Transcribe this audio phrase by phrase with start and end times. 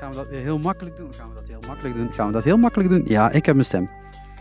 [0.00, 1.12] Gaan we dat heel makkelijk doen?
[1.14, 2.12] Gaan we dat heel makkelijk doen?
[2.12, 3.02] Gaan we dat heel makkelijk doen?
[3.06, 3.90] Ja, ik heb mijn stem.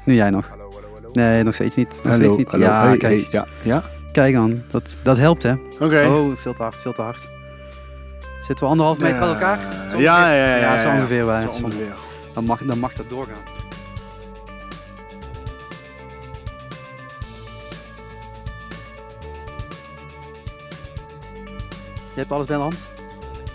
[0.05, 0.47] Nu jij nog.
[0.49, 1.09] Hallo, hallo, hallo.
[1.13, 1.89] Nee, nog steeds niet.
[1.89, 2.47] Nog Hallo, steeds niet.
[2.51, 2.65] hallo.
[2.65, 3.21] Ja, Hey, kijk.
[3.21, 3.83] hey, ja, ja.
[4.11, 4.63] Kijk aan.
[4.67, 5.53] Dat, dat helpt, hè?
[5.79, 6.05] Oké.
[6.07, 7.29] Oh, veel te hard, veel te hard.
[8.41, 9.59] Zitten we anderhalf meter uit elkaar?
[9.91, 10.55] Zo Ja, ja, ja.
[10.55, 11.93] ja, Ja, zo ongeveer zo ongeveer.
[12.33, 13.41] Dan mag, dan mag dat doorgaan.
[22.13, 22.75] Je hebt alles bij de hand?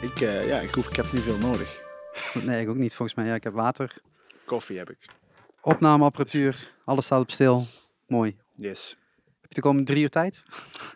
[0.00, 1.82] Ik, eh, ja, ik, hoef, ik heb niet veel nodig.
[2.46, 3.27] Nee, ik ook niet volgens mij.
[3.27, 3.95] Ja, ik heb water,
[4.46, 4.99] Koffie heb ik.
[5.61, 7.67] opnameapparatuur, alles staat op stil.
[8.07, 8.36] Mooi.
[8.57, 8.96] Yes.
[9.41, 10.45] Heb je de komende drie uur tijd?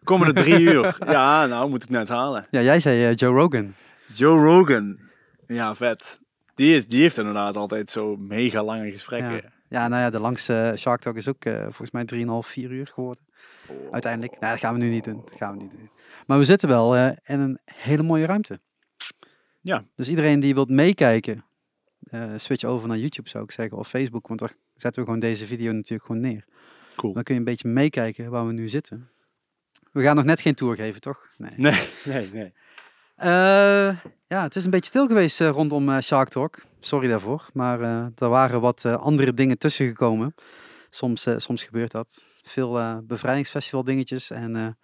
[0.04, 0.96] Komende drie uur.
[1.06, 2.46] Ja, nou moet ik net halen.
[2.50, 3.74] Ja, jij zei eh, Joe Rogan.
[4.12, 4.98] Joe Rogan.
[5.46, 6.20] Ja, vet.
[6.54, 9.32] Die, is, die heeft inderdaad altijd zo mega lange gesprekken.
[9.32, 9.54] Ja.
[9.68, 12.86] Ja, nou ja, de langste Shark Talk is ook eh, volgens mij 3,5, 4 uur
[12.86, 13.22] geworden.
[13.68, 13.76] Oh.
[13.92, 14.40] Uiteindelijk.
[14.40, 15.22] Nou, dat gaan we nu niet doen.
[15.24, 15.90] Dat gaan we niet doen.
[16.26, 18.60] Maar we zitten wel eh, in een hele mooie ruimte.
[19.66, 19.84] Ja.
[19.94, 21.44] Dus iedereen die wilt meekijken,
[22.00, 24.28] eh, switch over naar YouTube zou ik zeggen, of Facebook.
[24.28, 26.44] Want daar zetten we gewoon deze video natuurlijk gewoon neer.
[26.96, 27.12] Cool.
[27.12, 29.08] Dan kun je een beetje meekijken waar we nu zitten.
[29.92, 31.28] We gaan nog net geen tour geven, toch?
[31.36, 31.52] Nee.
[31.56, 32.52] Nee, nee, nee.
[33.16, 36.62] Eh, ja, het is een beetje stil geweest eh, rondom Shark Talk.
[36.80, 37.48] Sorry daarvoor.
[37.52, 37.80] Maar
[38.18, 40.34] er waren wat andere dingen tussen gekomen.
[40.90, 42.24] Soms, soms gebeurt dat.
[42.42, 44.30] Veel bevrijdingsfestival dingetjes.
[44.30, 44.78] En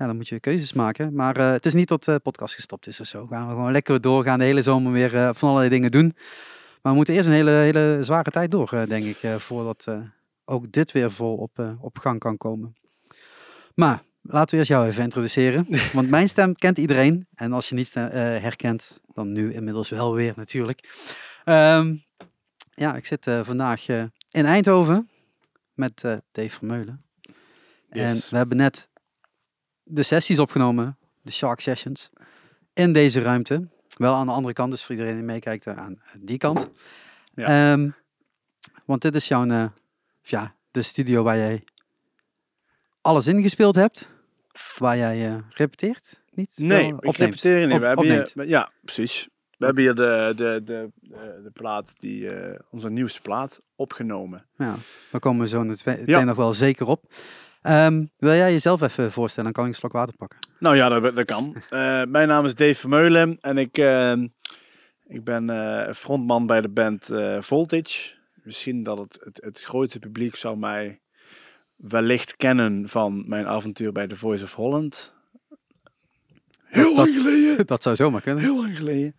[0.00, 1.14] ja, dan moet je keuzes maken.
[1.14, 3.22] Maar eh, het is niet tot de podcast gestopt is of zo.
[3.28, 4.38] We gaan gewoon lekker doorgaan.
[4.38, 6.14] De hele zomer weer eh, van allerlei dingen doen.
[6.82, 9.22] Maar we moeten eerst een hele, hele zware tijd door, eh, denk ik.
[9.22, 9.98] eh, voordat eh,
[10.44, 12.76] ook dit weer vol op, eh, op gang kan komen.
[13.74, 15.66] Maar laten we eerst jou even introduceren.
[15.92, 17.26] Want mijn stem kent iedereen.
[17.34, 20.88] En als je niet eh, herkent, dan nu inmiddels wel weer natuurlijk.
[21.44, 21.94] Ehm,
[22.70, 25.08] ja, ik zit eh, vandaag eh, in Eindhoven
[25.74, 27.04] met eh, Dave Vermeulen.
[27.88, 28.30] En Yes.
[28.30, 28.88] we hebben net
[29.90, 32.10] de sessies opgenomen, de Shark Sessions,
[32.72, 33.68] in deze ruimte.
[33.96, 36.70] Wel aan de andere kant, dus voor iedereen die meekijkt, eh, aan die kant.
[37.34, 37.72] Ja.
[37.72, 37.90] Ehm,
[38.84, 39.64] want dit is jouw, eh,
[40.22, 41.64] ja, de studio waar jij
[43.00, 44.08] alles ingespeeld hebt.
[44.78, 46.52] Waar jij eh, repeteert, niet?
[46.56, 47.74] Nee, Wel ik repeteer niet.
[47.74, 49.28] Op- we hebben hier, ja, precies.
[49.58, 52.30] We hebben hier de, de, de, de, de plaat, die,
[52.70, 54.46] onze nieuwste plaat, opgenomen.
[54.56, 54.74] Ja,
[55.10, 56.24] daar komen we zo meteen Ja.
[56.24, 57.12] nog wel zeker op.
[57.62, 59.44] Ehm, wil jij jezelf even voorstellen?
[59.44, 60.38] Dan kan ik een slok water pakken.
[60.58, 61.54] Nou ja, dat, dat kan.
[61.68, 64.12] Eh, mijn naam is Dave Vermeulen en ik, eh,
[65.06, 68.14] ik ben eh, frontman bij de band eh, Voltage.
[68.42, 71.00] Misschien dat het, het, het grootste publiek zou mij
[71.76, 75.14] wellicht kennen van mijn avontuur bij The Voice of Holland.
[76.64, 77.66] Heel Dat- lang geleden.
[77.66, 78.44] Dat zou zomaar kunnen.
[78.44, 79.16] Heel lang geleden.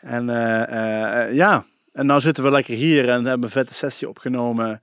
[0.00, 3.74] En eh, eh, eh, ja, en nou zitten we lekker hier en hebben een vette
[3.74, 4.82] sessie opgenomen.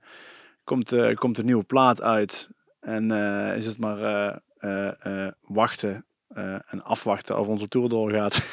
[0.64, 2.48] Komt, eh, komt een nieuwe plaat uit.
[2.82, 3.98] En eh, is het maar
[4.58, 4.88] eh,
[5.26, 6.06] eh, wachten
[6.66, 8.42] en afwachten of onze tour doorgaat.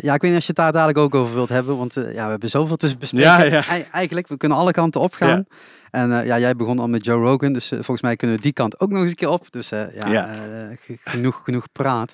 [0.00, 2.02] Ja, ik weet niet als je het daar dadelijk ook over wilt hebben, want ja,
[2.24, 3.28] we hebben zoveel te bespreken.
[3.28, 3.66] Ja, ja.
[3.66, 5.46] Ei- eigenlijk, we kunnen alle kanten opgaan.
[5.90, 8.52] En eh, ja, jij begon al met Joe Rogan, dus volgens mij kunnen we die
[8.52, 9.52] kant ook nog eens een keer op.
[9.52, 10.34] Dus ja, Ja.
[10.80, 12.12] ge- genoeg, genoeg praat.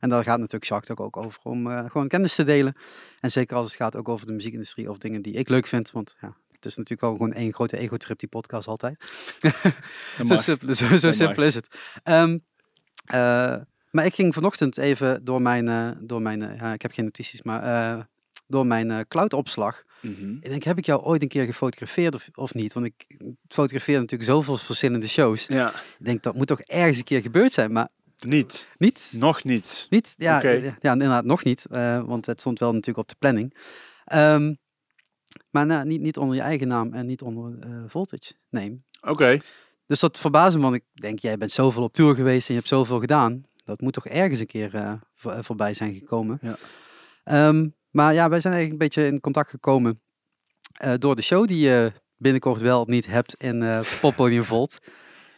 [0.00, 2.76] En daar gaat natuurlijk Talk ook over, om gewoon kennis te delen.
[3.20, 5.90] En zeker als het gaat ook over de muziekindustrie of dingen die ik leuk vind,
[5.90, 9.04] want ja, het is natuurlijk wel gewoon één grote ego-trip, die podcast altijd.
[10.26, 11.68] Zo simpel, zo, simpel is het.
[12.02, 12.38] Ehm,
[13.04, 13.56] eh,
[13.90, 17.42] maar ik ging vanochtend even door mijn, eh, door mijn eh, ik heb geen notities,
[17.42, 18.08] maar
[18.46, 19.84] door mijn cloud-opslag.
[20.00, 20.32] Mhm.
[20.32, 22.72] Ik denk, heb ik jou ooit een keer gefotografeerd of, of niet?
[22.72, 23.06] Want ik
[23.48, 25.46] fotografeer natuurlijk zoveel verschillende shows.
[25.46, 27.88] Ja, Ik denk, dat moet toch ergens een keer gebeurd zijn, maar
[28.20, 28.68] niet.
[28.78, 29.14] niet.
[29.16, 29.86] Nog niet.
[29.90, 30.14] Niet?
[30.18, 31.66] Ja, eh, ja inderdaad, nog niet.
[32.06, 33.54] want het stond wel natuurlijk op de planning.
[34.04, 34.54] Ehm,
[35.50, 38.78] maar nou, niet, niet onder je eigen naam en niet onder eh, Voltage name.
[39.00, 39.38] Oké.
[39.86, 42.60] Dus dat verbaasde me, want ik denk, jij bent zoveel op tour geweest en je
[42.60, 43.42] hebt zoveel gedaan.
[43.64, 46.38] Dat moet toch ergens een keer eh, voor- voorbij zijn gekomen.
[46.42, 46.56] Ja.
[47.24, 50.00] Ehm, maar ja, wij zijn eigenlijk een beetje in contact gekomen
[50.74, 54.78] eh, door de show die je binnenkort wel of niet hebt in eh Poppodium Volt.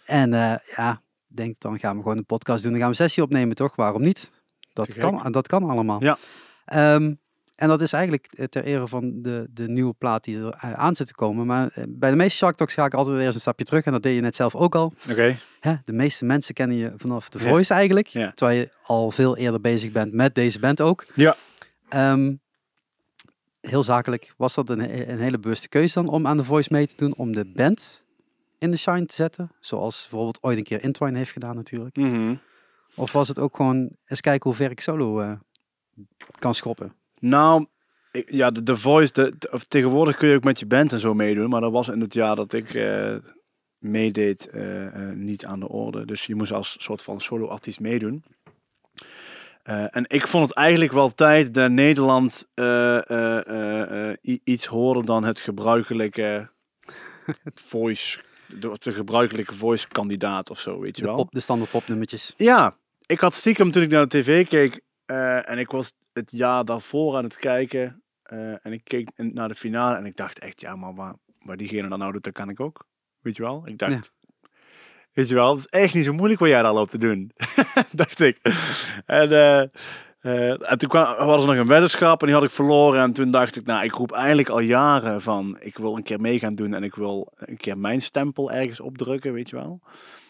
[0.04, 2.70] En eh, ja, ik denk dan gaan we gewoon een podcast doen.
[2.72, 3.76] Dan gaan we een sessie opnemen, toch?
[3.76, 4.32] Waarom niet?
[4.72, 6.02] Dat, kan, dat kan allemaal.
[6.02, 6.18] Ja.
[6.64, 7.15] Ehm,
[7.56, 10.72] en dat is eigenlijk eh, ter ere van de, de nieuwe plaat die er eh,
[10.72, 11.47] aan zit te komen.
[11.47, 13.84] Maar eh, bij de meeste Shark Talks ga ik altijd eerst een stapje terug.
[13.84, 14.92] En dat deed je net zelf ook al.
[15.10, 15.38] Oké.
[15.60, 17.48] Hè, de meeste mensen kennen je vanaf de Ja.
[17.48, 18.06] Voice eigenlijk.
[18.06, 18.32] Ja.
[18.34, 21.06] Terwijl je al veel eerder bezig bent met deze band ook.
[21.14, 21.36] Ja.
[21.88, 22.34] Ehm,
[23.60, 26.86] heel zakelijk was dat een, een hele bewuste keuze dan om aan de Voice mee
[26.86, 27.14] te doen.
[27.16, 28.04] Om de band
[28.59, 29.52] in de shine te zetten.
[29.60, 31.97] Zoals bijvoorbeeld ooit een keer Intwine heeft gedaan natuurlijk.
[31.97, 32.34] Mhm.
[32.94, 35.38] Of was het ook gewoon eens kijken hoe ver ik solo
[36.38, 36.92] kan schoppen.
[37.21, 37.66] Nou,
[38.13, 40.92] ik- ja, de, de Voice, de, de- of tegenwoordig kun je ook met je band
[40.92, 43.16] en zo meedoen, maar dat was in het jaar dat ik eh,
[43.78, 46.04] meedeed eh, eh, niet aan de orde.
[46.07, 48.24] Dus je moest als soort van solo-artiest meedoen.
[49.66, 52.48] En ik vond het eigenlijk wel tijd dat Nederland
[54.45, 56.48] iets hoorde dan het gebruikelijke
[57.71, 61.16] voice, de, de gebruikelijke voice kandidaat of zo, weet je De, wel.
[61.16, 62.34] pop, de standaard popnummertjes.
[62.36, 62.77] Ja,
[63.07, 64.80] ik had stiekem toen ik naar de tv keek
[65.47, 69.54] en ik was het jaar daarvoor aan het kijken eh, en ik keek naar de
[69.54, 72.48] finale en ik dacht echt, ja, maar waar, waar diegene dan nou doet, dat kan
[72.48, 72.86] ik ook.
[73.21, 73.63] Weet je wel?
[73.65, 74.28] Ik dacht, Ja.
[75.13, 77.30] weet je wel, het is echt niet zo moeilijk wat jij daar loopt te doen.
[77.92, 78.39] dacht ik.
[79.07, 79.60] En, eh,
[80.21, 83.12] eh, en toen kwam, was er nog een weddenschap en die had ik verloren en
[83.12, 86.39] toen dacht ik, nou, ik roep eigenlijk al jaren van, ik wil een keer mee
[86.39, 89.80] gaan doen en ik wil een keer mijn stempel ergens opdrukken, weet je wel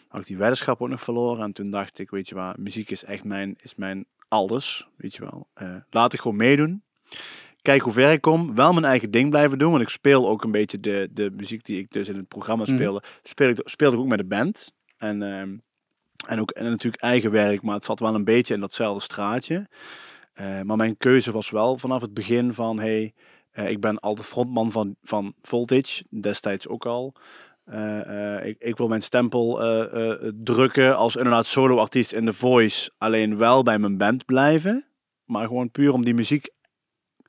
[0.07, 1.43] had ik die weddenschap ook nog verloren.
[1.43, 5.15] En toen dacht ik, weet je waar, muziek is echt mijn, is mijn alles, weet
[5.15, 5.47] je wel.
[5.53, 6.83] Eh, laat ik gewoon meedoen.
[7.61, 8.55] Kijk hoe ver ik kom.
[8.55, 9.71] Wel mijn eigen ding blijven doen.
[9.71, 12.63] Want ik speel ook een beetje de, de muziek die ik dus in het programma
[12.63, 12.73] Mhm.
[12.73, 13.03] speelde.
[13.23, 14.73] Speel ik, speelde ik ook met de band.
[14.97, 15.57] En, ehm,
[16.27, 17.61] en ook en natuurlijk eigen werk.
[17.61, 19.67] Maar het zat wel een beetje in datzelfde straatje.
[20.33, 22.79] Eh, maar mijn keuze was wel vanaf het begin van...
[22.79, 23.13] Hey,
[23.51, 26.03] eh, ik ben al de frontman van, van Voltage.
[26.09, 27.13] Destijds ook al.
[27.67, 32.91] Eh, eh, ik, ik wil mijn stempel eh, drukken als inderdaad solo-artiest in The Voice.
[32.97, 34.85] Alleen wel bij mijn band blijven.
[35.25, 36.49] Maar gewoon puur om die muziek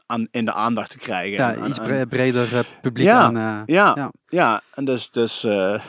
[0.06, 1.30] aan, in de aandacht te krijgen.
[1.38, 3.34] Ja, En- iets en- breder publiek Ja, aan.
[3.66, 4.12] ja, ja.
[4.26, 4.62] ja.
[4.74, 5.80] en dus, dus ja,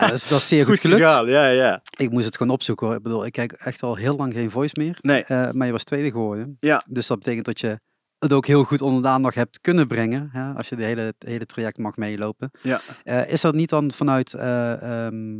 [0.00, 1.02] dat is, dat is zeer goed, goed gelukt.
[1.02, 1.26] gegaan.
[1.28, 1.82] Ja, ja.
[1.96, 2.96] Ik moest het gewoon opzoeken hoor.
[2.96, 4.98] Ik bedoel, ik kijk echt al heel lang geen voice meer.
[5.00, 6.56] Nee, maar je was tweede geworden.
[6.60, 6.82] Ja.
[6.90, 7.78] Dus dat betekent dat je
[8.18, 10.28] het ook heel goed onder de aandacht hebt kunnen brengen.
[10.32, 12.50] Hè, als je de hele, het hele traject mag meelopen.
[12.62, 12.80] Ja.
[13.04, 15.36] Eh, is dat niet dan vanuit eh, ehm,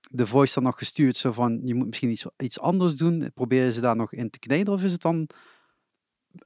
[0.00, 1.16] de voice dan nog gestuurd?
[1.16, 3.30] Zo van, je moet misschien iets, iets anders doen.
[3.34, 4.72] Probeer je ze daar nog in te kneden?
[4.74, 5.28] Of is het dan...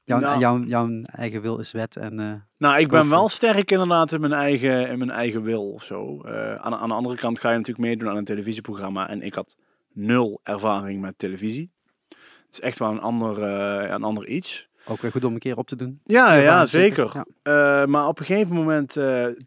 [0.05, 0.39] Jouw, Nou.
[0.41, 2.19] jouw, jouw eigen wil is wet en...
[2.19, 5.85] eh, Nou, ik ben wel sterk inderdaad in mijn eigen, in mijn eigen wil of
[5.85, 6.23] zo.
[6.55, 9.09] Aan, aan de andere kant ga je natuurlijk meedoen aan een televisieprogramma.
[9.09, 9.57] En ik had
[9.93, 11.71] nul ervaring met televisie.
[12.09, 12.17] Het
[12.51, 13.43] is echt wel een ander,
[13.91, 14.69] een ander iets.
[14.87, 16.01] Ook weer goed om een keer op te doen.
[16.05, 17.11] Ja, ja, zeker.
[17.15, 17.27] Ja.
[17.43, 18.93] Eh, maar op een gegeven moment,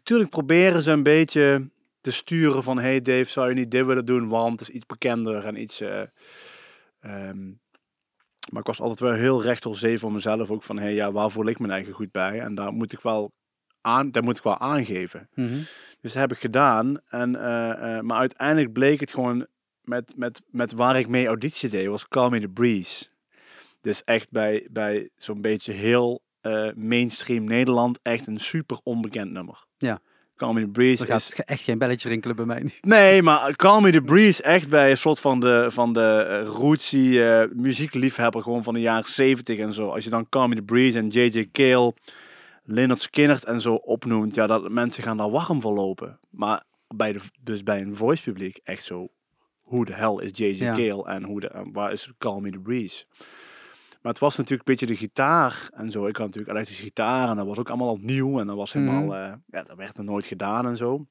[0.02, 1.70] tuurlijk proberen ze een beetje
[2.00, 2.78] te sturen van...
[2.78, 4.28] Hey Dave, zou je niet dit willen doen?
[4.28, 5.80] Want het is iets bekender en iets...
[5.80, 6.00] eh,
[7.00, 7.46] ehm,
[8.52, 10.50] maar ik was altijd wel heel recht door zee voor mezelf.
[10.50, 12.40] Ook van, hey, ja, waar voel ik mijn eigen goed bij?
[12.40, 13.32] En daar moet ik wel,
[13.80, 15.28] aan, daar moet ik wel aangeven.
[15.34, 15.56] Mhm.
[16.00, 17.00] Dus dat heb ik gedaan.
[17.08, 17.30] En,
[18.06, 19.46] maar uiteindelijk bleek het gewoon
[19.82, 23.06] met, met, met waar ik mee auditie deed, was Call Me The Breeze.
[23.80, 29.64] Dus echt bij, bij zo'n beetje heel eh, mainstream Nederland echt een super onbekend nummer.
[29.76, 30.00] Ja.
[30.38, 31.08] Call Me The Breeze is...
[31.08, 32.72] gaat echt geen belletje rinkelen bij mij.
[32.80, 36.46] Nee, maar Call Me The Breeze echt bij een soort van de, van de eh,
[36.46, 39.88] rootsy eh, muziekliefhebber gewoon van de jaren 70 en zo.
[39.88, 41.48] Als je dan Call Me The Breeze en J.J.
[41.52, 41.94] Cale,
[42.64, 46.18] Leonard Skinner en zo opnoemt, ja, dat mensen gaan daar warm voor lopen.
[46.30, 46.62] Maar
[46.94, 49.08] bij de, dus bij een voice publiek echt zo,
[49.60, 50.64] hoe de hel is J.J.
[50.64, 50.74] Ja.
[50.74, 53.04] Cale en hoe de, waar is Call Me The Breeze?
[54.08, 56.06] Maar het was natuurlijk een beetje de gitaar en zo.
[56.06, 58.40] Ik had natuurlijk elektrische gitaar en dat was ook allemaal opnieuw.
[58.40, 59.12] En dat was helemaal, Mhm.
[59.12, 61.06] eh, ja, dat werd er nooit gedaan en zo.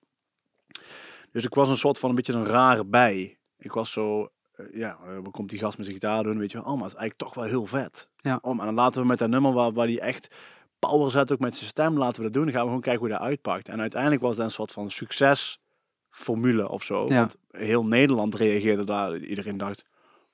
[1.32, 3.38] Dus ik was een soort van een beetje een rare bij.
[3.58, 6.38] Ik was zo, eh, ja, wat komt die gast met zijn gitaar doen?
[6.38, 8.10] Weet je oh, maar het is eigenlijk toch wel heel vet.
[8.18, 8.40] Ja.
[8.42, 10.36] Oh, maar dan laten we met dat nummer waar, waar die echt
[10.80, 12.44] power zet, ook met zijn stem, laten we dat doen.
[12.44, 13.70] Dan gaan we gewoon kijken hoe dat uitpakt.
[13.70, 17.06] En uiteindelijk was dat een soort van succesformule of zo.
[17.08, 17.18] Ja.
[17.20, 19.18] Want heel Nederland reageerde daar.
[19.18, 19.84] Iedereen dacht,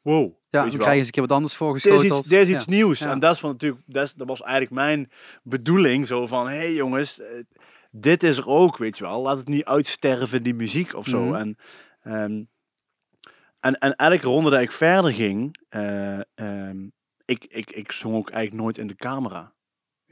[0.04, 0.34] wow.
[0.50, 2.20] Ja, dan krijg je eens een keer wat anders Dit is voorgeschoteld.
[2.20, 2.72] iets, dit is iets Ja.
[2.72, 3.00] nieuws.
[3.00, 3.10] Ja.
[3.12, 5.12] En dat is wat natuurlijk, dat, is- dat was eigenlijk mijn
[5.44, 6.08] bedoeling.
[6.08, 7.28] Zo van, hé hey jongens, eh,
[7.92, 9.22] dit is er ook, weet je wel.
[9.22, 11.22] Laat het niet uitsterven, die muziek of zo.
[11.24, 11.36] Mhm.
[11.36, 11.58] En,
[12.04, 12.44] ehm,
[13.60, 16.88] en, en elke ronde dat ik verder ging, ehm,
[17.26, 19.54] ik, ik, ik zong ook eigenlijk nooit in de camera.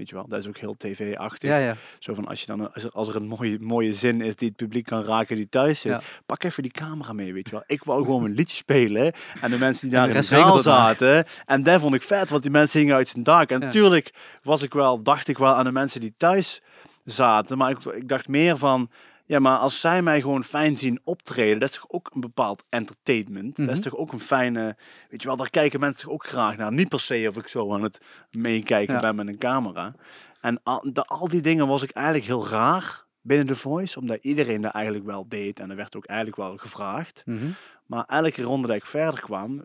[0.01, 1.49] Weet je wel, dat is ook heel tv-achtig.
[1.49, 1.75] Ja, ja.
[1.99, 4.47] Zo van, als, je dan, als, er, als er een mooie, mooie zin is die
[4.47, 6.01] het publiek kan raken die thuis zit, Ja.
[6.25, 7.63] pak even die camera mee, weet je wel.
[7.67, 10.53] Ik wou gewoon een liedje spelen en de mensen die daar de in de zaal
[10.53, 10.63] maar.
[10.63, 11.25] zaten.
[11.45, 13.49] En dat vond ik vet, want die mensen hingen uit zijn dak.
[13.49, 16.61] En natuurlijk was ik wel, dacht ik wel aan de mensen die thuis
[17.05, 18.89] zaten, maar ik, ik dacht meer van,
[19.31, 22.65] ja, maar als zij mij gewoon fijn zien optreden, dat is toch ook een bepaald
[22.69, 23.55] entertainment.
[23.55, 23.89] Dat is Mhm.
[23.89, 24.77] toch ook een fijne,
[25.09, 26.71] weet je wel, daar kijken mensen toch ook graag naar.
[26.73, 29.01] Niet per se of ik zo aan het meekijken Ja.
[29.01, 29.93] ben met een camera.
[30.41, 34.17] En al, de, al die dingen was ik eigenlijk heel raar binnen The Voice, omdat
[34.21, 37.21] iedereen dat eigenlijk wel deed en er werd ook eigenlijk wel gevraagd.
[37.25, 37.49] Mhm.
[37.85, 39.63] Maar elke ronde dat ik verder kwam,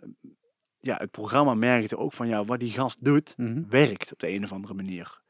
[0.81, 3.63] ja, het programma merkte ook van, ja, wat die gast doet, Mhm.
[3.69, 5.21] werkt op de een of andere manier.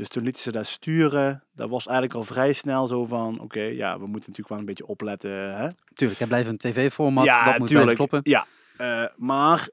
[0.00, 1.44] Dus toen lieten ze dat sturen.
[1.54, 4.64] Dat was eigenlijk al vrij snel zo van, oké, ja, we moeten natuurlijk wel een
[4.64, 5.56] beetje opletten.
[5.56, 5.68] Hè?
[5.94, 7.24] Tuurlijk, hij blijft een tv-format.
[7.24, 7.96] ja, dat moet tuurlijk.
[7.96, 8.20] kloppen.
[8.22, 9.68] Ja, eh, maar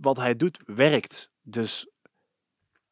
[0.00, 1.30] wat hij doet, werkt.
[1.42, 1.88] Dus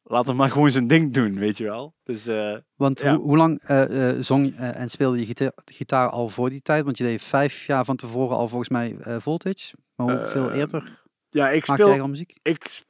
[0.03, 1.93] laat hem maar gewoon zijn ding doen, weet je wel.
[2.03, 3.15] Dus eh, Want Ja.
[3.15, 6.83] hoe, hoe lang eh, zong en speelde je gita- gitaar al voor die tijd?
[6.83, 9.73] Want je deed vijf jaar van tevoren al volgens mij Voltage.
[9.95, 12.37] Maar hoeveel eerder ja, ik maak je speel, eigen muziek?
[12.41, 12.83] ik,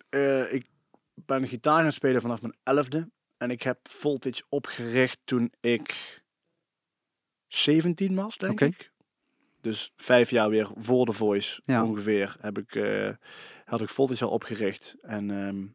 [0.50, 0.66] ik
[1.16, 3.10] ben gitaar gaan spelen vanaf mijn elfde.
[3.42, 6.22] En ik heb Voltage opgericht toen ik
[7.48, 8.92] 17 was, denk ik.
[9.62, 11.84] Dus vijf jaar weer voor de Voice Ja.
[11.84, 13.10] ongeveer heb ik, eh,
[13.66, 14.96] had ik Voltage al opgericht.
[15.02, 15.66] En ehm,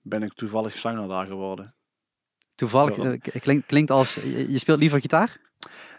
[0.00, 1.74] ben ik toevallig zanger daar geworden.
[2.54, 5.40] Toevallig, k- klinkt, klinkt als, je, je speelt liever gitaar?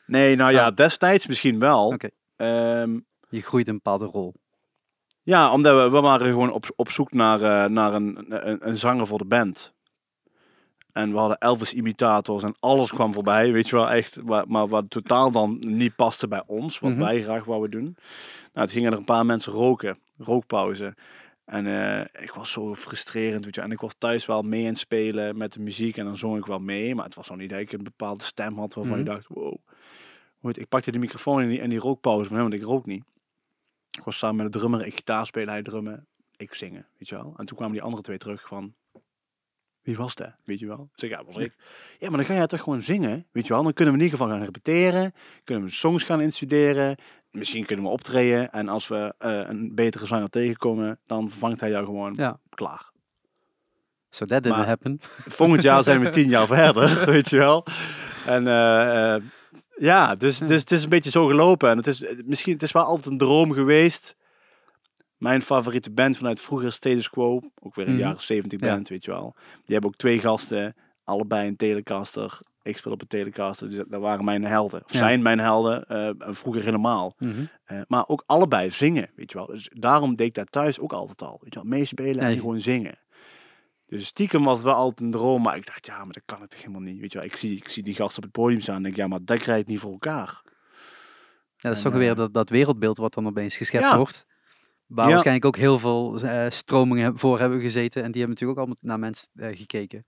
[0.06, 0.76] Nee, nou ja, Ah.
[0.76, 1.88] destijds misschien wel.
[1.88, 2.10] Oké.
[2.36, 3.00] Ehm,
[3.30, 4.34] Je groeit een bepaalde rol.
[5.24, 8.78] Ja, omdat we, we waren gewoon op, op zoek naar, eh, naar een, een, een
[8.78, 9.76] zanger voor de band.
[10.98, 14.24] En we hadden Elvis-imitators en alles kwam voorbij, weet je wel, echt.
[14.48, 17.00] Maar wat totaal dan niet paste bij ons, wat Mhm.
[17.00, 17.84] wij graag wouden doen.
[18.54, 20.96] Nou, toen gingen er een paar mensen roken, rookpauze.
[21.46, 23.62] En eh, ik was zo frustrerend, weet je.
[23.62, 26.38] En ik was thuis wel mee aan het spelen met de muziek en dan zong
[26.38, 26.96] ik wel mee.
[26.96, 29.08] Maar het was nog niet dat ik een bepaalde stem had waarvan Mhm.
[29.08, 29.56] je dacht, wow.
[30.42, 32.86] Goed, ik pakte de microfoon in die, in die rookpauze van hem, want ik rook
[32.86, 33.04] niet.
[33.98, 37.16] Ik was samen met de drummer, ik gitaar spelen, hij drummen, ik zingen, weet je
[37.16, 37.34] wel.
[37.38, 38.74] En toen kwamen die andere twee terug van,
[39.88, 40.90] wie was dat, weet je wel?
[40.94, 41.54] Zeg, ja, was ik.
[42.00, 43.64] Ja, maar dan ga jij toch gewoon zingen, weet je wel.
[43.64, 45.14] Dan kunnen we in ieder geval gaan repeteren,
[45.44, 46.98] kunnen we songs gaan instuderen,
[47.32, 48.52] misschien kunnen we optreden.
[48.52, 52.40] En als we eh, een betere zanger tegenkomen, dan vervangt hij jou gewoon Ja.
[52.50, 52.90] klaar.
[54.10, 54.98] So that didn't Maar- happen.
[55.40, 57.66] Volgend jaar zijn we tien jaar verder, weet je wel.
[58.26, 59.22] En eh, eh,
[59.78, 61.70] ja, dus, dus het is een beetje zo gelopen.
[61.70, 64.16] En het is misschien, het is wel altijd een droom geweest.
[65.18, 68.02] Mijn favoriete band vanuit vroeger, Status Quo, ook weer een Mhm.
[68.02, 68.68] jaren 70 Ja.
[68.74, 69.34] band, weet je wel.
[69.36, 72.40] Die hebben ook twee gasten, allebei een Telecaster.
[72.62, 74.84] Ik speel op een Telecaster, dus dat waren mijn helden.
[74.86, 74.98] Of Ja.
[74.98, 77.14] zijn mijn helden, eh, vroeger helemaal.
[77.18, 77.46] Mhm.
[77.64, 79.48] Eh, maar ook allebei zingen, weet je wel.
[79.48, 81.38] Dus daarom deed ik dat thuis ook altijd al.
[81.42, 83.00] Weet je wel, meespelen en gewoon zingen.
[83.86, 86.42] Dus stiekem was het wel altijd een droom, maar ik dacht, ja, maar dat kan
[86.42, 87.00] het toch helemaal niet.
[87.00, 88.96] Weet je wel, ik zie, ik zie die gast op het podium staan en denk,
[88.96, 90.42] ja, maar dat krijg niet voor elkaar.
[90.44, 93.98] Ja, dat is En, toch weer eh, dat, dat wereldbeeld wat dan opeens geschept Ja.
[93.98, 94.26] wordt.
[94.88, 95.12] Waar Ja.
[95.12, 98.04] waarschijnlijk ook heel veel eh, stromingen voor hebben gezeten.
[98.04, 100.06] En die hebben natuurlijk ook allemaal naar mensen eh, gekeken.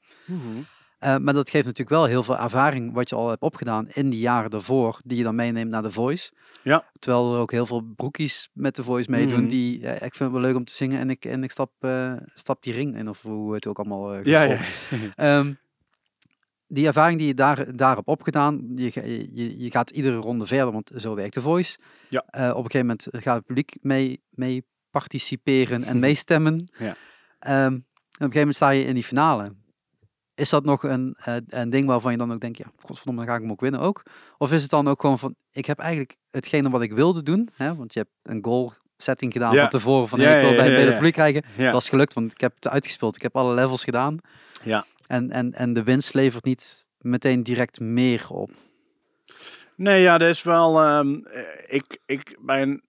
[1.00, 4.10] Eh, maar dat geeft natuurlijk wel heel veel ervaring wat je al hebt opgedaan in
[4.10, 5.00] die jaren daarvoor.
[5.06, 6.32] Die je dan meeneemt naar The Voice.
[6.64, 6.92] Ja.
[7.00, 9.40] Terwijl er ook heel veel broekies met The Voice meedoen.
[9.40, 9.50] Mhm.
[9.50, 11.00] Die, ik vind het wel leuk om te zingen.
[11.00, 11.72] En ik, en ik stap,
[12.36, 13.10] stap die ring in.
[13.10, 14.58] Of hoe het ook allemaal Ja, ja.
[14.58, 15.58] gevolgd.
[16.72, 18.92] Die ervaring die je daar, daar hebt opgedaan, je,
[19.36, 21.78] je, je gaat iedere ronde verder, want zo werkt de voice.
[22.08, 22.24] Ja.
[22.28, 26.68] Eh, op een gegeven moment gaat het publiek mee, mee participeren en meestemmen.
[26.78, 26.96] Ja.
[27.40, 27.84] Ehm, en op een
[28.18, 29.54] gegeven moment sta je in die finale.
[30.36, 33.30] Is dat nog een, eh, een ding waarvan je dan ook denkt, ja, godverdomme, dan
[33.30, 34.04] ga ik hem ook winnen ook?
[34.38, 37.50] Of is het dan ook gewoon van, ik heb eigenlijk hetgene wat ik wilde doen,
[37.54, 39.62] hè, want je hebt een goal setting gedaan Ja.
[39.62, 40.92] van tevoren, van Ja, hey, ik wil bij, ja.
[40.94, 41.44] publiek krijgen.
[41.58, 41.72] Ja.
[41.72, 43.16] Dat is gelukt, want ik heb het uitgespeeld.
[43.16, 44.18] Ik heb alle levels gedaan.
[44.64, 44.86] Ja.
[45.10, 48.52] En, en, en de winst levert niet meteen direct meer op.
[49.76, 50.80] Nee, ja, dat is wel.
[50.82, 52.82] ehm, eh, ik, ik, mijn,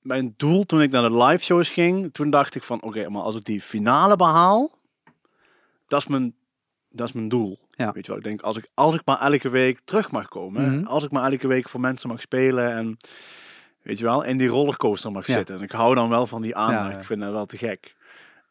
[0.00, 3.22] mijn doel toen ik naar de live shows ging, toen dacht ik van, oké, maar
[3.22, 4.70] als ik die finale behaal,
[5.86, 6.34] dat is mijn,
[6.90, 7.58] dat is mijn doel.
[7.70, 7.92] Ja.
[7.92, 10.76] Weet je wel, ik denk, als ik, als ik maar elke week terug mag komen,
[10.76, 10.86] Mhm.
[10.86, 12.96] als ik maar elke week voor mensen mag spelen en,
[13.82, 15.34] weet je wel, in die rollercoaster mag Ja.
[15.34, 15.56] zitten.
[15.56, 16.98] En ik hou dan wel van die aandacht, ja.
[16.98, 17.94] ik vind dat wel te gek.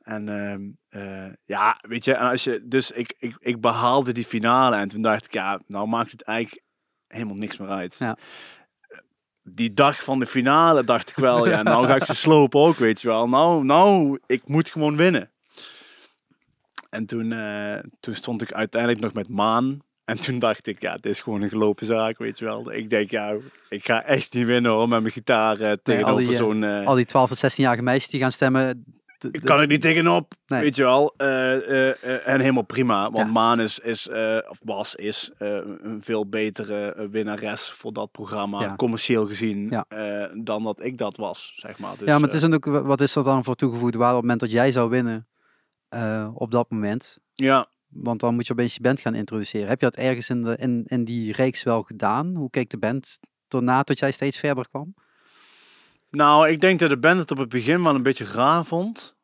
[0.03, 4.25] En ehm, eh, ja, weet je, en als je, dus ik, ik, ik behaalde die
[4.25, 6.63] finale en toen dacht ik, ja, nou maakt het eigenlijk
[7.07, 7.95] helemaal niks meer uit.
[7.99, 8.17] Ja.
[9.43, 12.75] Die dag van de finale dacht ik wel, ja, nou ga ik ze slopen ook,
[12.75, 13.29] weet je wel.
[13.29, 15.31] Nou, nou, ik moet gewoon winnen.
[16.89, 19.79] En toen, eh, toen stond ik uiteindelijk nog met Maan.
[20.05, 22.71] En toen dacht ik, ja, dit is gewoon een gelopen zaak, weet je wel.
[22.71, 23.35] Ik denk, ja,
[23.69, 26.63] ik ga echt niet winnen hoor, met mijn gitaar eh, tegenover zo'n...
[26.63, 29.00] Al die 12 tot 16-jarige meisjes die gaan stemmen.
[29.31, 30.61] Ik kan er niet tegenop, Nee.
[30.61, 31.13] weet je wel.
[31.17, 33.31] Eh, eh, eh, en helemaal prima, want Ja.
[33.31, 34.07] Maan is, is
[34.49, 38.75] of was, is een veel betere winnares voor dat programma, Ja.
[38.75, 39.85] commercieel gezien, Ja.
[40.43, 41.97] dan dat ik dat was, zeg maar.
[41.97, 44.15] Dus, ja, maar het is dan ook, wa- wat is er dan voor toegevoegde waarde
[44.15, 45.27] op het moment dat jij zou winnen
[46.33, 47.17] op dat moment?
[47.33, 49.67] ja, Want dan moet je opeens je band gaan introduceren.
[49.67, 52.35] Heb je dat ergens in, de, in, in die reeks wel gedaan?
[52.35, 54.93] Hoe keek de band erna tot jij steeds verder kwam?
[56.11, 59.15] Nou, ik denk dat de band het op het begin wel een beetje raar vond.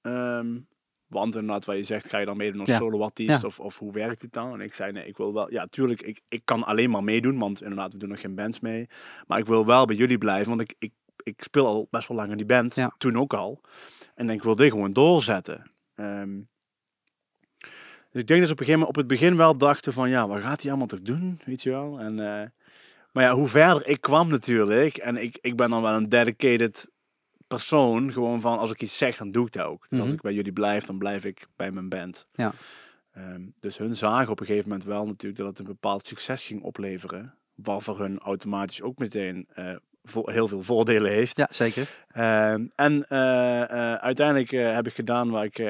[0.00, 0.58] Ehm,
[1.06, 2.76] want inderdaad, wat je zegt, ga je dan meedoen als Ja.
[2.76, 3.40] solo-artiest?
[3.42, 3.46] Ja.
[3.48, 4.52] Of, of hoe werkt het dan?
[4.52, 5.50] En ik zei, nee, ik wil wel...
[5.52, 8.60] Ja, tuurlijk, ik, ik kan alleen maar meedoen, want inderdaad, we doen nog geen bands
[8.60, 8.88] mee.
[9.26, 12.16] Maar ik wil wel bij jullie blijven, want ik, ik, ik speel al best wel
[12.16, 12.74] lang in die band.
[12.74, 12.94] Ja.
[12.98, 13.60] Toen ook al.
[14.14, 15.70] En ik wil dit gewoon doorzetten.
[15.94, 16.40] Ehm,
[18.10, 20.10] dus ik denk dat ze op een gegeven moment op het begin wel dachten van,
[20.10, 21.40] ja, wat gaat hij allemaal toch doen?
[21.44, 21.98] Weet je wel?
[21.98, 22.20] En...
[22.40, 22.48] eh,
[23.16, 26.90] maar ja, hoe verder ik kwam natuurlijk, en ik, ik ben dan wel een dedicated
[27.46, 29.86] persoon, gewoon van als ik iets zeg, dan doe ik dat ook.
[29.88, 30.16] Dus als Mhm.
[30.16, 32.26] ik bij jullie blijf, dan blijf ik bij mijn band.
[32.32, 32.52] Ja.
[33.12, 36.42] Ehm, dus hun zagen op een gegeven moment wel natuurlijk dat het een bepaald succes
[36.42, 39.76] ging opleveren, wat voor hun automatisch ook meteen eh,
[40.12, 41.36] heel veel voordelen heeft.
[41.36, 42.04] Ja, zeker.
[42.08, 45.62] Ehm, en eh, eh, uiteindelijk heb ik gedaan waar ik,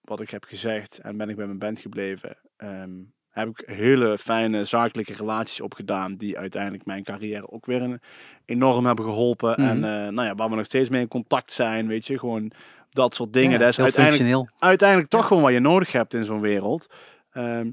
[0.00, 2.36] wat ik heb gezegd en ben ik bij mijn band gebleven.
[2.56, 2.90] Ehm,
[3.32, 8.00] heb ik hele fijne zakelijke relaties opgedaan die uiteindelijk mijn carrière ook weer een,
[8.44, 9.56] enorm hebben geholpen.
[9.56, 9.84] En Mhm.
[9.84, 12.52] eh, nou ja, waar we nog steeds mee in contact zijn, weet je, gewoon
[12.90, 13.50] dat soort dingen.
[13.52, 16.86] Ja, dat is uiteindelijk uiteindelijk toch gewoon wat je nodig hebt in zo'n wereld.
[17.32, 17.70] Ehm,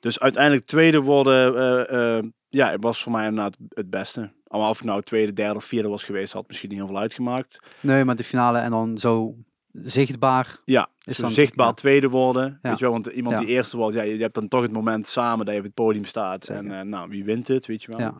[0.00, 4.32] dus uiteindelijk tweede worden, eh, eh, ja, het was voor mij inderdaad het beste.
[4.46, 7.58] Of ik nou tweede, derde of vierde was geweest, had misschien niet heel veel uitgemaakt.
[7.80, 9.34] Nee, maar de finale en dan zo
[9.72, 10.56] zichtbaar.
[10.64, 11.72] Ja, Is dan- zichtbaar ja.
[11.72, 12.58] tweede worden.
[12.62, 12.68] Ja.
[12.70, 13.44] Weet je wel, want iemand Ja.
[13.44, 15.74] die eerste wordt, ja, je hebt dan toch het moment samen dat je op het
[15.74, 16.44] podium staat.
[16.44, 16.64] Zeker.
[16.64, 18.00] En eh, nou, wie wint het, weet je wel.
[18.00, 18.14] Ja.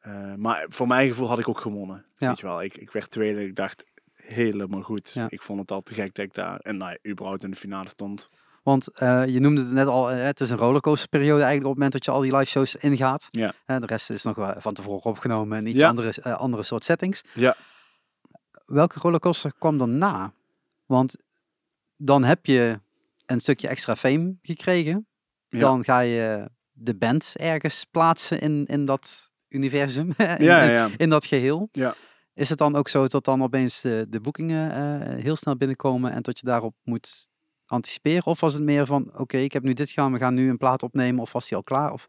[0.00, 2.04] Eh, maar voor mijn gevoel had ik ook gewonnen.
[2.14, 2.28] Ja.
[2.28, 5.16] Weet je wel, ik, ik werd tweede en ik dacht helemaal goed.
[5.28, 7.88] Ik vond het al te gek dat ik daar, en nou, überhaupt in de finale
[7.88, 8.28] stond.
[8.62, 11.92] Want eh, je noemde het net al, het is een rollercoasterperiode eigenlijk op het moment
[11.92, 13.28] dat je al die live shows ingaat.
[13.30, 13.52] Ja.
[13.66, 17.22] De rest is nog wel van tevoren opgenomen en iets andere, andere soort settings.
[17.34, 17.56] Ja.
[18.66, 20.32] Welke rollercoaster kwam dan na?
[20.92, 21.16] Want
[21.96, 22.80] dan heb je
[23.26, 25.06] een stukje extra fame gekregen.
[25.48, 25.58] Ja.
[25.58, 31.10] Dan ga je de band ergens plaatsen in, in dat universum, in, Ja, ja, in,
[31.10, 31.68] dat geheel.
[31.72, 31.94] Ja.
[32.34, 36.12] Is het dan ook zo dat dan opeens de, de boekingen eh, heel snel binnenkomen
[36.12, 37.28] en dat je daarop moet
[37.66, 38.26] anticiperen?
[38.26, 40.58] Of was het meer van, oké, ik heb nu dit gedaan, we gaan nu een
[40.58, 41.92] plaat opnemen, of was die al klaar?
[41.92, 42.06] Of,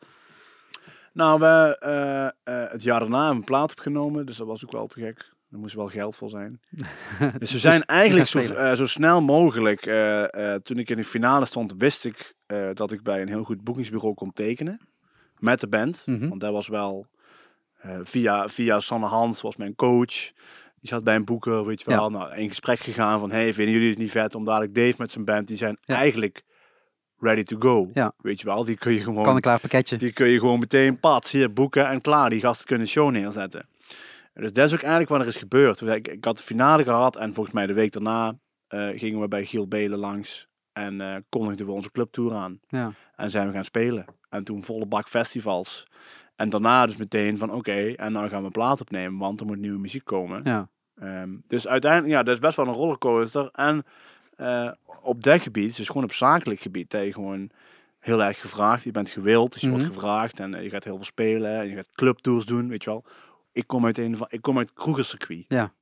[1.14, 1.78] Nou, we
[2.44, 5.33] eh, het jaar daarna een plaat opgenomen, dus dat was ook wel te gek.
[5.54, 6.60] Er moest wel geld voor zijn.
[7.38, 11.06] Dus we zijn eigenlijk zo, eh, zo snel mogelijk, eh, eh, toen ik in de
[11.06, 12.34] finale stond, wist ik
[12.74, 14.80] dat ik bij een heel goed boekingsbureau kon tekenen.
[15.40, 16.04] Met de band.
[16.06, 16.28] Mhm.
[16.30, 17.08] Want dat was wel
[18.04, 20.14] via, via Sanne Hans, was mijn coach.
[20.80, 21.98] Die zat bij een boeker, weet je Ja.
[21.98, 24.96] wel, nou, in gesprek gegaan van, hey, vinden jullie het niet vet om dadelijk Dave
[24.98, 25.96] met zijn band, die zijn Ja.
[25.96, 26.44] eigenlijk
[27.20, 27.90] ready to go.
[27.94, 28.14] Ja.
[28.22, 29.98] Weet je wel, die kun je gewoon kan een klaar pakketje?
[29.98, 32.30] die kun je gewoon meteen pad hier boeken en klaar.
[32.30, 33.68] Die gasten kunnen show neerzetten.
[34.34, 35.82] Dus dat is ook eigenlijk wat er is gebeurd.
[35.82, 38.34] Ik, ik had de finale gehad en volgens mij de week daarna
[38.68, 40.48] eh, gingen we bij Giel Belen langs.
[40.74, 42.60] En eh kondigden we onze clubtour aan.
[42.68, 42.94] Ja.
[43.16, 44.06] En zijn we gaan spelen.
[44.30, 45.88] En toen volle bak festivals.
[46.36, 49.46] En daarna dus meteen van oké, en dan gaan we een plaat opnemen, want er
[49.46, 50.42] moet nieuwe muziek komen.
[50.44, 50.70] Ja.
[50.96, 53.50] Ehm, dus uiteindelijk, ja, dat is best wel een rollercoaster.
[53.52, 53.84] En
[54.36, 57.50] eh, op dat gebied, dus gewoon op zakelijk gebied, dat je gewoon
[58.00, 58.84] heel erg gevraagd.
[58.84, 59.94] Je bent gewild, dus je wordt Mhm.
[59.94, 61.60] gevraagd en je gaat heel veel spelen.
[61.60, 63.04] En je gaat clubtours doen, weet je wel.
[63.54, 65.46] Ik kom uit een van, ik kom uit het kroegerscircuit.
[65.48, 65.74] Ja.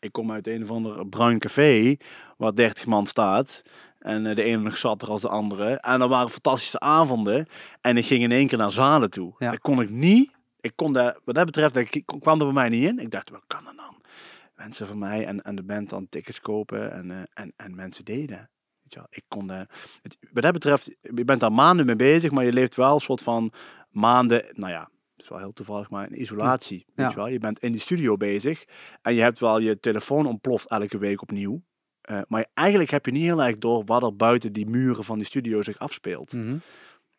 [0.00, 1.96] Ik kom uit een of ander bruin café,
[2.36, 3.62] waar 30 man staat.
[3.98, 5.74] En eh, de ene nog zatter als de andere.
[5.74, 7.46] En dat waren fantastische avonden.
[7.80, 9.34] En ik ging in één keer naar zalen toe.
[9.38, 9.50] Ja.
[9.50, 10.34] Dat kon ik niet.
[10.60, 12.98] Ik kon daar, wat dat betreft, ik ik kwam er bij mij niet in.
[12.98, 13.96] Ik dacht, wat kan dat dan?
[14.54, 16.92] Mensen van mij en, en de band dan tickets kopen.
[16.92, 18.50] En, eh, en, en mensen deden.
[18.82, 19.68] Weet je wel, ik kon daar,
[20.02, 22.30] het, wat dat betreft, je bent daar maanden mee bezig.
[22.30, 23.52] Maar je leeft wel een soort van
[23.90, 24.88] maanden, nou ja,
[25.26, 26.86] is wel heel toevallig, maar in isolatie.
[26.94, 28.64] Weet je wel, je bent in die studio bezig.
[29.02, 31.62] En je hebt wel je telefoon ontploft elke week opnieuw.
[32.00, 35.16] Eh, maar eigenlijk heb je niet heel erg door wat er buiten die muren van
[35.18, 36.32] die studio zich afspeelt.
[36.32, 36.56] Mhm.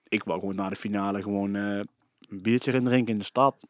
[0.09, 1.63] Ik wou gewoon na de finale gewoon eh,
[2.29, 3.67] een biertje erin drinken in de stad.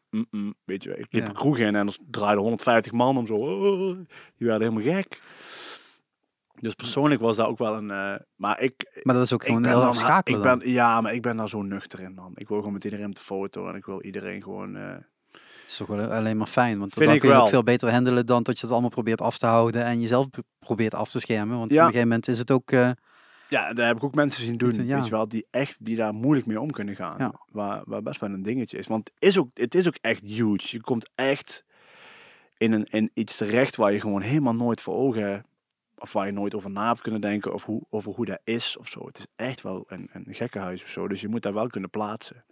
[0.64, 1.28] Weet je, ik liep Ja.
[1.28, 3.34] een kroeg in en er draaiden 150 man om zo.
[3.34, 3.96] oh,
[4.36, 5.20] die werden helemaal gek.
[6.60, 7.90] Dus persoonlijk was dat ook wel een.
[7.90, 9.00] eh, maar ik.
[9.02, 10.58] Maar dat is ook gewoon ben heel dan, erg schakelen ik dan.
[10.58, 12.32] ben, ja, maar ik ben daar zo nuchter in, man.
[12.34, 14.76] Ik wil gewoon met iedereen op de foto en ik wil iedereen gewoon.
[14.76, 14.94] eh,
[15.66, 18.26] is toch wel alleen maar fijn, want dan ik kun je ook veel beter handelen
[18.26, 20.26] dan dat je het allemaal probeert af te houden en jezelf
[20.58, 21.58] probeert af te schermen.
[21.58, 21.76] Want Ja.
[21.76, 22.90] op een gegeven moment is het ook, eh,
[23.48, 24.94] Ja, daar heb ik ook mensen zien doen, ja.
[24.96, 27.14] weet je wel, die echt, die daar moeilijk mee om kunnen gaan.
[27.18, 27.32] Ja.
[27.52, 28.86] Waar, waar best wel een dingetje is.
[28.86, 30.58] Want het is ook, het is ook echt huge.
[30.76, 31.64] Je komt echt
[32.56, 35.44] in, een, in iets terecht waar je gewoon helemaal nooit voor ogen,
[36.00, 38.76] of waar je nooit over na hebt kunnen denken, of hoe, over hoe dat is
[38.76, 39.06] of zo.
[39.06, 41.08] Het is echt wel een, een gekkenhuis of zo.
[41.08, 42.44] Dus je moet daar wel kunnen plaatsen.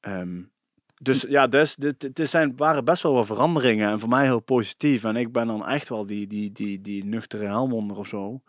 [0.00, 0.42] Ehm,
[1.02, 4.40] dus ja, dus, dit, dit zijn, waren best wel wat veranderingen en voor mij heel
[4.40, 5.04] positief.
[5.04, 8.40] En ik ben dan echt wel die, die, die, die nuchtere helmonder of zo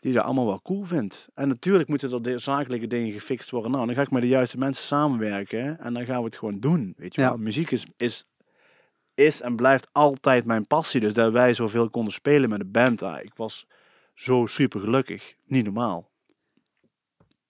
[0.00, 1.28] die dat allemaal wel cool vindt.
[1.34, 3.70] En natuurlijk moeten er de zakelijke dingen gefixt worden.
[3.70, 6.60] Nou, dan ga ik met de juiste mensen samenwerken en dan gaan we het gewoon
[6.60, 6.94] doen.
[6.96, 7.28] Weet je Ja.
[7.28, 8.26] wel, muziek is, is,
[9.16, 11.00] is en blijft altijd mijn passie.
[11.00, 13.66] Dus dat wij zoveel konden spelen met de band, ah, ik was
[14.14, 15.34] zo super gelukkig.
[15.46, 16.10] Niet normaal.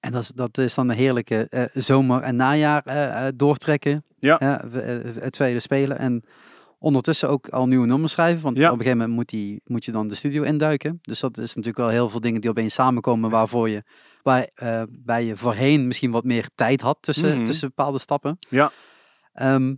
[0.00, 4.04] en dat is, dat is dan een heerlijke eh, zomer- en najaar eh, eh, doortrekken.
[4.18, 4.38] Ja.
[5.20, 6.24] Het tweede spelen en
[6.78, 8.42] ondertussen ook al nieuwe nummers schrijven.
[8.42, 8.64] Want Ja.
[8.66, 10.98] op een gegeven moment moet, die, moet je dan de studio induiken.
[11.02, 13.82] Dus dat is natuurlijk wel heel veel dingen die opeens samenkomen waarvoor je,
[14.22, 14.48] waar,
[14.90, 17.44] bij je voorheen misschien wat meer tijd had tussen, Mhm.
[17.44, 18.38] tussen bepaalde stappen.
[18.48, 18.72] Ja.
[19.32, 19.74] Ehm,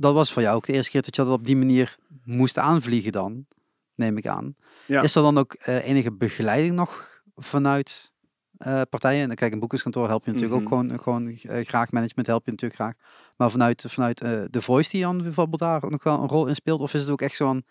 [0.00, 2.58] dat was voor jou ook de eerste keer dat je dat op die manier moest
[2.58, 3.46] aanvliegen dan,
[3.94, 4.56] neem ik aan.
[4.86, 5.02] Ja.
[5.02, 8.12] Is er dan ook eh, enige begeleiding nog vanuit
[8.58, 9.20] eh, partijen.
[9.20, 10.72] En dan kijk, een boekerskantoor help je natuurlijk Mhm.
[10.74, 11.90] ook gewoon, gewoon eh, graag.
[11.90, 12.94] Management help je natuurlijk graag.
[13.36, 14.16] Maar vanuit, vanuit
[14.50, 16.80] The Voice die dan bijvoorbeeld daar ook nog wel een rol in speelt?
[16.80, 17.64] Of is het ook echt zo'n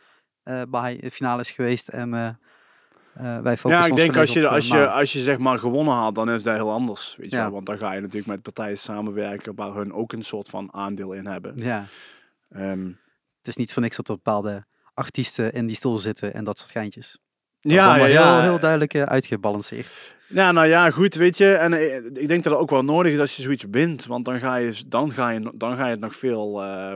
[0.70, 2.30] bij de finale is geweest en eh,
[3.40, 5.60] wij focussen Ja, ik denk als je, op de als, je, als je zeg maar
[5.60, 7.16] gewonnen had, dan is dat heel anders.
[7.18, 7.42] Weet je Ja.
[7.42, 7.52] wel?
[7.52, 11.12] Want dan ga je natuurlijk met partijen samenwerken waar hun ook een soort van aandeel
[11.14, 11.54] in hebben.
[11.56, 11.86] Ja,
[12.50, 12.86] Ehm,
[13.38, 16.60] het is niet voor niks dat er bepaalde artiesten in die stoel zitten en dat
[16.60, 17.18] soort geintjes.
[17.62, 18.34] Dat is ja, ja, ja.
[18.34, 20.16] Heel, heel duidelijk eh, uitgebalanceerd.
[20.28, 21.54] Ja, nou ja, goed, weet je.
[21.54, 24.06] En eh, ik denk dat het ook wel nodig is als je zoiets wint.
[24.06, 26.94] Want dan ga je, dan ga je, dan ga je het nog veel eh,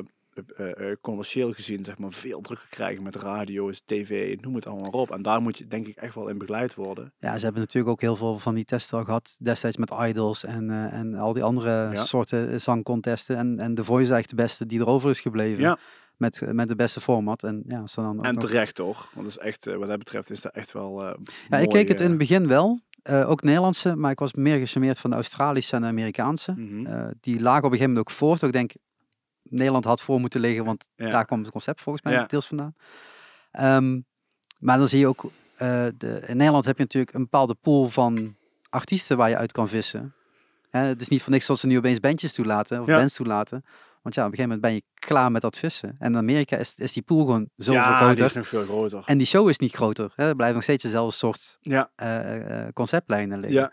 [0.58, 4.90] eh, eh, commercieel gezien, zeg maar, veel drukker krijgen met radio, tv, noem het allemaal
[4.92, 5.12] op.
[5.12, 7.14] En daar moet je denk ik echt wel in begeleid worden.
[7.20, 9.36] Ja, ze hebben natuurlijk ook heel veel van die testen al gehad.
[9.40, 12.06] Destijds met Idols en, eh, en al die andere Ja.
[12.06, 13.38] soorten zangcontesten.
[13.38, 15.62] En, en The Voice is eigenlijk de beste die erover is gebleven.
[15.62, 15.78] Ja.
[16.18, 17.44] Met, met de beste format.
[17.44, 19.10] En ja, ze dan En nog- terecht toch?
[19.14, 21.04] Want dat is echt, wat dat betreft is dat echt wel.
[21.50, 22.82] Ja, ik keek het in het begin wel.
[23.04, 26.52] ook Nederlandse, maar ik was meer gecharmeerd van de Australische en de Amerikaanse.
[26.58, 27.12] mhm.
[27.22, 28.38] Die lagen op een gegeven moment ook voor.
[28.38, 28.72] Toch ik denk,
[29.44, 31.10] Nederland had voor moeten liggen, want Ja.
[31.10, 32.26] daar kwam het concept volgens mij Ja.
[32.26, 32.76] deels vandaan.
[33.52, 34.00] Ehm,
[34.60, 35.24] maar dan zie je ook,
[35.56, 38.36] eh, de, in Nederland heb je natuurlijk een bepaalde pool van
[38.70, 40.14] artiesten waar je uit kan vissen.
[40.70, 42.98] Hè, het is niet voor niks dat ze nu opeens bandjes toelaten, of Ja.
[42.98, 43.66] bands toelaten.
[44.02, 45.96] Want ja, op een gegeven moment ben je klaar met dat vissen.
[46.00, 48.26] En in Amerika is, is die pool gewoon zoveel ja, die groter.
[48.26, 49.04] is nog veel groter.
[49.06, 50.12] En die show is niet groter.
[50.16, 50.28] Hè?
[50.28, 53.60] Er blijft nog steeds dezelfde soort Ja, eh, eh, conceptlijnen liggen.
[53.62, 53.72] ja.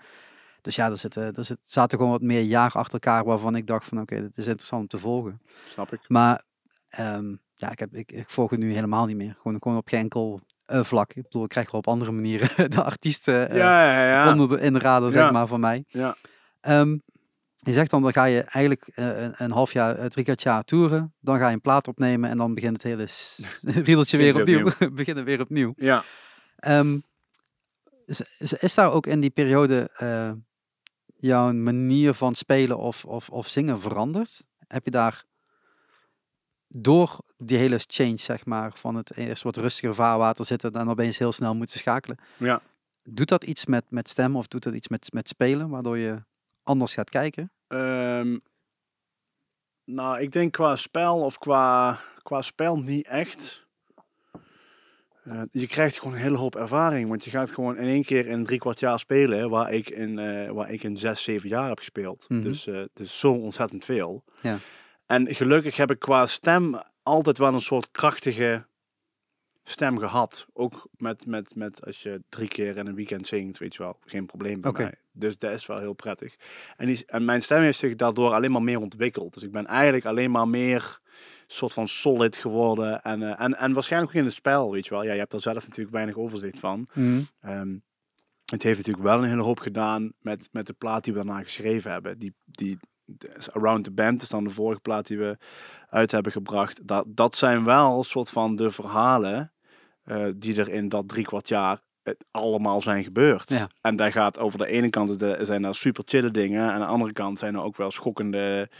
[0.68, 3.66] Dus ja, er, zitten, er zit, zaten gewoon wat meer jaar achter elkaar waarvan ik
[3.66, 5.40] dacht van oké, dit is interessant om te volgen.
[5.68, 6.00] snap ik.
[6.08, 6.44] Maar
[6.88, 9.34] ehm, ja, ik, heb, ik, ik volg het nu helemaal niet meer.
[9.38, 11.12] Gewoon, gewoon op geen enkel eh, vlak.
[11.14, 14.32] Ik bedoel, ik krijg wel op andere manieren de artiesten eh, ja, ja, ja.
[14.32, 15.84] onder de, in de radar, zeg maar, van mij.
[15.88, 16.16] Ja.
[16.60, 16.96] Ehm,
[17.56, 20.62] je zegt dan, dan ga je eigenlijk eh, een, een half jaar, drie kwart jaar
[20.62, 21.14] toeren.
[21.20, 23.08] Dan ga je een plaat opnemen en dan begint het hele
[23.84, 24.70] riedeltje weer opnieuw.
[24.92, 25.72] beginnen weer opnieuw.
[25.76, 26.04] ja.
[26.56, 26.98] Ehm,
[28.06, 29.90] is, is, is daar ook in die periode
[31.20, 34.46] jouw manier van spelen of, of, of zingen veranderd?
[34.66, 35.24] Heb je daar
[36.68, 41.18] door die hele change, zeg maar, van het eerst wat rustiger vaarwater zitten en opeens
[41.18, 42.18] heel snel moeten schakelen.
[42.36, 42.60] Ja.
[43.02, 46.22] Doet dat iets met, met stem of doet dat iets met, met spelen, waardoor je
[46.62, 47.52] anders gaat kijken?
[47.66, 48.38] Ehm,
[49.84, 53.66] nou, ik denk qua spel of qua, qua spel niet echt.
[55.28, 57.08] Eh, je krijgt gewoon een hele hoop ervaring.
[57.08, 59.50] Want je gaat gewoon in één keer in drie kwart jaar spelen.
[59.50, 62.24] Waar ik in, eh, waar ik in zes, zeven jaar heb gespeeld.
[62.28, 62.42] Mhm.
[62.42, 64.24] Dus, eh, dus zo ontzettend veel.
[64.42, 64.58] Ja.
[65.06, 68.66] En gelukkig heb ik qua stem altijd wel een soort krachtige
[69.64, 70.46] stem gehad.
[70.52, 73.98] Ook met, met, met als je drie keer in een weekend zingt, weet je wel,
[74.04, 74.94] geen probleem bij mij.
[75.12, 76.36] Dus dat is wel heel prettig.
[76.76, 79.34] En, die, en mijn stem heeft zich daardoor alleen maar meer ontwikkeld.
[79.34, 80.98] Dus ik ben eigenlijk alleen maar meer
[81.46, 83.02] soort van solid geworden.
[83.02, 85.02] En, eh, en, en waarschijnlijk ook in het spel, weet je wel.
[85.02, 86.88] Ja, je hebt er zelf natuurlijk weinig overzicht van.
[87.40, 87.76] Ehm,
[88.44, 91.42] het heeft natuurlijk wel een hele hoop gedaan met, met de plaat die we daarna
[91.42, 92.18] geschreven hebben.
[92.18, 92.78] Die, die
[93.52, 95.36] Around the Band is dan de vorige plaat die we
[95.90, 96.86] uit hebben gebracht.
[96.86, 99.52] Dat, dat zijn wel een soort van de verhalen
[100.04, 101.80] eh, die er in dat drie kwart jaar
[102.30, 103.50] allemaal zijn gebeurd.
[103.50, 103.68] Ja.
[103.80, 106.62] En daar gaat over de ene kant zijn er super chille dingen.
[106.62, 108.70] En aan de andere kant zijn er ook wel schokkende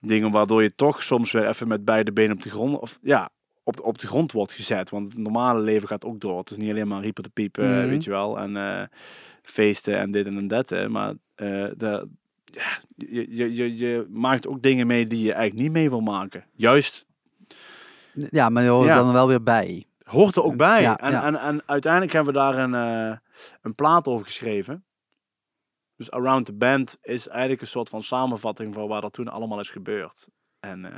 [0.00, 2.78] dingen waardoor je toch soms weer even met beide benen op de grond.
[2.78, 3.30] Of ja,
[3.62, 4.90] op, op de grond wordt gezet.
[4.90, 6.38] Want het normale leven gaat ook door.
[6.38, 7.88] Het is niet alleen maar riepen de piepen, Mhm.
[7.88, 8.38] weet je wel.
[8.38, 8.82] En eh,
[9.42, 10.68] feesten en dit en dat.
[10.68, 10.88] Hè.
[10.88, 12.08] Maar eh, de,
[12.44, 16.00] ja, je, je, je, je maakt ook dingen mee die je eigenlijk niet mee wil
[16.00, 16.44] maken.
[16.52, 17.06] Juist,
[18.30, 18.96] Ja, maar je hoort Ja.
[18.96, 19.84] er dan wel weer bij.
[20.04, 20.82] hoort er ook bij.
[20.82, 21.22] Ja, en.
[21.22, 23.16] En, en uiteindelijk hebben we daar een, eh,
[23.62, 24.84] een plaat over geschreven.
[25.98, 29.60] Dus Around the Band is eigenlijk een soort van samenvatting van waar dat toen allemaal
[29.60, 30.28] is gebeurd.
[30.60, 30.92] En eh,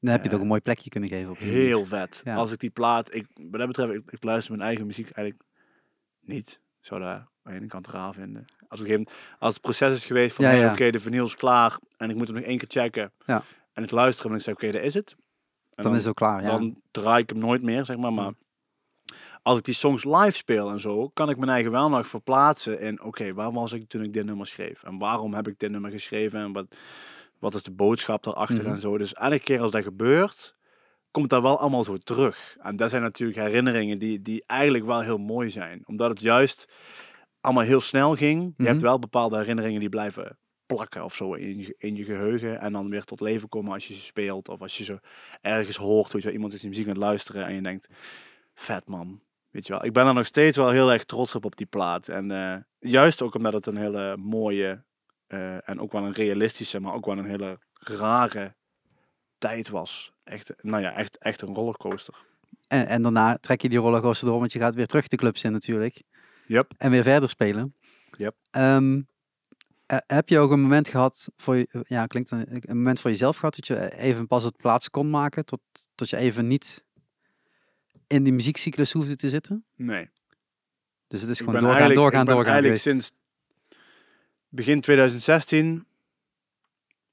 [0.00, 1.30] Dan heb je het Eh, ook een mooi plekje kunnen geven.
[1.30, 1.54] Op manier.
[1.54, 2.20] heel vet.
[2.24, 2.34] Ja.
[2.36, 5.42] Als ik die plaat, ik, wat dat betreft, ik, ik luister mijn eigen muziek eigenlijk
[6.20, 6.50] niet.
[6.80, 8.44] Ik zou daar aan de ene kant raar vinden.
[8.68, 10.70] Als, moment- als het proces is geweest van, Ja, hey, ja.
[10.72, 13.12] oké, de vinyl is klaar en ik moet hem nog één keer checken.
[13.26, 13.42] Ja.
[13.72, 15.14] En ik luister hem en ik zeg, oké, dat is het.
[15.74, 16.48] En Dan is het ook klaar, ja.
[16.50, 18.12] dan draai ik hem nooit meer, zeg maar.
[18.12, 18.32] Maar
[19.46, 22.80] als ik die songs live speel en zo, kan ik mijn eigen wel nog verplaatsen
[22.80, 24.82] in, oké, waar was ik toen ik dit nummer schreef?
[24.82, 26.40] En waarom heb ik dit nummer geschreven?
[26.40, 26.76] En wat,
[27.38, 28.72] wat is de boodschap daarachter Mhm.
[28.74, 28.98] en zo?
[28.98, 30.54] Dus elke keer als dat gebeurt,
[31.10, 32.56] komt dat wel allemaal zo terug.
[32.62, 35.82] En dat zijn natuurlijk herinneringen die, die eigenlijk wel heel mooi zijn.
[35.84, 36.72] Omdat het juist
[37.40, 38.42] allemaal heel snel ging.
[38.42, 38.66] Je Mhm.
[38.66, 42.60] hebt wel bepaalde herinneringen die blijven plakken of zo in je, in je geheugen.
[42.60, 44.48] En dan weer tot leven komen als je ze speelt.
[44.48, 45.00] Of als je ze
[45.40, 46.12] ergens hoort.
[46.12, 47.88] Weet je wel, iemand is die muziek aan het luisteren en je denkt,
[48.54, 49.20] vet man.
[49.56, 51.66] Weet je wel, ik ben er nog steeds wel heel erg trots op op die
[51.66, 52.08] plaat.
[52.08, 54.84] En eh, juist ook omdat het een hele mooie
[55.26, 58.54] eh, en ook wel een realistische, maar ook wel een hele rare
[59.38, 60.12] tijd was.
[60.24, 62.14] Echt, nou ja, echt, echt een rollercoaster.
[62.68, 65.44] En, en daarna trek je die rollercoaster door, want je gaat weer terug de clubs
[65.44, 66.02] in natuurlijk.
[66.44, 66.72] Yep.
[66.78, 67.74] En weer verder spelen.
[68.10, 68.34] Yep.
[68.50, 69.02] Ehm,
[69.86, 73.10] eh, heb je ook een moment gehad voor je, ja, klinkt een, een moment voor
[73.10, 75.60] jezelf gehad dat je even pas op plaats kon maken, tot,
[75.94, 76.84] tot je even niet
[78.06, 79.64] in die muziekcyclus hoefde te zitten?
[79.74, 80.10] Nee.
[81.06, 83.04] Dus het is gewoon doorgaan, doorgaan, ik ben doorgaan eigenlijk geweest.
[83.06, 83.24] sinds
[84.48, 85.86] begin 2016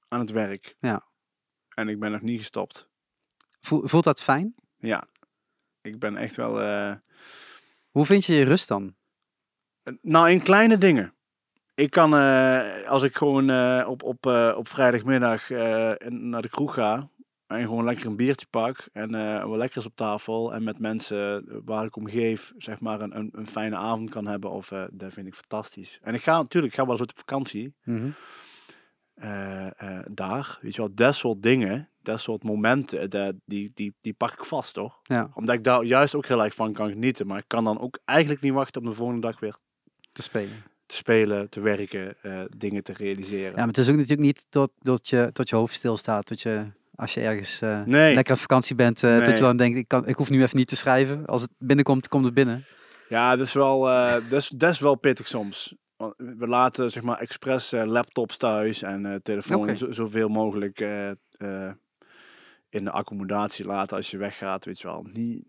[0.08, 0.76] aan het werk.
[0.80, 1.04] Ja.
[1.76, 2.88] En ik ben nog niet gestopt.
[3.62, 4.56] Voel- voelt dat fijn?
[4.78, 5.08] Ja.
[5.82, 6.62] Ik ben echt wel...
[6.62, 6.94] eh,
[7.90, 8.96] Hoe vind je je rust dan?
[10.02, 11.14] Nou, in kleine dingen.
[11.76, 14.26] Ik kan, eh, als ik gewoon eh, op, op,
[14.56, 15.50] op vrijdagmiddag
[16.10, 17.10] naar de kroeg ga
[17.54, 21.46] en gewoon lekker een biertje pak en eh wat lekkers op tafel en met mensen
[21.66, 24.84] waar ik om geef, zeg maar, een, een, een fijne avond kan hebben, of, eh,
[24.92, 26.00] dat vind ik fantastisch.
[26.02, 27.74] En ik ga natuurlijk, ik ga wel eens op vakantie
[29.14, 33.96] eh, eh, daar, weet je wel, dat soort dingen, dat soort momenten, dat, die, die,
[34.02, 35.00] die pak ik vast, toch?
[35.04, 37.80] Ja, Omdat ik daar juist ook heel erg van kan genieten, maar ik kan dan
[37.80, 39.56] ook eigenlijk niet wachten om de volgende dag weer
[40.12, 40.64] te spelen.
[40.86, 43.50] te spelen, te werken, eh, dingen te realiseren.
[43.50, 46.42] Ja, maar het is ook natuurlijk niet tot, tot, je, tot je hoofd stilstaat, tot
[46.42, 49.78] je, als je ergens eh, nee, lekker op vakantie bent, eh, dat je dan denkt,
[49.78, 51.26] ik, kan, ik hoef nu even niet te schrijven.
[51.26, 52.66] Als het binnenkomt, komt het binnen.
[53.10, 55.76] ja, dat is wel, eh, dat is, dat is wel pittig soms.
[55.96, 60.80] Want We laten zeg maar expres laptops thuis en telefoon zo, zoveel mogelijk
[62.70, 65.06] in de accommodatie laten als je weggaat, weet je wel.
[65.12, 65.46] Niet,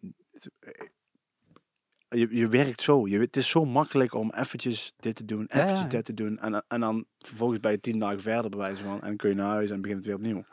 [2.14, 3.08] je, je werkt zo.
[3.08, 5.86] Je, het is zo makkelijk om eventjes dit te doen, eventjes ja.
[5.86, 6.38] dit te doen.
[6.38, 9.02] En, en dan vervolgens ben je tien dagen verder bij wijze van.
[9.02, 10.44] En kun je naar huis en begint het weer opnieuw.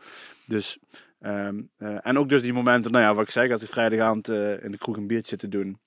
[0.45, 0.79] Dus,
[1.19, 4.29] ehm, eh, en ook dus die momenten, nou ja, wat ik zeg, als ik vrijdagavond
[4.29, 5.79] eh, in de kroeg een biertje zit te doen.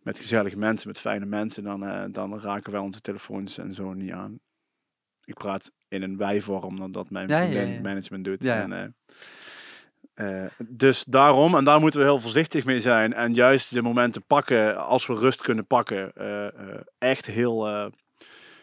[0.00, 3.92] Met gezellige mensen, met fijne mensen, dan, eh, dan raken wij onze telefoons en zo
[3.92, 4.38] niet aan.
[5.24, 8.44] Ik praat in een wij-vorm, dan dat mijn Ja, vriendin management doet.
[8.44, 8.94] En,
[10.16, 13.12] eh, dus daarom, en daar moeten we heel voorzichtig mee zijn.
[13.14, 16.52] En juist de momenten pakken, als we rust kunnen pakken, eh, eh,
[16.98, 17.90] echt heel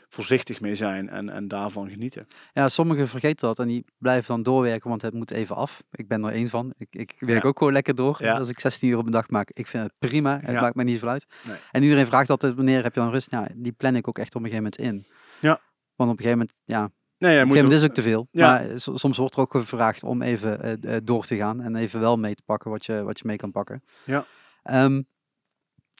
[0.09, 2.27] voorzichtig mee zijn en, en daarvan genieten.
[2.53, 5.83] Ja, sommigen vergeten dat en die blijven dan doorwerken, want het moet even af.
[5.91, 6.73] Ik ben er één van.
[6.77, 7.47] Ik, ik werk Ja.
[7.49, 8.15] ook gewoon lekker door.
[8.19, 8.37] Ja.
[8.37, 10.39] Als ik 16 uur op een dag maak, ik vind het prima.
[10.41, 10.61] Het Ja.
[10.61, 11.25] maakt mij niet veel uit.
[11.47, 11.57] Nee.
[11.71, 13.31] En iedereen vraagt altijd, wanneer heb je dan rust?
[13.31, 15.05] Nou, die plan ik ook echt op een gegeven moment in.
[15.39, 15.59] Ja.
[15.95, 16.89] Want op een gegeven moment, ja,
[17.23, 18.27] Nee, moet moment ook- is ook te veel.
[18.31, 18.47] Ja.
[18.51, 21.75] Maar so- soms wordt er ook gevraagd om even eh, eh, door te gaan en
[21.75, 23.83] even wel mee te pakken wat je, wat je mee kan pakken.
[24.05, 24.25] Ja.
[24.63, 25.01] Ehm,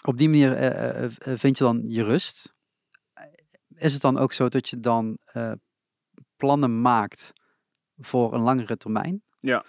[0.04, 2.56] op die manier eh, vind je dan je rust.
[3.68, 5.18] Is het dan ook zo dat je dan
[6.36, 7.32] plannen maakt
[7.98, 9.24] voor een langere termijn?
[9.40, 9.64] Ja.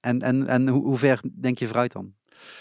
[0.00, 2.14] En, en, en hoe, hoe ver denk je vooruit dan?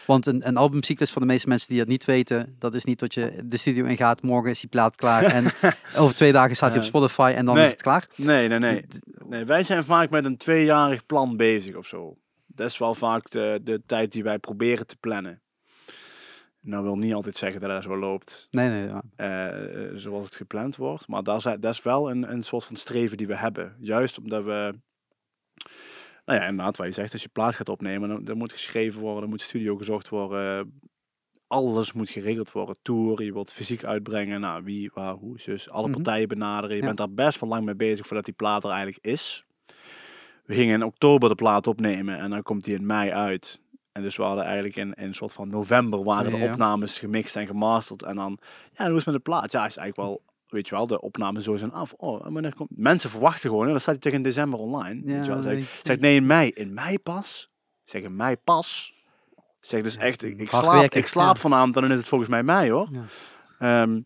[0.05, 2.99] Want een, een albumcyclus voor de meeste mensen die dat niet weten, dat is niet
[2.99, 5.45] dat je de studio ingaat, morgen is die plaat klaar en
[6.01, 6.85] over twee dagen staat hij op.
[6.85, 7.65] Spotify en dan Nee.
[7.65, 8.07] is het klaar.
[8.15, 8.85] Nee, nee, nee.
[9.27, 9.45] nee.
[9.45, 12.17] Wij zijn vaak met een tweejarig plan bezig of zo.
[12.45, 15.41] Dat is wel vaak de, de tijd die wij proberen te plannen.
[16.59, 19.01] Nou wil niet altijd zeggen dat dat zo loopt Nee, nee, ja.
[19.15, 21.07] eh, eh, zoals het gepland wordt.
[21.07, 23.75] Maar daar zijn, dat is wel een, een soort van streven die we hebben.
[23.79, 24.73] Juist omdat we...
[26.27, 29.01] Nou ja, inderdaad, wat je zegt, als je plaat gaat opnemen, dan, dan moet geschreven
[29.01, 30.79] worden, dan moet studio gezocht worden.
[31.47, 32.75] Alles moet geregeld worden.
[32.81, 34.39] Tour, je wilt fysiek uitbrengen.
[34.41, 35.95] Nou, wie, waar, hoe, dus alle Mhm.
[35.95, 36.75] partijen benaderen.
[36.75, 36.85] Je Ja.
[36.85, 39.45] bent daar best wel lang mee bezig voordat die plaat er eigenlijk is.
[40.45, 43.59] We gingen in oktober de plaat opnemen en dan komt die in mei uit.
[43.91, 46.51] En dus we hadden eigenlijk in, in een soort van november waren de Ja.
[46.51, 48.03] opnames gemixt en gemasterd.
[48.03, 48.37] En dan,
[48.73, 49.51] ja, hoe is het met de plaat?
[49.51, 51.93] Ja, is eigenlijk wel, weet je wel, de opnames zo zijn af.
[51.93, 52.69] Oh, en wanneer komt...
[52.75, 55.01] Mensen verwachten gewoon, hè, dan staat hij tegen in december online.
[55.03, 55.43] weet je wel.
[55.43, 56.51] Ja, Zeg, ik- nee, in mei.
[56.53, 57.51] In mei pas?
[57.83, 58.93] Zeg, in mei pas?
[59.61, 61.41] Zeg, dus echt, ik, ik slaap, werken, ik slaap ja.
[61.41, 62.87] vanavond en dan is het volgens mij mei, hoor.
[62.91, 63.03] Ja.
[63.59, 63.99] Ehm,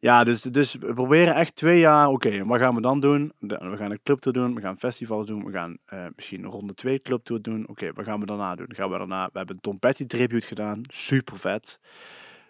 [0.00, 3.32] ja, dus, dus we proberen echt twee jaar, oké, wat gaan we dan doen?
[3.38, 6.74] We gaan een clubtour doen, we gaan festivals doen, we gaan eh, misschien een ronde
[6.74, 7.68] twee clubtour doen.
[7.68, 8.66] Oké, wat gaan we daarna doen?
[8.74, 11.80] Gaan we daarna, we hebben een Tom Petty tribute gedaan, super vet.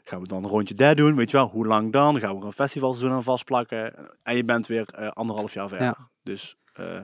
[0.08, 2.20] Gaan we dan een rondje daar doen, weet je wel, hoe lang dan?
[2.20, 3.94] Gaan we een festivals doen en vastplakken?
[4.22, 5.86] En je bent weer eh, anderhalf jaar verder.
[5.86, 6.10] Ja.
[6.22, 7.00] Dus eh,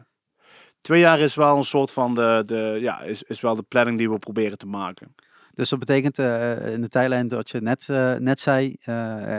[0.81, 3.99] twee jaar is wel een soort van de, de ja, is, is wel de planning
[3.99, 5.15] die we proberen te maken.
[5.55, 7.87] Dus dat betekent eh, in de tijdlijn dat je net,
[8.19, 8.77] net zei,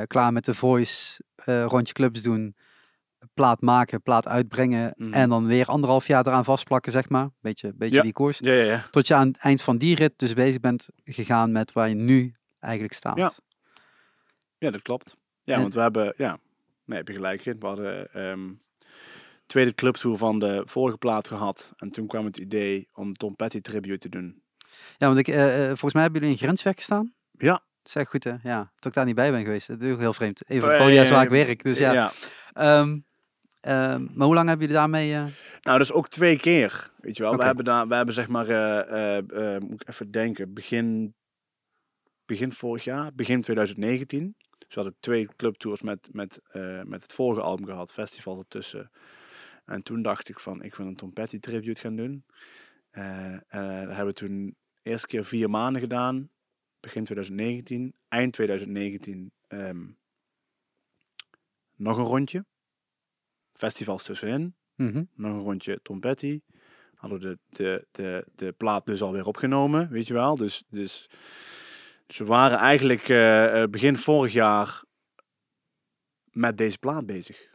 [0.07, 2.55] klaar met de voice, rondje clubs doen,
[3.33, 5.13] plaat maken, plaat uitbrengen Mhm.
[5.13, 7.29] en dan weer anderhalf jaar eraan vastplakken, zeg maar.
[7.41, 8.01] Beetje, beetje Ja.
[8.01, 8.37] die koers.
[8.39, 8.83] Ja, ja, ja.
[8.91, 11.95] Tot je aan het eind van die rit dus bezig bent gegaan met waar je
[11.95, 13.41] nu eigenlijk staat.
[14.63, 14.71] Ja.
[14.71, 15.15] Dat klopt.
[15.43, 16.37] Ja, En- want we hebben, ja,
[16.85, 17.59] nee, heb je gelijk in.
[17.59, 18.51] We hadden ehm
[19.45, 21.73] tweede clubtour van de vorige plaat gehad.
[21.77, 24.41] En toen kwam het idee om Tom Petty tribute te doen.
[24.97, 27.13] Ja, want ik, eh, eh, volgens mij hebben jullie in Grenswerk gestaan.
[27.37, 27.51] Ja.
[27.51, 28.33] Dat is echt goed, hè?
[28.43, 29.67] Ja, dat ik daar niet bij ben geweest.
[29.67, 30.49] Dat is ook heel vreemd.
[30.49, 31.63] Even Eh, op podia's waar ik eh, werk.
[31.63, 31.91] Dus ja.
[31.93, 32.11] ja.
[32.53, 32.99] Ehm,
[33.61, 35.13] ehm, maar hoe lang hebben jullie daarmee...
[35.13, 35.25] eh,
[35.61, 36.89] Nou, dus ook twee keer.
[36.97, 39.87] Weet je wel, we hebben daar, we hebben zeg maar, eh, eh, eh, moet ik
[39.89, 41.15] even denken, begin,
[42.25, 44.35] begin vorig jaar, begin 2019.
[44.73, 48.91] Ze hadden twee clubtours met, met, eh, met het vorige album gehad, festival ertussen.
[49.65, 52.25] En toen dacht ik van, ik wil een Tom Petty tribute gaan doen.
[52.89, 56.29] Eh, en dat hebben we toen eerste keer vier maanden gedaan.
[56.79, 57.93] Begin 2019.
[58.07, 59.85] Eind 2019 ehm,
[61.75, 62.45] nog een rondje.
[63.53, 64.55] Festivals tussenin.
[64.75, 65.03] Mhm.
[65.15, 66.41] Nog een rondje Tom Petty.
[66.95, 70.35] Hadden we de, de, de, de plaat dus alweer opgenomen, weet je wel.
[70.35, 71.09] Dus, dus,
[72.05, 74.83] dus we waren eigenlijk eh, eh, begin vorig jaar
[76.31, 77.51] met deze plaat bezig.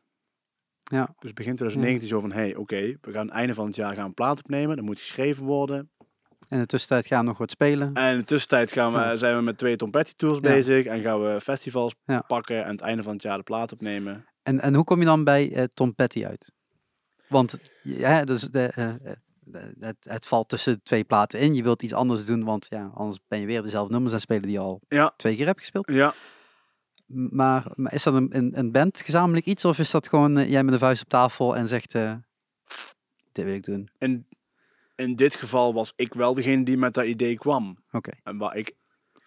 [0.83, 1.15] Ja.
[1.19, 4.15] Dus begin 2019 zo van, hey, oké, we gaan einde van het jaar gaan een
[4.15, 4.77] plaat opnemen.
[4.77, 5.91] Dat moet geschreven worden.
[6.49, 7.95] En in de tussentijd gaan we nog wat spelen.
[7.95, 9.17] En in de tussentijd gaan we, Ja.
[9.17, 10.43] zijn we met twee Tom Petty tours Ja.
[10.43, 10.87] bezig.
[10.87, 11.95] En gaan we festivals
[12.27, 12.57] pakken.
[12.57, 14.27] En aan het einde van het jaar de plaat opnemen.
[14.43, 16.53] En, en hoe kom je dan bij eh, Tom Petty uit?
[17.29, 19.19] Want ja, dus de, de-
[19.79, 21.55] het, het valt tussen de twee platen in.
[21.55, 24.43] Je wilt iets anders doen, want ja, anders ben je weer dezelfde nummers aan spelen
[24.43, 25.13] die je al Ja.
[25.17, 25.91] twee keer hebt gespeeld.
[25.93, 26.15] Ja,
[27.07, 29.65] Maar, maar is dat een, een, een band gezamenlijk iets?
[29.65, 32.15] Of is dat gewoon eh, jij met de vuist op tafel en zegt, eh,
[33.33, 33.89] dit wil ik doen?
[33.99, 34.27] in,
[34.95, 37.79] in dit geval was ik wel degene die met dat idee kwam.
[37.91, 38.11] Oké.
[38.23, 38.75] En waar ik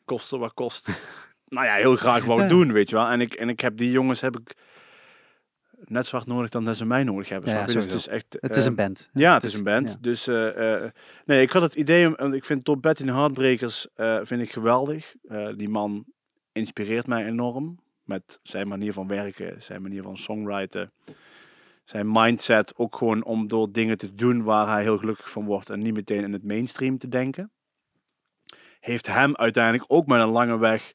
[0.05, 0.87] koste wat kost.
[1.47, 3.07] nou ja, heel graag wou doen, weet je wel.
[3.07, 4.53] En ik, en ik heb die jongens heb ik
[5.85, 7.49] net zo hard nodig dan dat ze mij nodig hebben.
[7.49, 8.37] Ja, dus het is echt.
[8.39, 9.09] Het is een band.
[9.13, 9.89] Ja, het Het is is- een band.
[9.89, 9.97] ja.
[10.01, 10.91] Dus eh, eh,
[11.25, 14.51] nee, ik had het idee, want ik vind Petty en de Heartbreakers eh, vind ik
[14.51, 15.13] geweldig.
[15.55, 16.05] Die man
[16.51, 20.91] inspireert mij enorm met zijn manier van werken, zijn manier van songwriten,
[21.85, 25.69] zijn mindset ook gewoon om door dingen te doen waar hij heel gelukkig van wordt
[25.69, 27.51] en niet meteen in het mainstream te denken.
[28.79, 30.93] Heeft hem uiteindelijk ook met een lange weg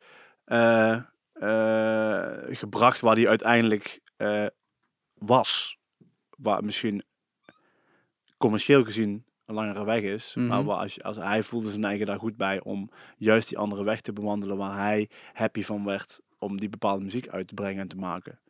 [2.57, 4.01] gebracht waar hij uiteindelijk
[5.19, 5.79] was.
[6.37, 7.05] Waar misschien
[8.37, 10.35] commercieel gezien een langere weg is.
[10.35, 10.65] Maar Mhm.
[10.65, 14.01] waar als, als hij voelde zijn eigen daar goed bij om juist die andere weg
[14.01, 17.89] te bewandelen waar hij happy van werd om die bepaalde muziek uit te brengen en
[17.89, 18.41] te maken.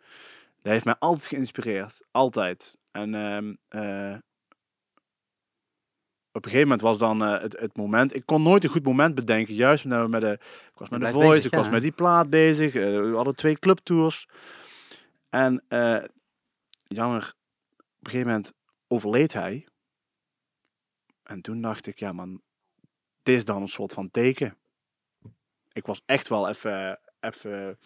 [0.63, 2.01] Dat heeft mij altijd geïnspireerd.
[2.11, 2.77] Altijd.
[2.91, 4.17] En ehm, eh,
[6.33, 8.15] op een gegeven moment was dan eh, het, het moment.
[8.15, 9.55] Ik kon nooit een goed moment bedenken.
[9.55, 10.33] Juist omdat we met de.
[10.73, 11.59] Ik was met de Voice, bezig, ik ja.
[11.59, 12.75] was met die plaat bezig.
[12.75, 14.29] eh, we hadden twee clubtours.
[15.31, 15.65] En
[16.89, 17.35] jammer,
[17.79, 18.53] op een gegeven moment
[18.87, 19.67] overleed hij.
[21.23, 22.43] En toen dacht ik, ja man,
[23.23, 24.57] dit is dan een soort van teken.
[25.73, 27.79] Ik was echt wel even, even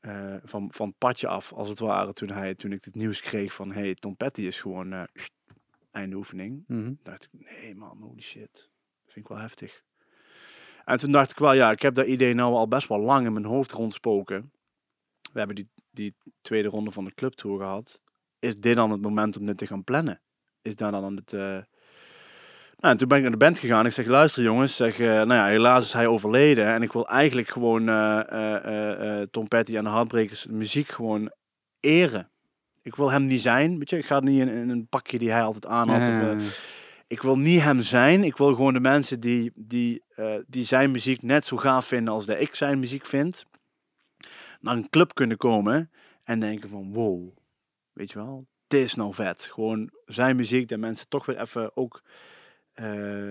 [0.00, 3.20] eh, van, van het padje af, als het ware, toen, hij, toen ik het nieuws
[3.20, 5.02] kreeg van, hey, Tom Petty is gewoon eh
[5.90, 6.64] einde oefening.
[6.66, 6.94] Mhm.
[7.02, 8.52] dacht ik, nee man, holy shit.
[8.52, 9.82] Dat vind ik wel heftig.
[10.84, 13.26] En toen dacht ik wel, ja, ik heb dat idee nou al best wel lang
[13.26, 14.52] in mijn hoofd rondspoken.
[15.32, 18.00] We hebben die, die tweede ronde van de clubtour gehad.
[18.38, 20.20] Is dit dan het moment om dit te gaan plannen?
[20.62, 21.32] Is daar dan het...
[21.32, 21.40] eh,
[22.80, 23.86] Nou, en toen ben ik naar de band gegaan.
[23.86, 26.66] Ik zeg, luister jongens, zeg, eh, nou ja, helaas is hij overleden.
[26.66, 31.32] En ik wil eigenlijk gewoon eh, Tom Petty en de Heartbreakers muziek gewoon
[31.80, 32.30] eren.
[32.82, 33.98] Ik wil hem niet zijn, weet je.
[33.98, 36.00] Ik ga niet in, in een pakje die hij altijd aan had.
[36.40, 38.24] of, ik wil niet hem zijn.
[38.24, 40.02] Ik wil gewoon de mensen die, die,
[40.46, 43.44] die zijn muziek net zo gaaf vinden als dat ik zijn muziek vind.
[44.58, 45.90] Naar een club kunnen komen
[46.24, 47.28] en denken van wow,
[47.92, 49.42] weet je wel, dit is nou vet.
[49.42, 52.02] Gewoon zijn muziek, dat mensen toch weer even ook...
[52.72, 52.84] eh,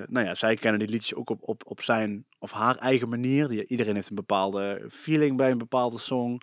[0.08, 3.66] nou ja, zij kennen die liedjes ook op, op, op zijn of haar eigen manier.
[3.66, 6.42] Iedereen heeft een bepaalde feeling bij een bepaalde song.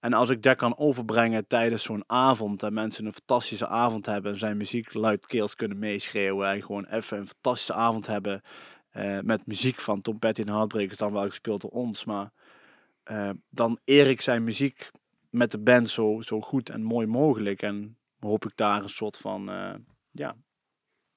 [0.00, 4.32] En als ik dat kan overbrengen tijdens zo'n avond en mensen een fantastische avond hebben
[4.32, 8.42] en zijn muziek luidkeels kunnen meeschreeuwen en gewoon even een fantastische avond hebben
[8.90, 12.30] eh, met muziek van Tom Petty en Heartbreakers, dan wel gespeeld door ons, maar
[13.08, 14.90] eh, dan eer ik zijn muziek
[15.30, 19.16] met de band zo, zo goed en mooi mogelijk en hoop ik daar een soort
[19.16, 19.74] van, eh,
[20.10, 20.36] ja,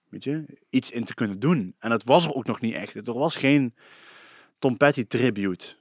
[0.09, 1.75] weet je, iets in te kunnen doen.
[1.79, 2.95] En het was er ook nog niet echt.
[2.95, 3.75] Er was geen
[4.59, 5.75] Tom Petty tribute.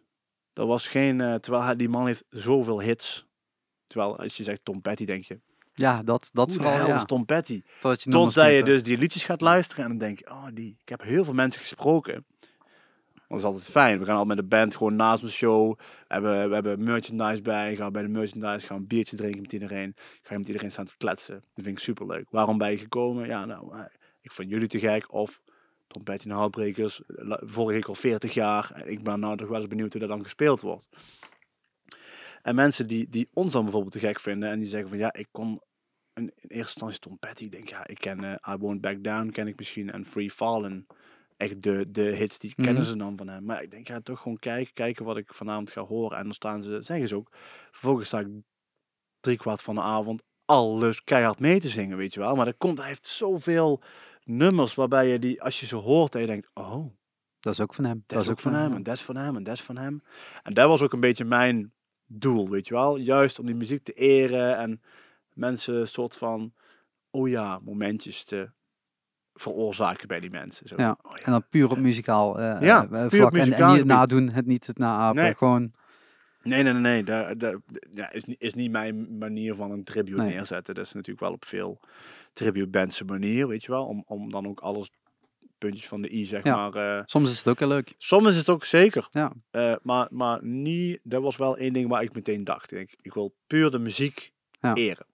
[0.53, 3.27] Er was geen, eh, terwijl hij, die man heeft zoveel hits.
[3.87, 5.41] Terwijl als je zegt Tom Petty, denk je,
[5.75, 6.87] ja, dat, dat vooral.
[6.87, 6.97] Ja.
[6.97, 7.63] is Tom Petty?
[7.81, 10.77] Totdat je Totdat je dus die liedjes gaat luisteren en dan denk je, oh die.
[10.81, 12.27] Ik heb heel veel mensen gesproken.
[13.31, 13.99] Dat is altijd fijn.
[13.99, 15.79] We gaan al met de band gewoon naast een show.
[15.79, 17.77] We hebben, we hebben merchandise bij.
[17.77, 19.95] Gaan bij de merchandise gaan een biertje drinken met iedereen.
[20.23, 21.35] Ga je met iedereen staan te kletsen.
[21.35, 22.27] Dat vind ik superleuk.
[22.31, 23.27] Waarom ben je gekomen?
[23.27, 23.85] Ja, nou, eh,
[24.21, 25.13] ik vond jullie te gek.
[25.13, 25.41] Of
[25.87, 27.03] Tom Petty en Heartbreakers.
[27.07, 28.71] la- Volg ik al 40 jaar.
[28.75, 30.89] En ik ben nou toch wel eens benieuwd hoe dat dan gespeeld wordt.
[32.43, 34.51] En mensen die, die ons dan bijvoorbeeld te gek vinden.
[34.51, 35.61] En die zeggen van ja, ik in,
[36.15, 37.45] in eerste instantie Tom Petty.
[37.45, 39.91] Ik denk ja, ik ken eh, I Won't Back Down ken ik misschien.
[39.91, 40.87] En Free Fallen.
[41.41, 42.85] Echt de, de hits die kennen Mhm.
[42.91, 43.45] ze dan van hem.
[43.45, 46.19] Maar ik denk ja, toch gewoon kijken, kijken wat ik vanavond ga horen.
[46.19, 47.29] En dan staan ze, zeggen ze ook.
[47.71, 48.27] Vervolgens sta ik
[49.21, 52.35] drie kwart van de avond alles keihard mee te zingen, weet je wel.
[52.35, 53.83] Maar dat komt, hij heeft zoveel
[54.25, 56.87] nummers waarbij je die, als je ze hoort, en je denkt, oh,
[57.41, 58.05] Dat is ook van hem.
[58.07, 60.03] dat is ook van hem, en dat is van hem, en dat is van hem.
[60.43, 61.73] En dat was ook een beetje mijn
[62.07, 62.97] doel, weet je wel.
[62.97, 64.83] Juist om die muziek te eren en
[65.35, 66.55] mensen een soort van,
[67.11, 68.51] oh ja, momentjes te
[69.35, 70.69] veroorzaken bij die mensen.
[70.69, 70.75] Zo.
[70.79, 73.33] Ja, Oh En dan puur op muzikaal eh, Ja, eh, op vlak.
[73.33, 75.23] En, en muzikaal niet het nadoen, het niet het naapen.
[75.23, 75.35] Nee.
[75.35, 75.73] Gewoon,
[76.43, 77.05] Nee, nee, nee, nee.
[77.05, 77.57] Daar, daar,
[77.91, 80.35] ja, is, niet- is niet mijn manier van een tribute Nee.
[80.35, 80.75] neerzetten.
[80.75, 81.81] Dat is natuurlijk wel op veel
[82.33, 83.87] tribute manier, weet je wel.
[83.87, 84.91] Om, om dan ook alles
[85.59, 86.69] puntjes van de i, zeg Ja.
[86.69, 87.03] maar.
[87.07, 87.95] soms is het ook heel leuk.
[87.99, 89.09] soms is het ook zeker.
[89.11, 89.33] Ja.
[89.83, 92.73] Maar, maar niet, dat was wel één ding waar ik meteen dacht.
[92.73, 94.75] Ik, ik wil puur de muziek Ja.
[94.75, 95.07] eren.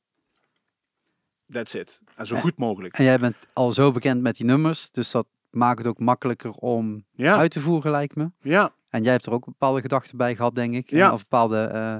[1.52, 2.00] That's it.
[2.16, 2.98] En zo goed mogelijk.
[2.98, 6.50] En jij bent al zo bekend met die nummers, dus dat maakt het ook makkelijker
[6.50, 8.30] om Ja, uit te voeren, lijkt me.
[8.40, 10.90] ja, En jij hebt er ook bepaalde gedachten bij gehad, denk ik.
[10.90, 11.12] Ja.
[11.12, 11.96] Of bepaalde eh,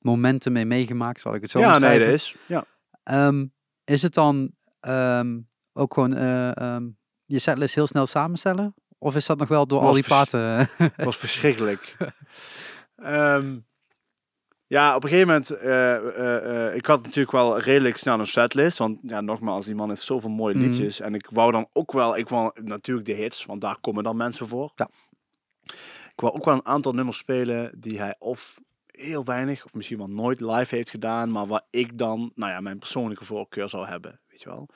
[0.00, 2.36] momenten mee meegemaakt, zal ik het zo ja, nee, dat is.
[2.46, 2.64] Ja.
[3.02, 3.46] Ehm,
[3.84, 5.38] is het dan ehm,
[5.72, 6.88] ook gewoon eh, ehm,
[7.24, 8.74] je setlist heel snel samenstellen?
[8.98, 10.40] Of is dat nog wel door Was al die platen?
[10.76, 11.96] Het was verschrikkelijk.
[14.68, 18.26] Ja, op een gegeven moment, eh, eh, eh, ik had natuurlijk wel redelijk snel een
[18.26, 18.78] setlist.
[18.78, 20.64] Want ja, nogmaals, die man heeft zoveel mooie Mhm.
[20.64, 21.00] liedjes.
[21.00, 24.16] En ik wou dan ook wel, ik wou natuurlijk de hits, want daar komen dan
[24.16, 24.72] mensen voor.
[24.74, 24.88] Ja.
[26.14, 29.98] Ik wou ook wel een aantal nummers spelen die hij of heel weinig, of misschien
[29.98, 31.30] wel nooit live heeft gedaan.
[31.30, 34.68] Maar waar ik dan, nou ja, mijn persoonlijke voorkeur zou hebben, weet je wel.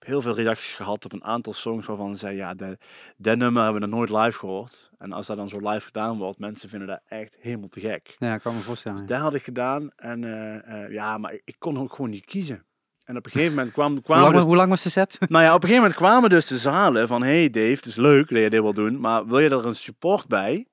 [0.00, 2.78] Heb heel veel reacties gehad op een aantal songs waarvan ze ja, de,
[3.16, 4.90] dat nummer hebben we nog nooit live gehoord.
[4.98, 8.16] En als dat dan zo live gedaan wordt, mensen vinden dat echt helemaal te gek.
[8.18, 9.06] ja, ik kan me voorstellen.
[9.06, 9.90] Dat had ik gedaan.
[9.96, 12.64] En eh, eh, ja, maar ik, ik kon ook gewoon niet kiezen.
[13.04, 15.18] En op een gegeven moment kwam, Hoe kwamen lang, dus, hoe lang was de set?
[15.28, 17.96] nou ja, op een gegeven moment kwamen dus de zalen van, hey Dave, het is
[17.96, 20.66] leuk dat je dit wil doen, maar wil je er een support bij?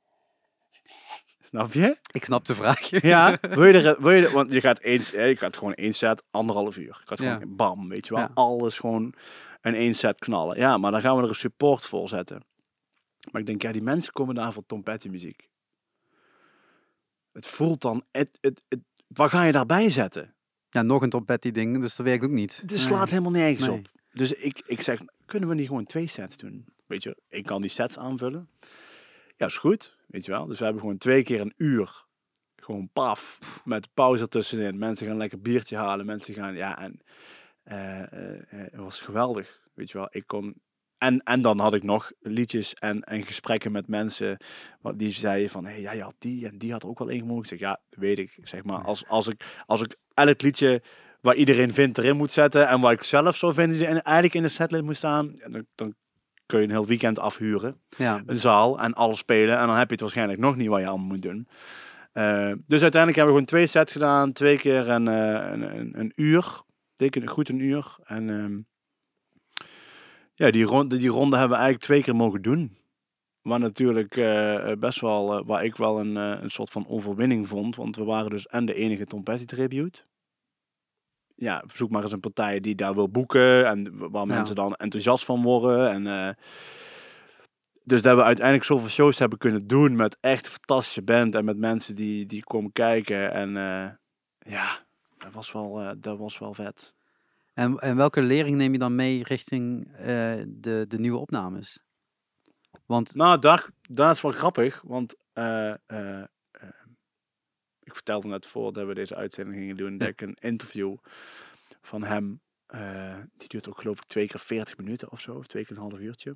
[1.47, 1.97] Snap je?
[2.11, 3.01] ik snap de vraag.
[3.01, 5.93] Ja, wil je er, wil je er, want je gaat eens, je gaat gewoon één
[5.93, 6.99] set, anderhalf uur.
[7.03, 7.45] Ik had gewoon Ja.
[7.47, 8.31] bam, weet je wel, Ja.
[8.33, 9.13] alles gewoon
[9.61, 10.57] in één set knallen.
[10.57, 12.43] Ja, maar dan gaan we er een support voor zetten.
[13.31, 15.49] Maar ik denk, ja, die mensen komen daar voor Tom Petty muziek.
[17.33, 20.33] Het voelt dan, het, het, het, wat ga je daarbij zetten?
[20.69, 22.57] Ja, nog een Tom Petty ding, dus dat werkt ook niet.
[22.61, 23.77] Het slaat helemaal nergens Nee.
[23.77, 23.87] op.
[24.13, 26.65] Dus ik, ik zeg, kunnen we niet gewoon twee sets doen?
[26.85, 28.49] Weet je, ik kan die sets aanvullen.
[29.37, 30.45] Ja, is goed, weet je wel.
[30.45, 32.05] Dus we hebben gewoon twee keer een uur.
[32.55, 34.77] Gewoon paf, met pauze ertussenin.
[34.77, 36.05] Mensen gaan lekker biertje halen.
[36.05, 37.01] Mensen gaan, ja, en
[37.63, 40.07] eh, eh, eh, het was geweldig, weet je wel.
[40.09, 40.61] Ik kon...
[40.97, 44.37] En, en dan had ik nog liedjes en, en gesprekken met mensen
[44.81, 47.07] wat die zeiden van, hé, hey, jij had die en die had er ook wel
[47.07, 47.43] in gemogen.
[47.43, 48.37] Ik zeg, ja, weet ik.
[48.43, 50.81] Zeg maar, als, als, ik, als ik elk liedje
[51.21, 54.41] waar iedereen vindt erin moet zetten en waar ik zelf zo vind die eigenlijk in
[54.41, 55.95] de setlist moet staan, dan, dan
[56.47, 59.85] kun je een heel weekend afhuren, Ja, een zaal en alles spelen en dan heb
[59.85, 61.47] je het waarschijnlijk nog niet wat je allemaal moet doen.
[62.11, 65.99] Eh, dus uiteindelijk hebben we gewoon twee sets gedaan, twee keer een, eh, een, een,
[65.99, 66.61] een uur,
[66.93, 67.95] teken goed een uur.
[68.03, 68.59] En ehm,
[70.33, 72.77] ja, die ronde, die ronde hebben we eigenlijk twee keer mogen doen.
[73.41, 77.75] Maar natuurlijk eh, best wel, waar ik wel een, een soort van overwinning vond.
[77.75, 80.03] Want we waren dus en de enige Tom Petty tribute.
[81.39, 83.65] Ja, zoek maar eens een partij die daar wil boeken.
[83.67, 84.33] En waar Ja.
[84.35, 85.89] mensen dan enthousiast van worden.
[85.91, 86.33] En, eh,
[87.83, 91.35] dus dat we uiteindelijk zoveel shows hebben kunnen doen met echt fantastische band.
[91.35, 93.31] En met mensen die, die komen kijken.
[93.31, 93.89] En eh,
[94.53, 94.85] ja,
[95.17, 96.93] dat was, wel, eh, dat was wel vet.
[97.53, 99.91] en, en welke lering neem je dan mee richting
[100.47, 101.79] de, de nieuwe opnames?
[102.85, 105.15] Want Nou, daar, daar is wel grappig, want
[107.97, 110.95] vertelde net voordat we deze uitzending gingen doen, dat ik een interview
[111.81, 115.47] van hem, eh, die duurt ook geloof ik twee keer 40 minuten of zo, of
[115.47, 116.35] twee keer een half uurtje.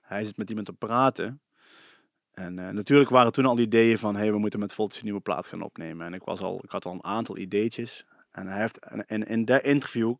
[0.00, 1.42] Hij zit met iemand te praten.
[2.30, 5.04] En eh, natuurlijk waren toen al die ideeën van, hey, we moeten met Voltjes een
[5.04, 6.06] nieuwe plaat gaan opnemen.
[6.06, 8.06] En ik, was al, ik had al een aantal ideetjes.
[8.30, 10.14] En hij heeft, en, en in dat interview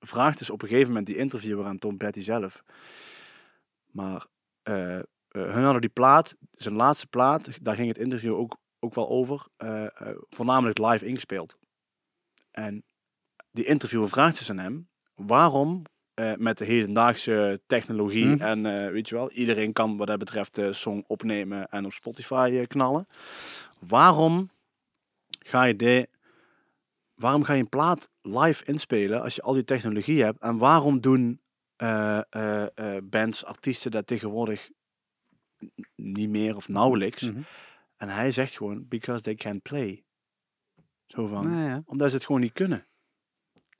[0.00, 2.62] vraagt dus op een gegeven moment die interviewer aan Tom Petty zelf.
[3.90, 4.26] Maar
[4.62, 4.98] eh,
[5.28, 9.46] hun hadden die plaat, zijn laatste plaat, daar ging het interview ook, ook wel over,
[9.56, 9.90] eh, eh,
[10.30, 11.56] voornamelijk live ingespeeld.
[12.50, 12.84] En
[13.50, 15.82] die interviewer vraagt dus aan hem, waarom
[16.14, 18.42] eh, met de hedendaagse technologie Hm.
[18.42, 22.66] en weet je wel, iedereen kan wat dat betreft de song opnemen en op Spotify
[22.66, 23.06] knallen.
[23.80, 24.50] Waarom
[25.38, 26.08] ga je de,
[27.14, 30.40] waarom ga je een plaat live inspelen als je al die technologie hebt?
[30.40, 31.40] En waarom doen
[33.02, 34.70] bands, artiesten dat tegenwoordig
[35.94, 37.22] niet meer of nauwelijks?
[37.22, 37.40] Mhm.
[37.98, 40.04] En hij zegt gewoon, because they can play.
[41.06, 41.82] Zo van, Nou ja.
[41.84, 42.86] omdat ze het gewoon niet kunnen.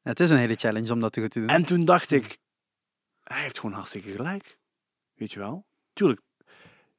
[0.03, 1.49] Het is een hele challenge om dat te goed te doen.
[1.49, 2.39] En toen dacht ik,
[3.23, 4.59] hij heeft gewoon hartstikke gelijk.
[5.15, 5.67] Weet je wel?
[5.93, 6.21] Tuurlijk.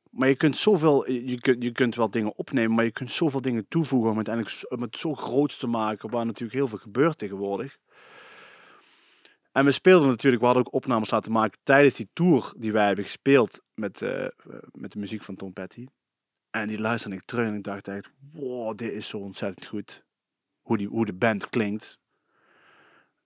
[0.10, 3.42] Maar je kunt zoveel, je kunt, je kunt wel dingen opnemen, maar je kunt zoveel
[3.42, 6.68] dingen toevoegen om het uiteindelijk zo- om het zo groot te maken, waar natuurlijk heel
[6.68, 7.78] veel gebeurt tegenwoordig.
[9.52, 12.86] En we speelden natuurlijk, we hadden ook opnames laten maken tijdens die tour die wij
[12.88, 14.28] hebben gespeeld met, eh,
[14.72, 15.88] met de muziek van Tom Petty.
[16.50, 20.04] En die luisterde ik terug en ik dacht echt, wow, dit is zo ontzettend goed.
[20.62, 22.00] Hoe, die, hoe de band klinkt.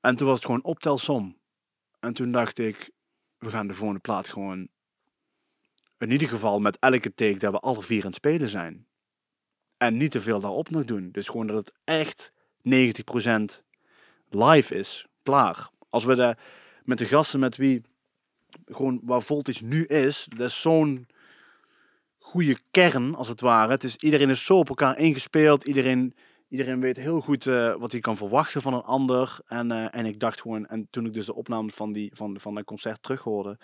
[0.01, 1.38] En toen was het gewoon optelsom.
[1.99, 2.89] En toen dacht ik,
[3.38, 4.67] we gaan de volgende plaat gewoon,
[5.97, 8.88] in ieder geval met elke take dat we alle vier aan het spelen zijn.
[9.78, 11.11] En niet te veel daarop nog doen.
[11.11, 13.63] Dus gewoon dat het echt 90%
[14.30, 15.05] live is.
[15.24, 15.69] Klaar.
[15.89, 16.36] Als we de,
[16.84, 17.82] met de gasten met wie,
[18.65, 21.07] gewoon waar Voltage nu is, dat is zo'n
[22.34, 23.72] goede kern, als het ware.
[23.72, 25.64] Het is, iedereen is zo op elkaar ingespeeld.
[25.64, 26.16] Iedereen,
[26.50, 29.40] iedereen weet heel goed eh, wat hij kan verwachten van een ander.
[29.48, 32.40] En, eh, en ik dacht gewoon, en toen ik dus de opname van, die, van,
[32.40, 33.58] van concert terughoorde,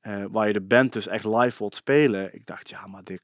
[0.00, 3.22] eh waar je de band dus echt live wilt spelen, ik dacht, ja, maar dit,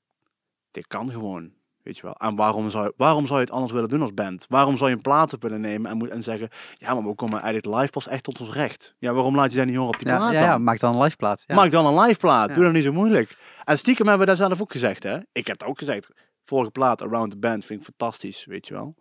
[0.71, 1.53] dit kan gewoon.
[1.87, 2.15] Weet je wel.
[2.15, 4.47] En waarom zou, je, waarom zou je het anders willen doen als band?
[4.49, 7.15] Waarom zou je een plaat op willen nemen en, moet, en zeggen, ja, maar we
[7.15, 8.95] komen eigenlijk live pas echt tot ons recht.
[8.99, 10.49] Ja, waarom laat je dat niet horen op die Ja, plaat ja, dan?
[10.49, 11.45] ja, maak dan een live plaat.
[11.47, 11.55] Ja.
[11.55, 12.49] Maak dan een live plaat.
[12.49, 12.55] Ja.
[12.55, 13.37] Doe dat niet zo moeilijk.
[13.65, 15.17] En stiekem hebben we dat zelf ook gezegd, hè?
[15.33, 16.09] Ik heb het ook gezegd.
[16.45, 18.95] Vorige plaat, Around the Band, vind ik fantastisch, weet je wel.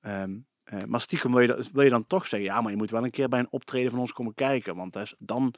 [0.00, 0.30] Ehm,
[0.64, 2.90] eh, maar stiekem wil je, dat- wil je dan toch zeggen, ja, maar je moet
[2.90, 4.76] wel een keer bij een optreden van ons komen kijken.
[4.76, 5.54] Want dat is- dan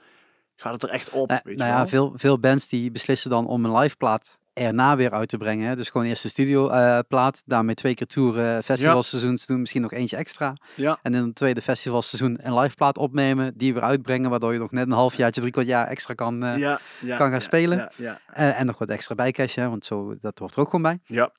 [0.57, 3.31] gaat het er echt op, Nou, weet nou je ja, veel, veel bands die beslissen
[3.31, 5.69] dan om een live plaat erna weer uit te brengen.
[5.69, 5.77] Hè.
[5.77, 9.83] Dus gewoon eerst de studio eh, plaat, daarmee twee keer toeren, festivalseizoen te doen, misschien
[9.83, 10.57] nog eentje extra.
[10.75, 14.59] Ja, En in het tweede festivalseizoen een live plaat opnemen, die weer uitbrengen, waardoor je
[14.59, 17.93] nog net een halfjaartje, drie kwart jaar extra kan, eh, ja, ja, kan gaan spelen.
[17.97, 20.83] Ja, eh, en nog wat extra bijcashen, hè, want zo, dat hoort er ook gewoon
[20.83, 21.01] bij.
[21.05, 21.33] ja.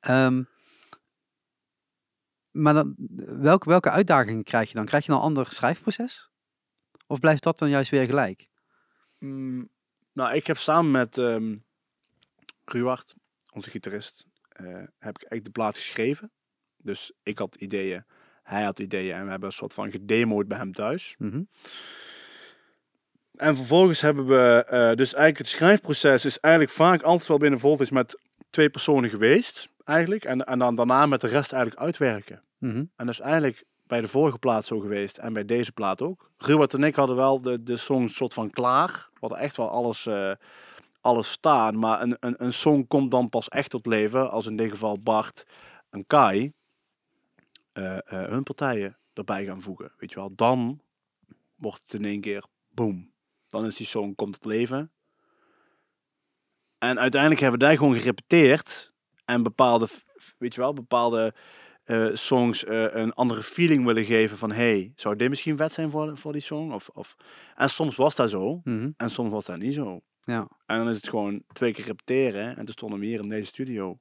[0.00, 0.42] Ehm,
[2.50, 2.94] maar dan,
[3.40, 4.84] welke, welke uitdagingen krijg je dan?
[4.84, 6.30] Krijg je dan een ander schrijfproces?
[7.06, 8.48] Of blijft dat dan juist weer gelijk?
[9.18, 9.68] Mm,
[10.12, 11.54] nou, ik heb samen met ehm
[12.64, 13.14] Ruwart,
[13.52, 16.30] onze gitarist, eh, heb ik echt de plaat geschreven.
[16.76, 18.04] Dus ik had ideeën,
[18.42, 21.14] hij had ideeën en we hebben een soort van gedemoed bij hem thuis.
[21.18, 21.42] Mhm.
[23.32, 27.60] En vervolgens hebben we, eh, dus eigenlijk het schrijfproces is eigenlijk vaak altijd wel binnen
[27.60, 30.24] Voltage met twee personen geweest, eigenlijk.
[30.24, 32.42] En, en dan daarna met de rest eigenlijk uitwerken.
[32.58, 32.76] Mhm.
[32.76, 36.30] En dat is eigenlijk bij de vorige plaat zo geweest en bij deze plaat ook.
[36.36, 39.08] Ruwart en ik hadden wel de, de song soort van klaar.
[39.12, 40.32] We hadden echt wel alles, eh,
[41.02, 41.78] alles staan.
[41.78, 45.00] Maar een, een, een song komt dan pas echt tot leven als in dit geval
[45.00, 45.46] Bart
[45.90, 46.52] en Kai
[47.72, 49.92] eh, eh, hun partijen erbij gaan voegen.
[49.96, 50.80] Weet je wel, dan
[51.54, 53.12] wordt het in één keer boom.
[53.48, 54.92] Dan is die song komt tot leven.
[56.78, 58.92] En uiteindelijk hebben we daar gewoon gerepeteerd.
[59.24, 59.88] En bepaalde,
[60.38, 61.34] weet je wel, bepaalde
[61.84, 66.16] eh, songs een andere feeling willen geven van hey, zou dit misschien vet zijn voor,
[66.16, 66.72] voor die song?
[66.72, 67.16] Of, of...
[67.54, 68.90] En soms was dat zo Mhm.
[68.96, 70.00] en soms was dat niet zo.
[70.24, 70.48] Ja.
[70.66, 73.46] En dan is het gewoon twee keer repeteren en toen stonden we hier in deze
[73.46, 73.98] studio.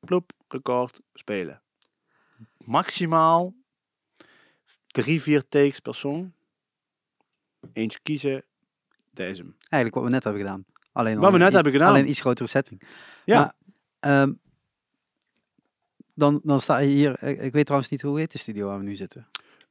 [0.00, 1.62] Ploep, record, spelen.
[2.58, 3.54] Maximaal
[4.86, 6.32] drie, vier takes per song.
[7.72, 8.44] Eentje kiezen,
[9.10, 9.42] deze.
[9.42, 10.64] Eigenlijk wat we net hebben gedaan.
[10.92, 11.88] Alleen Wat we net iets- hebben gedaan.
[11.88, 12.82] Alleen iets grotere setting.
[13.24, 13.38] Ja.
[13.40, 13.54] Maar,
[14.00, 14.32] ehm,
[16.14, 17.22] dan, dan sta je hier.
[17.22, 19.28] Ik, ik weet trouwens niet hoe heet de studio waar we nu zitten.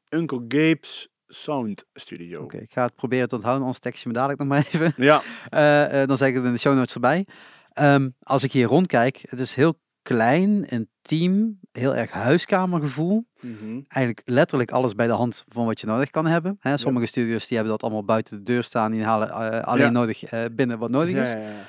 [0.09, 2.43] Uncle Gabe's Sound Studio.
[2.43, 4.93] Oké, ik ga het proberen te onthouden, anders tekst je me dadelijk nog maar even.
[4.97, 7.27] Ja, Eh, eh, dan zeg ik het in de show notes erbij.
[7.73, 13.27] Ehm, als ik hier rondkijk, het is heel klein, intiem, heel erg huiskamergevoel.
[13.41, 13.71] Mhm.
[13.87, 16.57] Eigenlijk letterlijk alles bij de hand van wat je nodig kan hebben.
[16.59, 18.91] Hè, sommige studios die hebben dat allemaal buiten de deur staan.
[18.91, 19.89] Die halen eh, alleen Ja.
[19.91, 21.31] nodig binnen wat nodig is.
[21.31, 21.65] ja, ja.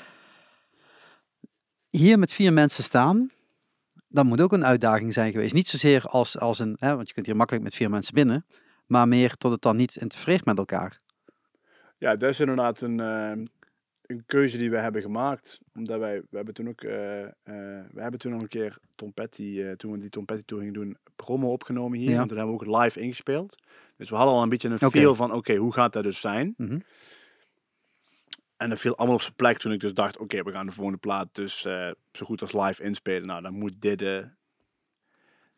[1.91, 3.31] Hier met vier mensen staan,
[4.09, 5.55] dat moet ook een uitdaging zijn geweest.
[5.55, 8.47] Niet zozeer als, als een, hè, want je kunt hier makkelijk met vier mensen binnen.
[8.89, 11.01] Maar meer tot het dan niet interfereert met elkaar.
[11.99, 13.33] Ja, dat is inderdaad een, eh,
[14.09, 15.61] een keuze die we hebben gemaakt.
[15.75, 17.31] Omdat wij, we hebben toen ook, eh, eh,
[17.93, 20.63] we hebben toen nog een keer Tom Petty, eh, toen we die Tom Petty tour
[20.63, 22.11] gingen doen, promo opgenomen hier.
[22.11, 22.21] Ja.
[22.21, 23.63] En toen hebben we ook live ingespeeld.
[23.97, 26.55] Dus we hadden al een beetje een feel van, oké, hoe gaat dat dus zijn?
[26.57, 26.79] Mhm.
[28.57, 30.73] En dat viel allemaal op zijn plek toen ik dus dacht, oké, we gaan de
[30.73, 31.61] volgende plaat dus
[32.13, 33.27] zo goed als live inspelen.
[33.27, 34.01] Nou, dan moet dit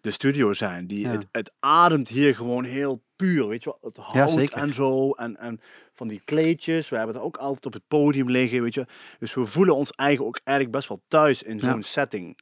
[0.01, 0.87] de, studio zijn.
[0.87, 1.11] Die, Ja.
[1.11, 3.91] het, het ademt hier gewoon heel puur, weet je wel.
[3.91, 5.11] Het hout en zo.
[5.11, 5.61] En, en
[5.95, 6.89] van die kleedjes.
[6.89, 8.87] We hebben het ook altijd op het podium liggen, weet je.
[9.19, 11.71] Dus we voelen ons eigen ook eigenlijk best wel thuis in Ja.
[11.71, 12.39] zo'n setting.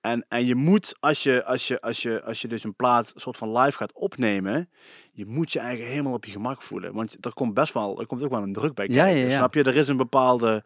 [0.00, 3.12] En, en je moet, als je, als, je, als, je, als je dus een plaat
[3.16, 4.70] soort van live gaat opnemen,
[5.12, 6.92] je moet je eigen helemaal op je gemak voelen.
[6.94, 9.20] Want er komt best wel, er komt ook wel een druk bij Ja, kijken.
[9.22, 9.36] ja, ja.
[9.36, 9.62] Snap je?
[9.62, 10.64] Er is een bepaalde,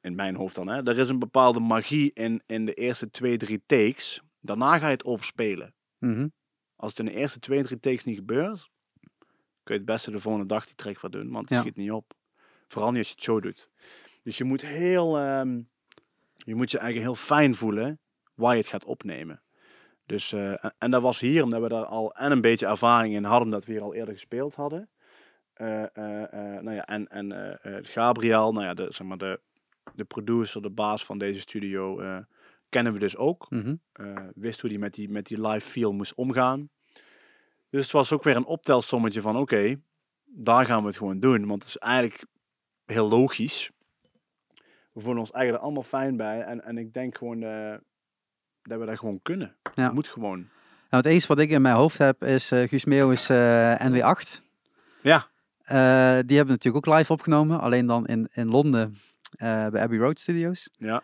[0.00, 3.36] in mijn hoofd dan, hè, er is een bepaalde magie in, in de eerste twee,
[3.36, 4.22] drie takes.
[4.44, 5.74] Daarna ga je het overspelen.
[5.98, 6.28] Mhm.
[6.76, 8.68] Als het in de eerste twee, drie takes niet gebeurt,
[9.62, 11.60] kun je het beste de volgende dag die track wat doen, want het Ja.
[11.60, 12.12] schiet niet op.
[12.68, 13.70] Vooral niet als je het zo doet.
[14.22, 15.62] Dus je moet heel, ehm,
[16.36, 18.00] je moet je eigen heel fijn voelen
[18.34, 19.42] waar je het gaat opnemen.
[20.06, 23.14] Dus, eh, en, en dat was hier, omdat we daar al en een beetje ervaring
[23.14, 24.88] in hadden, dat we hier al eerder gespeeld hadden.
[25.52, 25.84] Eh,
[26.60, 29.40] nou ja, en en Gabriel, nou ja, de, zeg maar de,
[29.94, 32.00] de producer, de baas van deze studio,
[32.68, 33.48] kennen we dus ook.
[33.92, 36.68] Eh, wist hoe hij met die, met die live feel moest omgaan.
[37.70, 39.80] Dus het was ook weer een optelsommetje van oké,
[40.24, 41.46] daar gaan we het gewoon doen.
[41.46, 42.24] Want het is eigenlijk
[42.84, 43.70] heel logisch.
[44.92, 46.40] We voelen ons eigenlijk allemaal fijn bij.
[46.40, 47.74] En, en ik denk gewoon eh,
[48.62, 49.56] dat we dat gewoon kunnen.
[49.74, 49.84] Ja.
[49.84, 50.38] Het moet gewoon.
[50.90, 53.74] Nou, het enige wat ik in mijn hoofd heb is uh, Guus Meeuw is eh,
[53.74, 54.42] NW8.
[55.02, 55.26] Ja.
[56.22, 58.96] Die hebben natuurlijk ook live opgenomen, alleen dan in, in Londen
[59.38, 60.70] bij Abbey Road Studios.
[60.76, 61.02] Ja.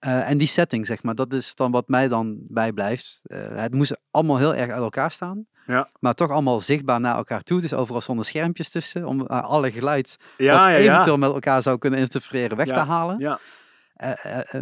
[0.00, 3.20] Eh, en die setting, zeg maar, dat is dan wat mij dan bijblijft.
[3.22, 5.46] Eh, het moest allemaal heel erg uit elkaar staan.
[5.66, 5.88] Ja.
[5.98, 7.60] Maar toch allemaal zichtbaar naar elkaar toe.
[7.60, 9.06] Dus overal stonden schermpjes tussen.
[9.06, 12.74] Om eh, alle geluid Ja, wat ja, eventueel met elkaar zou kunnen interfereren weg te
[12.74, 13.18] halen.
[13.18, 13.38] Ja,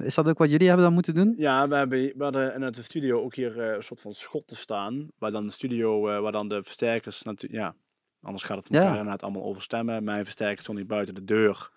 [0.03, 1.35] is dat ook wat jullie hebben dan moeten doen?
[1.37, 5.09] ja we, hebben, we hadden in het studio ook hier een soort van schotten staan.
[5.19, 7.75] Waar dan de studio, waar dan de versterkers natuurlijk, ja,
[8.23, 10.05] anders gaat het elkaar inderdaad allemaal over stemmen.
[10.05, 11.71] Mijn versterker stond niet buiten de deur.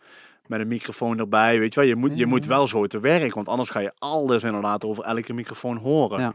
[0.51, 1.89] Met een microfoon erbij, weet je wel.
[1.89, 2.49] Je moet, je moet ja.
[2.49, 6.19] wel zo te werk, want anders ga je alles inderdaad over elke microfoon horen.
[6.19, 6.33] Ja.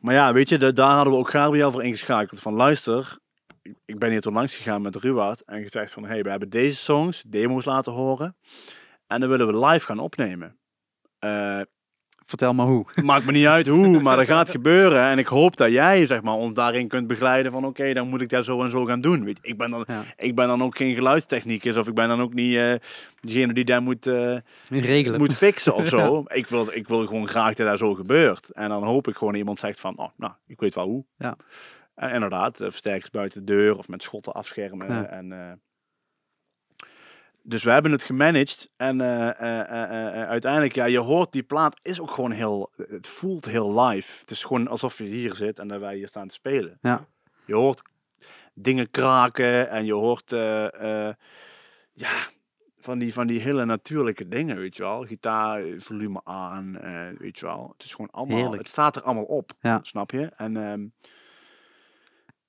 [0.00, 2.40] Maar ja, weet je, de- daar hadden we ook Gabriel voor ingeschakeld.
[2.40, 3.18] Van luister,
[3.62, 6.50] ik- ik ben hier toen langs gegaan met Ruwaard en gezegd van, hey, we hebben
[6.50, 8.36] deze songs, demo's laten horen.
[9.06, 10.58] En dan willen we live gaan opnemen.
[11.18, 11.60] Eh,
[12.26, 12.84] Vertel maar hoe.
[13.02, 15.02] maakt me niet uit hoe, maar dat gaat gebeuren.
[15.02, 18.20] En ik hoop dat jij zeg maar, ons daarin kunt begeleiden van oké, dan moet
[18.20, 19.24] ik dat zo en zo gaan doen.
[19.24, 20.02] Weet je, ik, ben dan, Ja.
[20.16, 22.74] ik ben dan ook geen geluidstechnicus of ik ben dan ook niet eh,
[23.20, 24.36] degene die daar moet, eh,
[24.70, 25.18] Regelen.
[25.20, 26.24] moet fixen of zo.
[26.26, 28.50] ik, wil, ik wil gewoon graag dat dat zo gebeurt.
[28.52, 31.04] En dan hoop ik gewoon dat iemand zegt van, oh, nou, ik weet wel hoe.
[31.18, 31.36] Ja.
[31.94, 34.92] En inderdaad, eh, versterkers buiten de deur of met schotten afschermen.
[34.92, 35.04] Ja.
[35.04, 35.60] En,
[37.48, 38.70] dus we hebben het gemanaged.
[38.76, 43.06] En eh, eh, eh, uiteindelijk, ja, je hoort die plaat is ook gewoon heel, het
[43.06, 44.20] voelt heel live.
[44.20, 46.78] Het is gewoon alsof je hier zit en dat wij hier staan te spelen.
[46.80, 47.06] Ja.
[47.44, 47.82] Je hoort
[48.54, 50.30] dingen kraken en je hoort,
[51.92, 52.28] ja,
[52.78, 55.04] van die, van die hele natuurlijke dingen, weet je wel.
[55.04, 56.78] Gitaar, volume aan,
[57.18, 57.72] weet je wel.
[57.76, 58.62] Het is gewoon allemaal, Heerlijk.
[58.62, 59.78] het staat er allemaal op, Ja.
[59.82, 60.30] snap je?
[60.36, 60.86] En, ehm,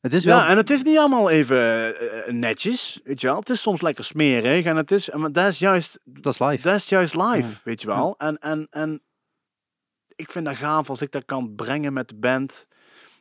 [0.08, 0.38] Het is wel...
[0.38, 1.95] ja, en het is niet allemaal even
[2.26, 3.39] eh, netjes, weet je wel.
[3.39, 6.62] Het is soms lekker smerig en het is, maar dat is juist, Dat is live.
[6.62, 7.60] dat is juist live, Ja.
[7.64, 8.16] weet je wel.
[8.18, 9.01] En, en, en
[10.16, 12.68] ik vind dat gaaf als ik dat kan brengen met de band.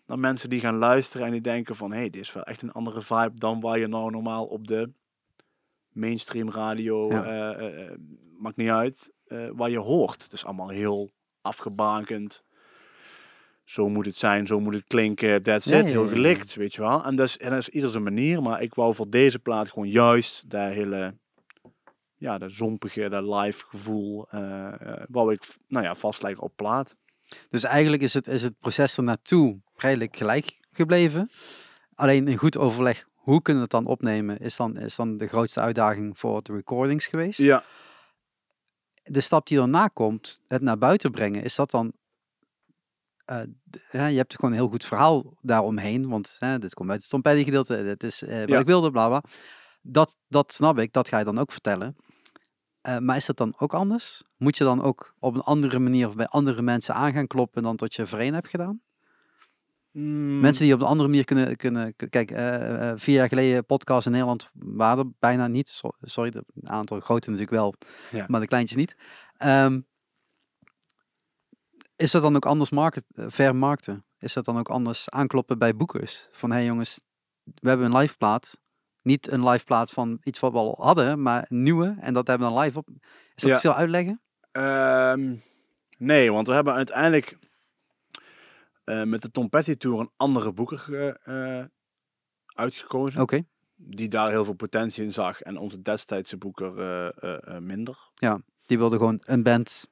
[0.06, 1.90] Dan mensen die gaan luisteren en die denken van...
[1.92, 4.66] hé, hey, dit is wel echt een andere vibe dan waar je nou normaal op
[4.66, 4.90] de
[5.92, 7.10] mainstream radio...
[7.10, 7.24] Ja.
[7.24, 7.92] eh, eh, eh,
[8.38, 10.22] maakt niet uit, eh, waar je hoort.
[10.22, 11.10] Het is allemaal heel
[11.40, 12.42] afgebakend.
[13.66, 15.42] Zo moet het zijn, zo moet het klinken.
[15.42, 17.04] That's it, ja, heel gelikt, weet je wel.
[17.04, 18.42] En dat is, en dat is ieder zijn manier.
[18.42, 21.14] Maar ik wou voor deze plaat gewoon juist dat hele
[22.16, 24.72] ja, dat zompige, dat live gevoel, eh,
[25.08, 26.96] wou ik nou ja, vastleggen op plaat.
[27.48, 31.30] Dus eigenlijk is het, is het proces er naartoe redelijk gelijk gebleven.
[31.94, 35.26] Alleen in goed overleg, hoe kunnen we het dan opnemen, is dan, is dan de
[35.26, 37.38] grootste uitdaging voor de recordings geweest.
[37.38, 37.64] Ja,
[39.02, 41.92] De stap die daarna komt, het naar buiten brengen, is dat dan...
[43.26, 47.00] eh, d- hè, je hebt gewoon een heel goed verhaal daaromheen, want dit komt uit
[47.00, 48.58] het trompetje gedeelte, dit is eh, wat Ja.
[48.58, 49.22] ik wilde, bla bla.
[49.82, 51.96] Dat, dat snap ik, dat ga je dan ook vertellen.
[52.80, 54.22] Eh, maar is dat dan ook anders?
[54.36, 57.62] Moet je dan ook op een andere manier of bij andere mensen aan gaan kloppen
[57.62, 58.80] dan tot je voorheen hebt gedaan?
[59.90, 61.56] Mm, Mensen die op een andere manier kunnen...
[61.56, 65.68] kunnen kijk, eh, eh, vier jaar geleden podcasts in Nederland waren er bijna niet.
[65.68, 67.74] So- sorry, een aantal grote natuurlijk wel,
[68.10, 68.24] Ja.
[68.28, 68.96] maar de kleintjes niet.
[69.36, 69.80] Ehm,
[71.96, 74.04] is dat dan ook anders market, eh, vermarkten?
[74.18, 76.28] Is dat dan ook anders aankloppen bij boekers?
[76.32, 77.00] Van, hé hey jongens,
[77.42, 78.60] we hebben een live plaat.
[79.02, 81.96] Niet een live plaat van iets wat we al hadden, maar een nieuwe.
[82.00, 82.88] En dat hebben we dan live op.
[83.34, 83.58] Is dat Ja.
[83.58, 84.20] veel uitleggen?
[84.52, 85.34] ehm,
[85.98, 87.38] nee, want we hebben uiteindelijk
[88.84, 91.64] eh, met de Tom Petty Tour een andere boeker eh,
[92.46, 93.20] uitgekozen.
[93.20, 93.44] Oké.
[93.76, 95.40] Die daar heel veel potentie in zag.
[95.42, 96.72] En onze destijdse boeker
[97.62, 98.10] minder.
[98.66, 99.88] Die wilde gewoon een band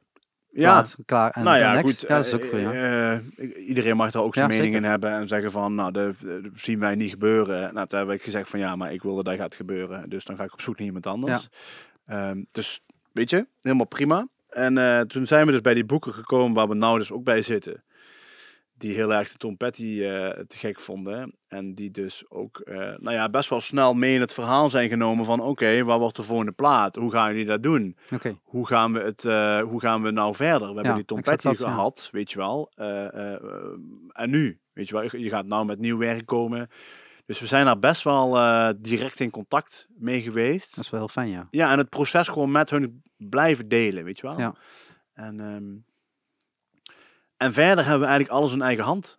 [0.55, 1.85] Ja, klaar en nou ja, next.
[1.85, 2.09] goed.
[2.09, 3.21] Ja, dat is ook eh, goed, ja.
[3.37, 6.15] eh, iedereen mag daar ook Ja, zijn mening in hebben en zeggen van, nou, dat,
[6.21, 7.75] dat zien wij niet gebeuren.
[7.75, 10.09] Nou, toen heb ik gezegd van, ja, maar ik wil dat dat gaat gebeuren.
[10.09, 11.49] Dus dan ga ik op zoek naar iemand anders.
[12.07, 12.81] Ehm, dus,
[13.13, 14.29] weet je, helemaal prima.
[14.49, 17.25] En eh, toen zijn we dus bij die boeken gekomen waar we nou dus ook
[17.25, 17.85] bij zitten.
[18.85, 21.37] Die heel erg de Tom Petty eh, te gek vonden.
[21.49, 24.89] En die dus ook, eh, nou ja, best wel snel mee in het verhaal zijn
[24.89, 26.95] genomen van, oké, waar wordt de volgende plaat?
[26.95, 27.97] Hoe gaan jullie dat doen?
[28.13, 28.39] Oké.
[28.43, 30.69] hoe gaan we het, eh, hoe gaan we nou verder?
[30.69, 31.69] We hebben die Tom Petty dat, ja.
[31.69, 32.71] gehad, weet je wel.
[34.13, 36.69] En nu, weet je wel, je gaat nou met nieuw werk komen.
[37.27, 38.31] Dus we zijn daar best wel
[38.81, 40.75] direct in contact mee geweest.
[40.75, 41.49] Dat is wel heel fijn, ja.
[41.51, 44.39] Ja, en het proces gewoon met hun blijven delen, weet je wel.
[44.39, 44.55] Ja.
[45.15, 45.94] En, ehm,
[47.37, 49.19] en verder hebben we eigenlijk alles in eigen hand.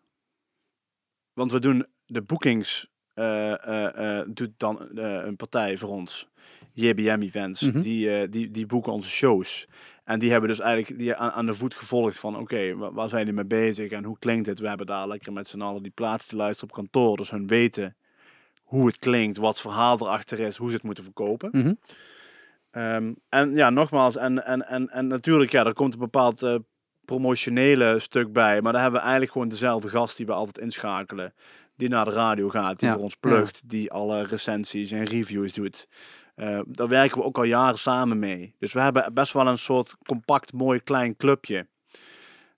[1.34, 6.28] Want we doen de bookings eh, eh, eh, doet dan een partij voor ons.
[6.74, 7.62] JBM Events.
[7.62, 7.80] Mhm.
[7.82, 9.68] die, die, die boeken onze shows.
[10.04, 12.38] En die hebben dus eigenlijk die aan, aan de voet gevolgd van...
[12.38, 14.60] Oké, wa- waar zijn die mee bezig en hoe klinkt het?
[14.60, 17.18] We hebben daar lekker met z'n allen die plaats te luisteren op kantoor.
[17.18, 17.96] Dus hun weten
[18.64, 21.50] hoe het klinkt, wat verhaal erachter is, hoe ze het moeten verkopen.
[21.52, 21.74] Mhm.
[22.72, 26.42] Ehm, en ja, nogmaals, en, en, en, en natuurlijk, ja, er komt een bepaald
[27.06, 28.62] promotionele stuk bij.
[28.62, 31.34] Maar daar hebben we eigenlijk gewoon dezelfde gast die we altijd inschakelen.
[31.76, 33.30] Die naar de radio gaat, die Ja, voor ons ja.
[33.30, 35.88] plugt, die alle recensies en reviews doet.
[36.36, 38.56] Eh, daar werken we ook al jaren samen mee.
[38.60, 41.68] Dus we hebben best wel een soort compact, mooi, klein clubje.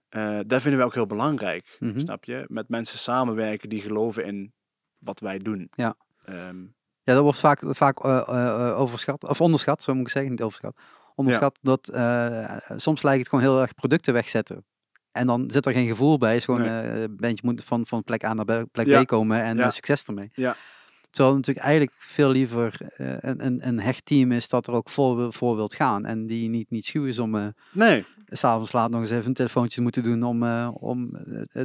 [0.10, 2.00] Eh dat vinden we ook heel belangrijk, Mhm.
[2.00, 2.46] snap je?
[2.48, 4.54] Met mensen samenwerken die geloven in
[4.98, 5.68] wat wij doen.
[5.72, 5.96] Ja.
[6.24, 6.62] Ehm,
[7.04, 10.78] Ja, dat wordt vaak, vaak eh, overschat, of onderschat, zo moet ik zeggen, niet overschat.
[11.18, 14.66] Onderschat dat eh, soms lijkt het gewoon heel erg producten wegzetten.
[15.12, 16.30] En dan zit er geen gevoel bij.
[16.30, 17.02] Het is gewoon Nee.
[17.02, 19.04] een bandje moet van, van plek A naar plek Ja.
[19.04, 19.64] B komen en Ja.
[19.66, 20.30] eh, succes ermee.
[20.34, 20.56] Ja.
[21.10, 24.90] Terwijl het natuurlijk eigenlijk veel liever een, een, een hecht team is dat er ook
[24.90, 26.06] voor, voor wilt gaan.
[26.06, 29.34] En die niet, niet schuw is om eh, nee, s'avonds laat nog eens even een
[29.34, 31.10] telefoontje te moeten doen om, om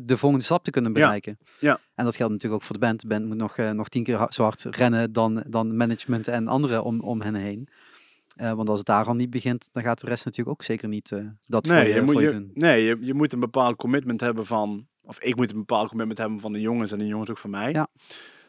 [0.05, 1.01] de volgende stap te kunnen Ja.
[1.01, 1.39] bereiken.
[1.59, 1.79] Ja.
[1.95, 3.01] En dat geldt natuurlijk ook voor de band.
[3.01, 6.85] De band moet nog, nog tien keer zo hard rennen dan, dan management en anderen
[6.85, 7.69] om, om hen heen.
[8.43, 10.89] Eh, want als het daar al niet begint, dan gaat de rest natuurlijk ook zeker
[10.89, 12.51] niet eh, dat voor nee, je, je, moet, voor je je, doen.
[12.55, 14.87] nee je, je moet een bepaald commitment hebben van...
[15.03, 17.51] Of ik moet een bepaald commitment hebben van de jongens en de jongens ook van
[17.51, 17.73] mij.
[17.73, 17.89] Ja.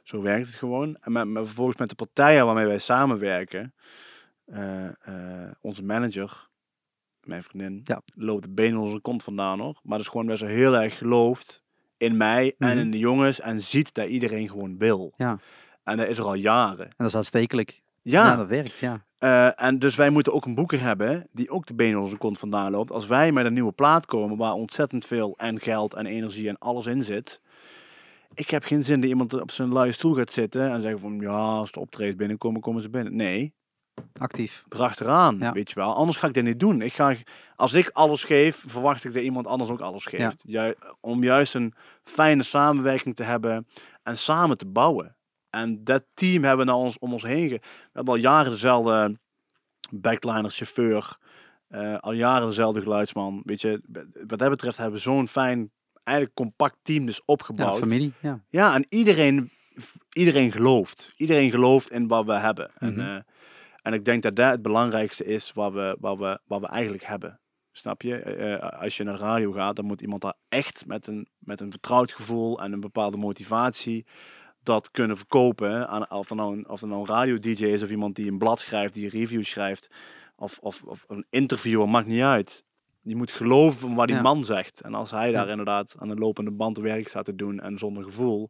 [0.04, 0.96] Zo werkt het gewoon.
[1.00, 3.74] En met, met, vervolgens met de partijen waarmee wij samenwerken...
[4.46, 4.90] eh,
[5.62, 6.48] onze manager,
[7.22, 8.02] mijn vriendin, Ja.
[8.16, 9.80] loopt de benen zijn kont vandaan hoor.
[9.84, 11.64] Maar dat is gewoon best wel heel erg gelooft
[11.98, 12.78] in mij en Mhm.
[12.78, 13.40] in de jongens.
[13.40, 15.14] En ziet dat iedereen gewoon wil.
[15.18, 15.40] Ja.
[15.84, 16.86] En dat is er al jaren.
[16.86, 17.82] En dat is aanstekelijk.
[18.02, 19.06] Ja, Ja, dat werkt, ja.
[19.24, 22.40] Eh, en dus wij moeten ook een boeker hebben die ook de benen zijn kont
[22.40, 22.92] vandaan loopt.
[22.92, 26.58] Als wij met een nieuwe plaat komen waar ontzettend veel en geld en energie en
[26.58, 27.42] alles in zit.
[28.34, 31.20] Ik heb geen zin dat iemand op zijn luie stoel gaat zitten en zeggen van
[31.20, 33.16] ja, als de optredens binnenkomen, komen ze binnen.
[33.16, 33.54] Nee,
[34.20, 34.64] Actief.
[34.70, 35.52] erachteraan, Ja.
[35.52, 35.96] weet je wel.
[35.96, 36.82] Anders ga ik dit niet doen.
[36.82, 37.16] Ik ga,
[37.56, 40.44] als ik alles geef, verwacht ik dat iemand anders ook alles geeft.
[40.48, 43.68] Ju- om juist een fijne samenwerking te hebben
[44.04, 45.16] en samen te bouwen.
[45.54, 47.50] En dat team hebben we naar ons, om ons heen.
[47.50, 49.20] Ge we hebben al jaren dezelfde
[49.92, 51.18] backliner, chauffeur.
[51.68, 53.42] eh, al jaren dezelfde geluidsman.
[53.46, 53.82] Weet je,
[54.28, 55.72] wat dat betreft hebben we zo'n fijn,
[56.04, 57.78] eigenlijk compact team dus Ja, opgebouwd.
[57.80, 58.14] familie.
[58.20, 58.44] Ja.
[58.50, 59.52] Ja, en iedereen,
[60.14, 61.14] iedereen gelooft.
[61.18, 62.72] Iedereen gelooft in wat we hebben.
[62.80, 62.86] Mhm.
[62.86, 63.22] en, eh,
[63.82, 67.06] en ik denk dat dat het belangrijkste is wat we, wat we, wat we eigenlijk
[67.06, 67.40] hebben.
[67.72, 68.16] Snap je?
[68.18, 71.28] Eh, eh, als je naar de radio gaat, dan moet iemand daar echt met een,
[71.38, 74.06] met een vertrouwd gevoel en een bepaalde motivatie
[74.64, 75.88] dat kunnen verkopen.
[75.88, 78.38] Aan, of er nou een, of er nou een radio-dj is of iemand die een
[78.38, 79.88] blad schrijft, die een review schrijft.
[80.36, 82.64] Of, of, of een interviewer, maakt niet uit.
[83.02, 84.22] Je moet geloven van wat die Ja.
[84.22, 84.82] man zegt.
[84.82, 85.52] En als hij daar Ja.
[85.52, 88.50] inderdaad aan de lopende band werk staat te doen en zonder gevoel,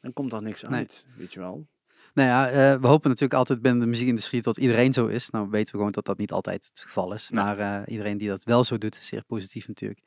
[0.00, 0.70] dan komt daar niks Nee.
[0.72, 1.04] uit.
[1.16, 1.66] Weet je wel?
[2.14, 5.30] Nou ja, eh, we hopen natuurlijk altijd binnen de muziekindustrie dat iedereen zo is.
[5.30, 7.30] Nou weten we gewoon dat dat niet altijd het geval is.
[7.30, 7.44] Nee.
[7.44, 10.00] Maar eh, iedereen die dat wel zo doet, is zeer positief natuurlijk.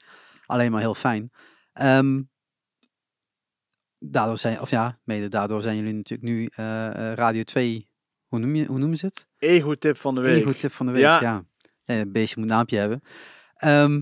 [0.45, 1.32] Alleen maar heel fijn.
[1.74, 2.22] Ehm,
[4.04, 7.89] daardoor zijn, of ja, mede daardoor zijn jullie natuurlijk nu eh, eh, Radio 2,
[8.28, 9.28] hoe noem je, hoe noemen ze het?
[9.38, 10.41] Ego-tip van de week.
[10.41, 11.22] Ego tip van de week, Ja.
[11.22, 11.43] ja.
[11.86, 11.99] ja.
[11.99, 13.02] een beestje moet een naampje hebben.
[13.56, 14.02] Ehm,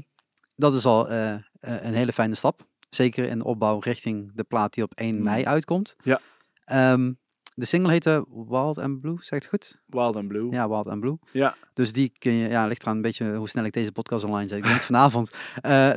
[0.56, 2.68] dat is al eh, een hele fijne stap.
[2.90, 5.24] Zeker in de opbouw richting de plaat die op 1 Mhm.
[5.24, 5.96] mei uitkomt.
[6.04, 6.20] Ja.
[6.66, 7.14] Ehm,
[7.54, 9.82] de single heette Wild and Blue, zegt het goed?
[9.86, 10.52] Wild and Blue.
[10.52, 11.18] Ja, Wild and Blue.
[11.32, 11.56] Ja.
[11.74, 14.48] Dus die kun je, ja, ligt eraan een beetje hoe snel ik deze podcast online
[14.48, 14.58] zet.
[14.58, 15.32] Ik denk vanavond,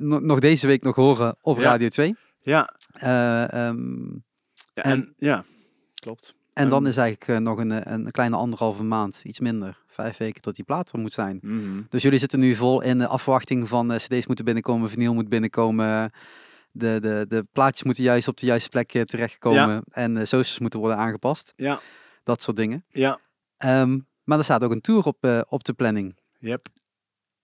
[0.00, 1.62] no- nog deze week nog horen op Ja.
[1.62, 2.16] Radio 2.
[2.42, 2.68] Ja.
[2.92, 4.10] Eh, ehm,
[4.74, 5.44] Ja, En- en, ja,
[5.94, 6.34] klopt.
[6.52, 10.16] en dan is eigenlijk eh, nog een, eh, een kleine anderhalve maand, iets minder, vijf
[10.16, 11.38] weken tot die plaat er moet zijn.
[11.42, 11.82] Mhm.
[11.88, 16.10] Dus jullie zitten nu vol in de afwachting van cd's moeten binnenkomen, vinyl moet binnenkomen.
[16.70, 19.82] De, de, de plaatjes moeten juist op de juiste plek terechtkomen.
[19.90, 21.52] En de socials moeten worden aangepast.
[21.56, 21.80] Ja.
[22.22, 22.84] Dat soort dingen.
[22.88, 23.18] Ja.
[23.56, 26.16] Ehm, maar er staat ook een tour op, op de planning.
[26.38, 26.68] Yep.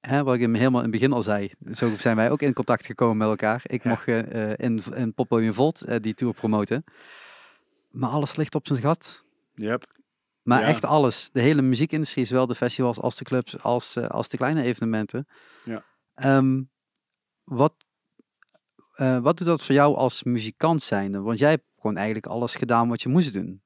[0.00, 1.52] Hè, wat ik hem helemaal in het begin al zei.
[1.72, 3.62] Zo zijn wij ook in contact gekomen met elkaar.
[3.66, 3.90] Ik Ja.
[3.90, 6.84] mocht eh, in, in Poppodium Volt eh, die tour promoten.
[7.90, 9.24] Maar alles ligt op zijn gat.
[9.54, 9.86] Yep.
[10.42, 10.66] Maar Ja.
[10.66, 11.30] echt alles.
[11.32, 15.28] De hele muziekindustrie, zowel de festivals als de clubs, als, als de kleine evenementen.
[15.64, 15.84] Ja.
[16.14, 16.62] Ehm,
[17.44, 17.74] wat,
[18.96, 21.20] wat doet dat voor jou als muzikant zijnde?
[21.20, 23.62] Want jij hebt gewoon eigenlijk alles gedaan wat je moest doen.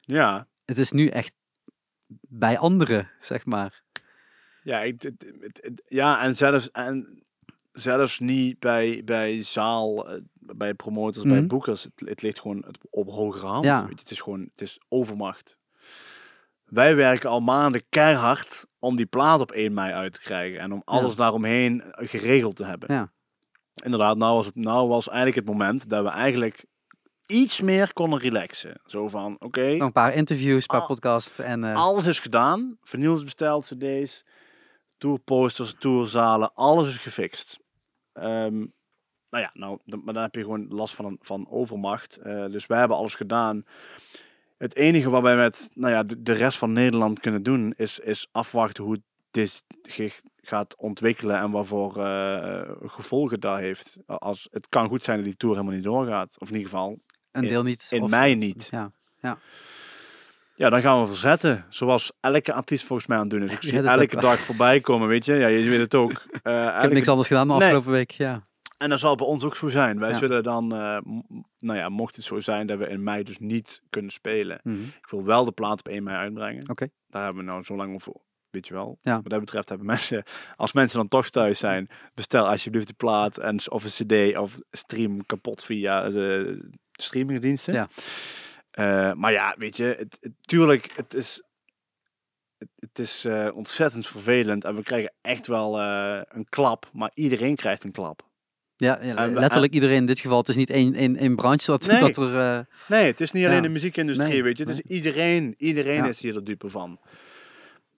[0.00, 0.46] Ja.
[0.64, 1.32] Het is nu echt
[2.28, 3.82] bij anderen, zeg maar.
[4.64, 7.22] Ja, ik, het, het- het- ja en, zelfs, en
[7.72, 11.46] zelfs niet bij, bij zaal, eh, bij promotors, bij Mhm.
[11.46, 11.86] boekers.
[11.96, 13.64] Het, ligt gewoon op hogere hand.
[13.64, 13.80] Ja.
[13.80, 15.58] Weet je, het is gewoon, het is overmacht.
[16.64, 20.58] Wij werken al maanden keihard om die plaat op 1 mei uit te krijgen.
[20.60, 22.94] En om alles daaromheen geregeld te hebben.
[22.94, 23.12] Ja.
[23.82, 26.64] Inderdaad, nou was, het, nou was eigenlijk het moment dat we eigenlijk
[27.26, 28.80] iets meer konden relaxen.
[28.86, 31.38] Zo van, oké, een paar interviews, een paar Al- podcasts.
[31.38, 32.78] En, eh, alles is gedaan.
[32.92, 34.24] Is besteld, cd's,
[35.04, 37.58] tourposters, tourzalen, alles is gefixt.
[38.12, 38.56] Ehm,
[39.30, 42.16] nou ja, nou, dan, maar dan heb je gewoon last van, een, van overmacht.
[42.16, 43.64] Eh, dus wij hebben alles gedaan.
[44.58, 47.98] Het enige wat wij met nou ja, de, de rest van Nederland kunnen doen, is,
[47.98, 53.98] is afwachten hoe dit zich gaat ontwikkelen en wat voor eh, gevolgen dat heeft.
[54.06, 56.36] Als, het kan goed zijn dat die tour helemaal niet doorgaat.
[56.38, 56.98] Of in ieder geval,
[57.32, 57.88] een deel niet.
[57.90, 58.68] in of- mei niet.
[58.70, 58.92] Ja.
[59.20, 59.38] Ja,
[60.56, 61.64] dan gaan we verzetten.
[61.68, 63.52] Zoals elke artiest volgens mij aan het doen is.
[63.52, 65.34] Ik Ja, zie elke dag voorbij komen, weet je.
[65.34, 66.12] Ja, je weet het ook.
[66.42, 67.62] Eh, Ik heb niks anders gedaan de Nee.
[67.62, 68.10] afgelopen week.
[68.10, 68.46] Ja.
[68.78, 69.98] En dat zal bij ons ook zo zijn.
[69.98, 70.16] Wij Ja.
[70.16, 70.98] zullen dan, eh,
[71.58, 74.60] nou ja, mocht het zo zijn dat we in mei dus niet kunnen spelen.
[74.62, 74.80] Mhm.
[74.82, 76.70] Ik wil wel de plaat op 1 mei uitbrengen.
[76.70, 76.88] Oké.
[77.08, 78.12] Daar hebben we nou zo lang over,
[78.50, 78.98] weet je wel.
[79.02, 79.14] Ja.
[79.14, 80.22] Wat dat betreft hebben mensen,
[80.56, 84.58] als mensen dan toch thuis zijn, bestel alsjeblieft de plaat en, of een cd of
[84.70, 86.58] stream kapot via de
[86.92, 87.74] streamingdiensten.
[87.74, 87.88] Ja.
[88.74, 91.42] Eh, maar ja, weet je, het, het- tuurlijk, het is,
[92.58, 97.10] het, het is eh, ontzettend vervelend en we krijgen echt wel eh, een klap, maar
[97.14, 98.28] iedereen krijgt een klap.
[98.76, 100.38] Ja, ja, En we- letterlijk iedereen in dit geval.
[100.38, 101.98] Het is niet één, één, één branche dat, Nee.
[102.00, 102.66] dat er...
[102.88, 103.62] Nee, het is niet alleen Ja.
[103.62, 104.64] de muziekindustrie, Nee, weet je.
[104.64, 106.06] Het is iedereen, iedereen Ja.
[106.08, 107.00] is hier de dupe van.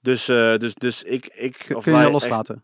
[0.00, 1.26] Dus, dus, dus ik...
[1.26, 2.62] ik kun of kun je echt- loslaten?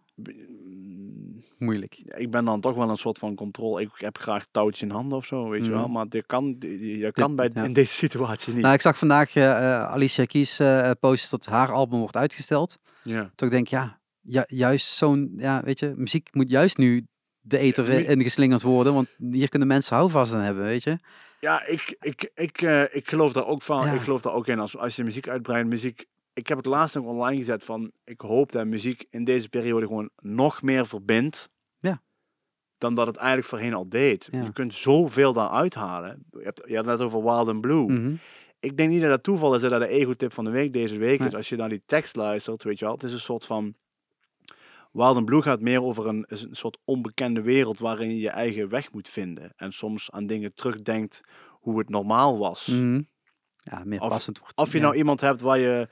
[1.63, 1.95] Moeilijk.
[2.05, 3.81] ja, ik ben dan toch wel een soort van controle.
[3.81, 5.79] Ik heb graag touwtje in handen of zo, weet je Mhm.
[5.79, 5.89] wel.
[5.89, 7.65] Maar dit kan, je kan bij, ja.
[7.65, 8.63] in deze situatie niet.
[8.63, 12.79] Nou, ik zag vandaag eh, Alicia Keys eh posten dat haar album wordt uitgesteld.
[13.03, 13.31] ja.
[13.35, 15.33] Toen ik denk, ja, ju- juist zo'n...
[15.37, 17.07] Ja, weet je, muziek moet juist nu
[17.41, 18.95] de eter in geslingerd worden.
[18.95, 20.99] Want hier kunnen mensen houvast aan hebben, weet je.
[21.41, 22.61] Ja, ik, ik, ik,
[22.93, 23.87] ik geloof daar ook van.
[23.87, 23.93] Ja.
[23.93, 24.59] Ik geloof daar ook in.
[24.59, 26.05] Als, als je muziek uitbreidt, muziek.
[26.33, 27.93] Ik heb het laatst nog online gezet van.
[28.05, 31.49] Ik hoop dat muziek in deze periode gewoon nog meer verbindt.
[31.79, 32.03] Ja.
[32.79, 34.29] Dan dat het eigenlijk voorheen al deed.
[34.31, 34.43] Ja.
[34.43, 36.25] Je kunt zoveel daar uithalen.
[36.31, 37.85] Je hebt, je hebt het net over Wild and Blue.
[37.93, 38.15] Mhm.
[38.61, 41.21] Ik denk niet dat dat toeval is dat de ego-tip van de week deze week
[41.21, 41.35] is.
[41.35, 42.95] Als je naar die tekst luistert, weet je wel.
[42.95, 43.75] Het is een soort van...
[44.93, 48.69] Wild and Blue gaat meer over een, een soort onbekende wereld waarin je je eigen
[48.69, 49.53] weg moet vinden.
[49.57, 51.21] En soms aan dingen terugdenkt
[51.51, 52.67] hoe het normaal was.
[52.67, 53.03] Mhm.
[53.57, 54.57] Ja, meer Of- passend wordt.
[54.57, 54.85] Of je ja.
[54.85, 55.89] nou iemand hebt waar je,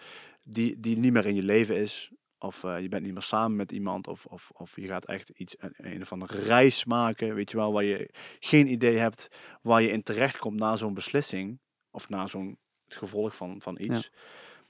[0.50, 2.10] die, die niet meer in je leven is.
[2.38, 4.08] Of eh, je bent niet meer samen met iemand.
[4.08, 7.34] Of, of, of je gaat echt iets, een, een of andere reis maken.
[7.34, 9.28] Weet je wel, waar je geen idee hebt
[9.62, 11.58] waar je in terecht komt na zo'n beslissing.
[11.90, 14.10] Of na zo'n gevolg van, van iets.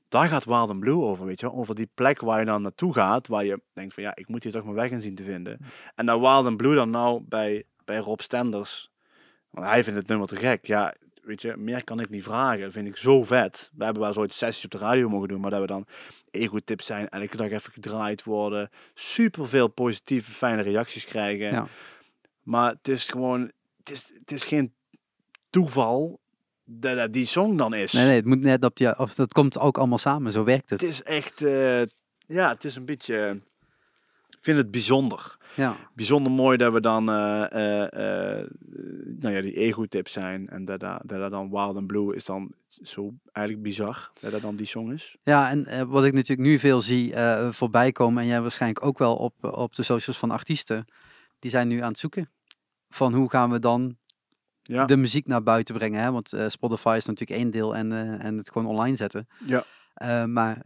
[0.08, 1.56] Daar gaat Wild and Blue over, weet je wel.
[1.56, 3.26] Over die plek waar je dan naartoe gaat.
[3.26, 5.58] Waar je denkt van ja, ik moet hier toch mijn weg in zien te vinden.
[5.94, 8.90] En dan Wild and Blue dan nou bij, bij Rob Stenders.
[9.50, 10.66] Want hij vindt het nummer te gek.
[10.66, 12.60] Ja, weet je, meer kan ik niet vragen.
[12.60, 13.70] Dat vind ik zo vet.
[13.74, 15.86] We hebben wel ooit sessies op de radio mogen doen, maar dat we dan
[16.30, 18.70] ego-tips zijn, elke dag even gedraaid worden.
[18.94, 21.52] Super veel positieve, fijne reacties krijgen.
[21.52, 21.66] Ja.
[22.42, 23.40] Maar het is gewoon,
[23.76, 24.74] het is, het is geen
[25.50, 26.20] toeval
[26.64, 27.92] dat dat die song dan is.
[27.92, 28.98] Nee, nee, het moet net op die...
[28.98, 30.80] Of dat komt ook allemaal samen, zo werkt het.
[30.80, 31.82] Het is echt, eh,
[32.26, 33.40] ja, het is een beetje,
[34.40, 35.76] vind het bijzonder Ja.
[35.94, 38.46] bijzonder mooi dat we dan, eh, eh, eh,
[39.18, 40.48] nou ja, die ego-tips zijn.
[40.48, 44.40] En dat dat dat dan Wild and Blue is dan zo eigenlijk bizar dat dat
[44.40, 45.16] dan die song is.
[45.22, 48.98] Ja, en wat ik natuurlijk nu veel zie eh, voorbij komen, en jij waarschijnlijk ook
[48.98, 50.84] wel op, op de socials van artiesten,
[51.38, 52.30] die zijn nu aan het zoeken.
[52.88, 53.96] Van hoe gaan we dan
[54.62, 56.02] Ja, de muziek naar buiten brengen?
[56.02, 56.10] Hè?
[56.12, 59.28] Want Spotify is natuurlijk één deel en, en het gewoon online zetten.
[59.46, 59.64] ja,
[60.26, 60.62] maar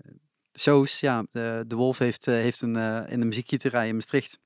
[0.59, 4.38] shows, ja, de, de Wolf heeft, eh, heeft een, eh, in de muziekgieterij in Maastricht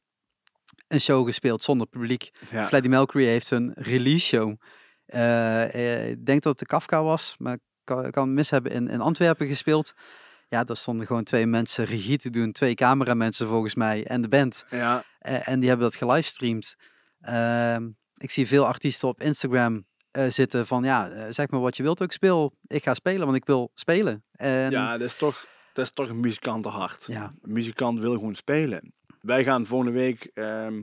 [0.88, 2.30] een show gespeeld zonder publiek.
[2.50, 2.66] ja.
[2.66, 4.54] Freddie Mercury heeft een release show.
[5.06, 8.72] Eh, ik denk dat het de Kafka was, maar ik kan, kan het mis hebben
[8.72, 9.92] in, in Antwerpen gespeeld.
[10.48, 14.28] Ja, daar stonden gewoon twee mensen regie te doen, twee cameramensen volgens mij en de
[14.28, 14.66] band.
[14.70, 15.04] ja.
[15.18, 16.76] En die hebben dat gelivestreamd.
[17.20, 19.86] Ehm, ik zie veel artiesten op Instagram
[20.28, 22.52] zitten van ja, zeg maar wat je wilt ook speel.
[22.66, 24.24] Ik ga spelen, want ik wil spelen.
[24.32, 25.46] En, ja dat, is toch,
[25.78, 27.04] dat is toch een muzikantenhart.
[27.06, 28.92] ja, Een muzikant wil gewoon spelen.
[29.20, 30.82] Wij gaan volgende week, ehm,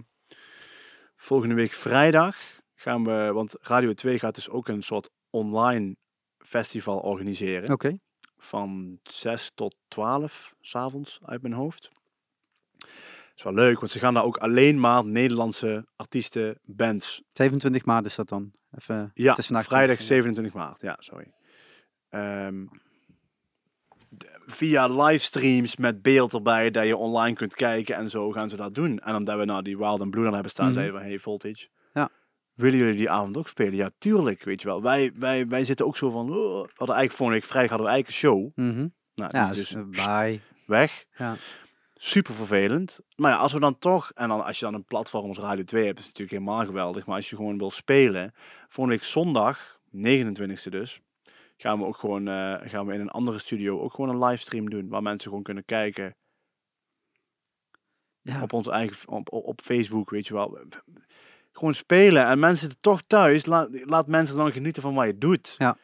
[1.15, 2.37] volgende week vrijdag,
[2.75, 5.95] gaan we, want Radio 2 gaat dus ook een soort online
[6.37, 7.71] festival organiseren.
[7.71, 7.97] oké.
[8.37, 11.89] van 6 tot 12 s'avonds uit mijn hoofd.
[13.35, 17.21] is wel leuk, want ze gaan daar ook alleen maar Nederlandse artiesten, bands.
[17.33, 18.53] 27 maart is dat dan.
[18.71, 20.81] Even, Ja, het is vandaag vrijdag 20, 27 maart.
[20.81, 21.33] Ja, sorry.
[22.09, 22.65] Ehm,
[24.45, 28.76] via livestreams met beeld erbij, dat je online kunt kijken en zo gaan ze dat
[28.76, 28.99] doen.
[28.99, 30.76] En omdat we nou die Wild and Blue dan hebben staan, Mhm.
[30.76, 32.09] zeiden we, hey Voltage, Ja.
[32.53, 33.76] willen jullie die avond ook spelen?
[33.76, 34.82] Ja, tuurlijk, weet je wel.
[34.82, 37.88] Wij, wij, wij zitten ook zo van, oh, we hadden eigenlijk vorige week vrijdag hadden
[37.88, 38.51] we eigenlijk een show.
[38.55, 38.88] Mhm.
[39.16, 40.39] Nou, Ja, dus, dus eh, bye.
[40.68, 41.05] weg.
[41.18, 41.36] Ja.
[41.97, 42.99] Super vervelend.
[43.16, 45.63] Maar ja, als we dan toch, en dan als je dan een platform als Radio
[45.63, 47.05] 2 hebt, is het natuurlijk helemaal geweldig.
[47.05, 48.34] Maar als je gewoon wil spelen,
[48.70, 51.01] volgende week zondag, 29e dus,
[51.58, 54.70] gaan we ook gewoon eh, gaan we in een andere studio ook gewoon een livestream
[54.70, 54.88] doen.
[54.89, 56.16] Waar mensen gewoon kunnen kijken
[58.22, 58.41] Ja.
[58.41, 60.58] op onze eigen op, op, Facebook, weet je wel.
[61.51, 63.45] Gewoon spelen en mensen zitten toch thuis.
[63.45, 65.56] Laat, laat mensen dan genieten van wat je doet.
[65.58, 65.78] Ja.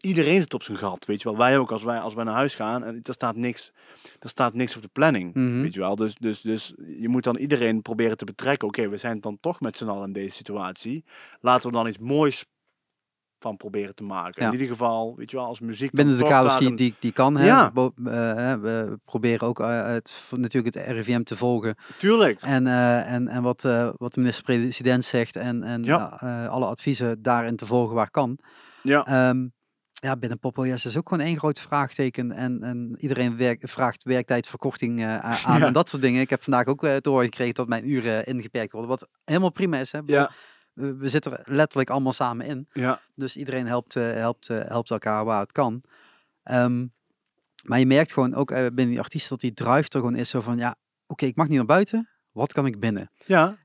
[0.00, 1.38] Iedereen zit op zijn gat, weet je wel.
[1.38, 3.72] Wij ook als wij als wij naar huis gaan en er staat niks,
[4.18, 5.60] er staat niks op de planning, Mhm.
[5.60, 5.96] weet je wel.
[5.96, 8.68] Dus, dus, dus je moet dan iedereen proberen te betrekken.
[8.68, 11.04] Oké, we zijn dan toch met z'n allen in deze situatie.
[11.40, 12.44] Laten we dan iets moois
[13.38, 14.42] van proberen te maken.
[14.42, 14.46] Ja.
[14.46, 15.90] In ieder geval, weet je wel, als muziek.
[15.90, 17.36] Binnen de kaders die, die, die kan.
[17.36, 17.72] Ja.
[17.74, 17.84] Eh,
[18.34, 21.76] hè, we proberen ook eh, het, natuurlijk het RIVM te volgen.
[21.98, 22.40] Tuurlijk.
[22.40, 25.36] En, eh, en, en wat, eh, wat de minister-president zegt.
[25.36, 26.20] En, en Ja.
[26.20, 28.38] eh, alle adviezen daarin te volgen waar kan.
[28.82, 29.06] Ja.
[29.06, 29.46] Ehm,
[29.90, 32.32] ja, binnen Popojas is ook gewoon één groot vraagteken.
[32.32, 35.66] En, en iedereen werkt, vraagt werktijdverkorting eh, aan Ja.
[35.66, 36.20] en dat soort dingen.
[36.20, 38.90] Ik heb vandaag ook eh, te horen gekregen dat mijn uren ingeperkt worden.
[38.90, 39.92] Wat helemaal prima is.
[39.92, 40.00] Hè?
[40.06, 40.30] Ja.
[40.78, 42.68] We, zitten er letterlijk allemaal samen in.
[42.72, 43.00] Ja.
[43.14, 45.82] Dus iedereen helpt, eh, helpt, eh, helpt elkaar waar het kan.
[46.42, 46.86] Ehm,
[47.64, 50.30] maar je merkt gewoon ook eh, binnen die artiesten dat die drive er gewoon is.
[50.30, 50.74] Zo van, ja,
[51.06, 52.08] oké, ik mag niet naar buiten.
[52.32, 53.10] Wat kan ik binnen?
[53.26, 53.56] Ja.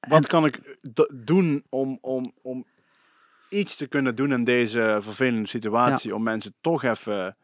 [0.00, 2.66] Wat En- kan ik do- doen om, om, om
[3.48, 6.14] iets te kunnen doen in deze vervelende situatie?
[6.14, 7.36] Om mensen toch even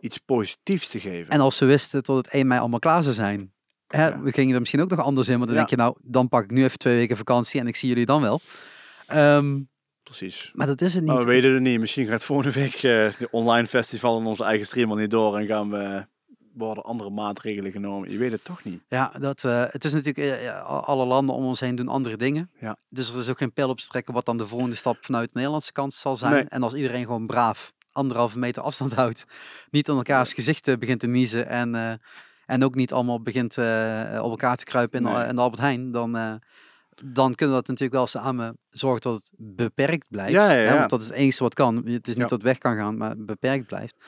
[0.00, 1.32] iets positiefs te geven.
[1.32, 3.52] En als ze wisten tot het 1 mei allemaal klaar zou zijn.
[3.90, 4.20] Hè, Ja.
[4.20, 5.34] We gingen er misschien ook nog anders in.
[5.38, 5.66] Want dan Ja.
[5.66, 8.06] denk je, nou, dan pak ik nu even twee weken vakantie en ik zie jullie
[8.06, 8.40] dan wel.
[9.06, 9.58] Ehm,
[10.02, 10.50] Precies.
[10.54, 11.12] maar dat is het niet.
[11.12, 11.80] Maar we weten het niet.
[11.80, 12.82] Misschien gaat volgende week eh,
[13.18, 15.38] de online festival in onze eigen stream al niet door.
[15.38, 16.06] En gaan we,
[16.54, 18.10] worden andere maatregelen genomen.
[18.10, 18.82] Je weet het toch niet.
[18.88, 22.50] Ja, dat, eh, het is natuurlijk, eh, alle landen om ons heen doen andere dingen.
[22.60, 22.76] Ja.
[22.88, 25.26] Dus er is ook geen pijl op te trekken wat dan de volgende stap vanuit
[25.26, 26.32] de Nederlandse kant zal zijn.
[26.32, 26.44] Nee.
[26.48, 29.24] En als iedereen gewoon braaf anderhalve meter afstand houdt,
[29.70, 32.00] niet aan elkaars gezicht eh, begint te niezen en,
[32.50, 35.26] en ook niet allemaal begint eh, op elkaar te kruipen in, Nee.
[35.26, 36.34] de- de Albert Heijn, dan, eh,
[37.04, 40.32] dan kunnen we dat natuurlijk wel samen zorgen dat het beperkt blijft.
[40.32, 40.78] Ja, ja, Hè?
[40.78, 41.76] Want dat is het enige wat kan.
[41.76, 44.04] Het is niet dat het weg kan gaan, maar beperkt blijft.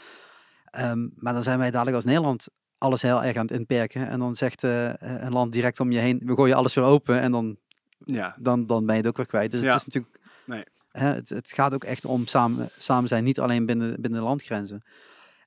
[0.64, 2.46] Ehm, maar dan zijn wij dadelijk als Nederland
[2.78, 4.08] alles heel erg aan het inperken.
[4.08, 7.20] En dan zegt eh, een land direct om je heen, we gooien alles weer open
[7.20, 7.56] en dan,
[8.04, 8.36] Ja.
[8.38, 9.50] dan, dan ben je het ook weer kwijt.
[9.50, 10.64] Dus het is natuurlijk, Nee.
[10.92, 14.26] hè, het, het gaat ook echt om samen, samen zijn, niet alleen binnen, binnen de
[14.26, 14.82] landgrenzen.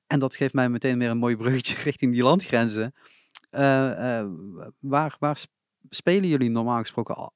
[0.06, 2.94] En dat geeft mij meteen weer een mooi bruggetje richting die landgrenzen.
[3.50, 4.28] Eh, eh,
[4.78, 5.54] waar, waar sp-
[5.88, 7.34] spelen jullie normaal gesproken al?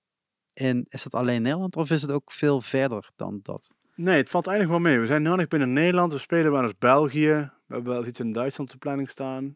[0.53, 3.71] In, is dat alleen Nederland of is het ook veel verder dan dat?
[3.95, 5.01] Nee, het valt eigenlijk wel mee.
[5.01, 6.13] We zijn nog binnen Nederland.
[6.13, 7.53] We spelen wel eens België.
[7.67, 9.55] We hebben wel iets in Duitsland op planning staan.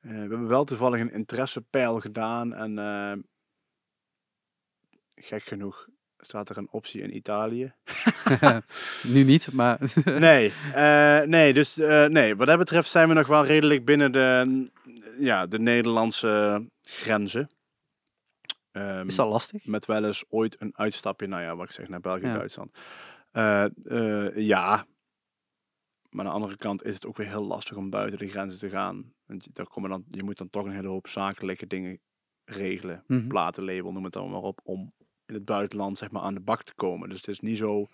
[0.00, 2.54] Eh, we hebben wel toevallig een interessepeil gedaan.
[2.54, 2.78] En
[5.14, 5.88] gek genoeg
[6.24, 7.72] staat er een optie in Italië.
[9.14, 9.78] nu niet, maar
[10.18, 14.12] Nee, eh, nee, dus eh, nee, wat dat betreft zijn we nog wel redelijk binnen
[14.12, 14.70] de,
[15.18, 17.50] ja, de Nederlandse grenzen.
[18.72, 19.66] Ehm, is dat lastig?
[19.66, 22.36] met wel eens ooit een uitstapje, nou ja, wat ik zeg, naar België, Ja.
[22.36, 22.78] Duitsland.
[23.32, 23.66] Eh,
[24.36, 24.86] ja,
[26.10, 28.58] maar aan de andere kant is het ook weer heel lastig om buiten de grenzen
[28.58, 29.12] te gaan.
[29.26, 32.00] Want je, daar komen dan, je moet dan toch een hele hoop zakelijke dingen
[32.44, 33.04] regelen.
[33.06, 33.28] Mhm.
[33.28, 34.92] Platenlabel, noem het dan maar op, om
[35.26, 37.08] in het buitenland zeg maar aan de bak te komen.
[37.08, 37.86] Dus het is niet zo...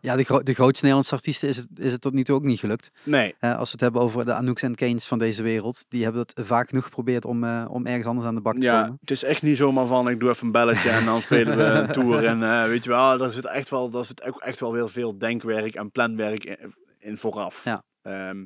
[0.00, 2.42] Ja, de, gro- de grootste Nederlandse artiesten is het, is het tot nu toe ook
[2.42, 2.90] niet gelukt.
[3.02, 6.02] Nee, Eh, als we het hebben over de Anouks en Kanes van deze wereld, die
[6.02, 8.80] hebben het vaak genoeg geprobeerd om, eh, om ergens anders aan de bak te ja,
[8.82, 8.96] komen.
[9.00, 11.62] het is echt niet zomaar van ik doe even een belletje en dan spelen we
[11.64, 12.24] een tour.
[12.26, 14.88] En eh, weet je wel, daar zit echt wel, daar zit ook echt wel heel
[14.88, 17.64] veel denkwerk en planwerk in, in vooraf.
[17.64, 17.82] Ja.
[18.02, 18.44] Ehm,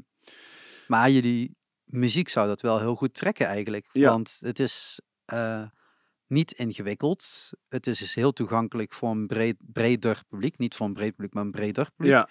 [0.86, 3.88] Maar jullie muziek zou dat wel heel goed trekken eigenlijk.
[3.92, 4.10] Ja.
[4.10, 5.00] Want het is
[6.26, 7.50] niet ingewikkeld.
[7.68, 10.58] Het is dus heel toegankelijk voor een breed, breder publiek.
[10.58, 12.12] Niet voor een breed publiek, maar een breder publiek.
[12.14, 12.28] ja.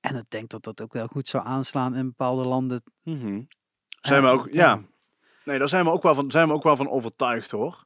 [0.00, 2.82] En ik denk dat dat ook wel goed zou aanslaan in bepaalde landen.
[3.02, 3.42] Mhm.
[4.00, 4.82] Zijn we Eh, ook, ja.
[5.44, 7.82] Nee, daar zijn we ook wel van, zijn we ook wel van overtuigd hoor.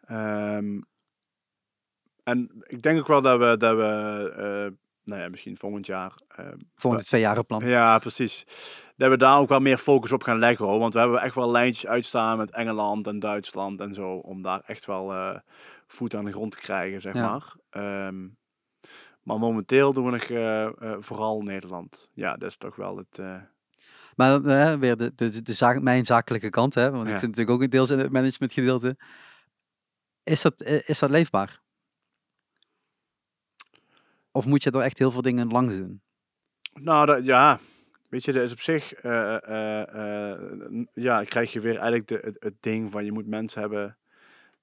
[0.00, 0.80] Ehm,
[2.22, 6.12] en ik denk ook wel dat we, dat we eh, nou ja, misschien volgend jaar.
[6.28, 7.66] eh, Volgende twee jaren plan.
[7.66, 8.44] ja, precies.
[8.96, 10.78] Dat we daar ook wel meer focus op gaan leggen hoor.
[10.78, 14.10] Want we hebben echt wel lijntjes uitstaan met Engeland en Duitsland en zo.
[14.10, 15.38] Om daar echt wel eh,
[15.86, 17.30] voet aan de grond te krijgen, zeg Ja.
[17.30, 17.54] maar.
[17.70, 18.28] Ehm,
[19.22, 22.10] maar momenteel doen we nog eh, vooral Nederland.
[22.12, 23.20] Ja, dat is toch wel het.
[24.16, 24.42] Maar
[24.78, 27.12] weer de, de, de zaak, mijn zakelijke kant, hè, want Ja.
[27.14, 28.96] ik zit natuurlijk ook deels in het managementgedeelte.
[30.22, 31.60] Is dat, is dat leefbaar?
[34.36, 36.02] Of moet je er echt heel veel dingen langs doen?
[36.80, 37.58] Nou, dat, ja.
[38.08, 42.20] Weet je, dat is op zich, eh, eh, eh, ja, krijg je weer eigenlijk de,
[42.22, 43.98] het, het ding van je moet mensen hebben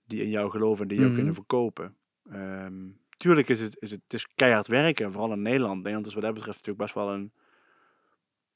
[0.05, 1.17] die in jou geloven en die jou Mhm.
[1.17, 1.95] kunnen verkopen.
[2.31, 5.75] Ehm, tuurlijk is het, is het, het is keihard werken, vooral in Nederland.
[5.77, 7.31] Nederland is wat dat betreft natuurlijk best wel een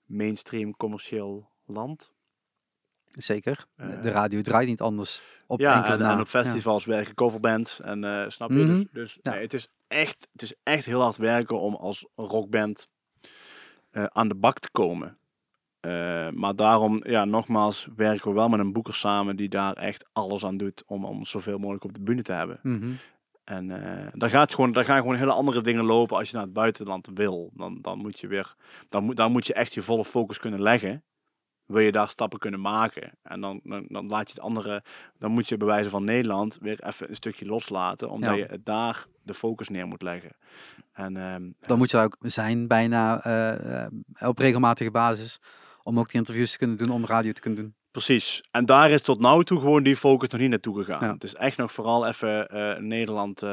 [0.05, 2.13] mainstream commercieel land.
[3.17, 3.65] Zeker.
[3.75, 5.75] De- Eh, radio draait niet anders op ja,
[6.13, 7.81] en, op festivals werken coverbands.
[7.81, 8.55] En eh, snap je?
[8.55, 8.67] Mhm.
[8.75, 12.87] Dus, dus nee, het, is echt, het is echt heel hard werken om als rockband
[13.91, 15.17] eh, aan de bak te komen.
[16.33, 20.45] Maar daarom, ja, nogmaals, werken we wel met een boeker samen die daar echt alles
[20.45, 22.59] aan doet om, om zoveel mogelijk op de bühne te hebben.
[22.63, 22.91] Mhm.
[23.43, 26.43] En eh daar, gaat gewoon, daar gaan gewoon hele andere dingen lopen als je naar
[26.45, 27.51] het buitenland wil.
[27.53, 28.55] Dan, dan moet je weer,
[28.87, 31.03] dan moet, dan moet je echt je volle focus kunnen leggen.
[31.65, 33.11] Wil je daar stappen kunnen maken.
[33.23, 34.83] En dan, dan, dan laat je het andere,
[35.17, 38.09] dan moet je bij wijze van Nederland weer even een stukje loslaten.
[38.09, 38.45] Omdat Ja.
[38.51, 40.31] je daar de focus neer moet leggen.
[40.93, 45.39] En ehm, Dan moet je ook zijn bijna eh, eh, op regelmatige basis.
[45.83, 47.75] Om ook die interviews te kunnen doen, om radio te kunnen doen.
[47.91, 48.43] Precies.
[48.51, 51.07] En daar is tot nu toe gewoon die focus nog niet naartoe gegaan.
[51.07, 51.13] Ja.
[51.13, 53.43] Het is echt nog vooral even eh, Nederland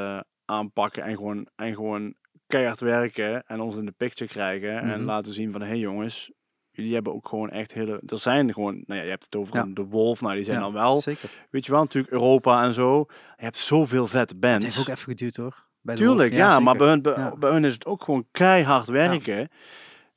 [0.45, 2.13] aanpakken en gewoon, en gewoon
[2.47, 4.79] keihard werken en ons in de picture krijgen.
[4.79, 5.03] En Mhm.
[5.05, 6.31] laten zien van, hé hey jongens,
[6.73, 8.01] jullie hebben ook gewoon echt hele...
[8.05, 9.65] Er zijn gewoon, nou ja, je hebt het over Ja.
[9.73, 11.29] de Wolf, nou die zijn Ja, dan wel, Zeker.
[11.49, 13.05] weet je wel, natuurlijk Europa en zo.
[13.37, 14.65] Je hebt zoveel vette Het bands.
[14.65, 15.65] heeft ook even geduurd hoor.
[15.81, 16.41] Bij Tuurlijk, Wolf.
[16.41, 17.35] ja, maar bij hun, bij, Ja.
[17.35, 19.49] bij hun is het ook gewoon keihard werken.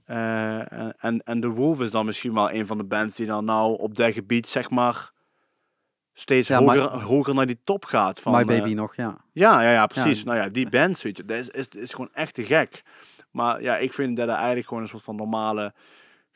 [0.04, 3.26] Eh, en, en, en de Wolf is dan misschien wel een van de bands die
[3.26, 5.10] dan nou op dat gebied, zeg maar,
[6.12, 8.20] steeds Ja, hoger, hoger naar die top gaat.
[8.20, 9.16] Van, My eh, Baby nog, ja.
[9.32, 10.18] ja, ja, ja, precies.
[10.18, 10.24] Ja.
[10.24, 12.82] Nou ja, die bands, weet je, dat is, is, is gewoon echt te gek.
[13.30, 15.74] Maar ja, ik vind dat er eigenlijk gewoon een soort van normale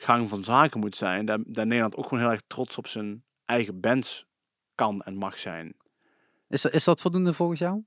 [0.02, 1.24] gang van zaken moet zijn.
[1.24, 4.26] Dat, dat Nederland ook gewoon heel erg trots op zijn eigen bands
[4.74, 5.74] kan en mag zijn.
[6.48, 7.82] Is, is dat voldoende volgens jou?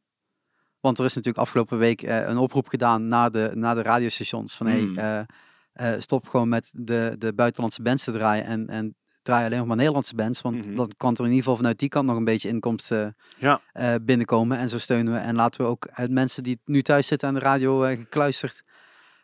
[0.79, 4.55] Want er is natuurlijk afgelopen week eh, een oproep gedaan naar de, naar de radiostations.
[4.55, 4.97] Van Hmm.
[4.97, 5.25] hey,
[5.73, 8.45] eh, eh, stop gewoon met de, de buitenlandse bands te draaien.
[8.45, 10.41] En, en draai alleen nog maar Nederlandse bands.
[10.41, 10.75] Want Mhm.
[10.75, 13.61] dan kan er in ieder geval vanuit die kant nog een beetje inkomsten Ja.
[14.01, 14.57] binnenkomen.
[14.57, 15.19] En zo steunen we.
[15.19, 18.63] En laten we ook uit mensen die nu thuis zitten aan de radio gekluisterd.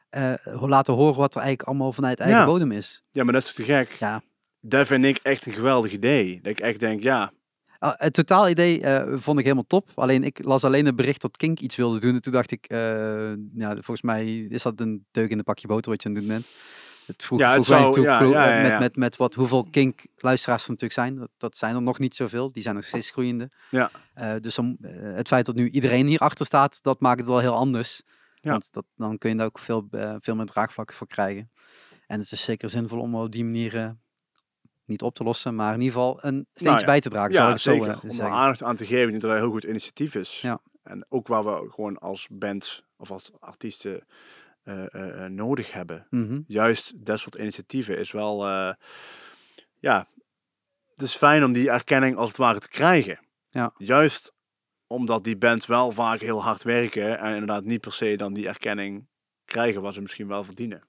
[0.10, 2.46] Eh, laten horen wat er eigenlijk allemaal vanuit eigen Ja.
[2.46, 3.04] bodem is.
[3.12, 3.92] Ja, maar dat is te gek?
[4.00, 4.22] Ja.
[4.62, 6.40] Dat vind ik echt een geweldig idee.
[6.42, 7.32] Dat ik echt denk, ja,
[7.80, 9.90] Ah, het totaal idee eh, vond ik helemaal top.
[9.96, 12.14] Alleen ik las alleen het bericht dat Kink iets wilde doen.
[12.14, 12.80] En toen dacht ik, eh,
[13.54, 16.24] ja, volgens mij is dat een deuk in de pakje boter wat je aan het
[16.24, 16.48] doen bent.
[17.06, 19.68] Het vroeg, Ja, het vroeg zou- toe, ja, ja, ja, met, met, met wat, hoeveel
[19.72, 21.16] Kink luisteraars er natuurlijk zijn.
[21.16, 22.52] Dat, dat zijn er nog niet zoveel.
[22.52, 23.50] Die zijn nog steeds groeiende.
[23.70, 23.92] Ja.
[24.40, 24.66] Dus eh,
[25.16, 28.02] het feit dat nu iedereen hier achter staat, dat maakt het wel heel anders.
[28.42, 28.52] Ja.
[28.52, 31.52] Want dat, dan kun je daar ook veel, eh, veel meer draagvlak voor krijgen.
[32.08, 33.90] En het is zeker zinvol om op die manier eh,
[34.86, 36.86] niet op te lossen, maar in ieder geval een steentje Nou ja.
[36.86, 37.34] bij te dragen.
[37.34, 37.90] zal ik zo, zeker.
[37.90, 39.12] eh, om er aandacht aan te geven.
[39.12, 40.42] Dat dat een heel goed initiatief is.
[40.42, 40.62] Ja.
[40.84, 44.06] En ook waar we gewoon als bands of als artiesten
[45.28, 46.08] nodig hebben.
[46.10, 46.42] Mhm.
[46.48, 48.46] Juist dat soort initiatieven is wel,
[49.80, 50.08] ja,
[50.94, 53.20] het is fijn om die erkenning als het ware te krijgen.
[53.50, 53.74] Ja.
[53.78, 54.34] Juist
[54.90, 58.48] omdat die bands wel vaak heel hard werken en inderdaad niet per se dan die
[58.48, 59.08] erkenning
[59.46, 60.82] krijgen wat ze misschien wel verdienen.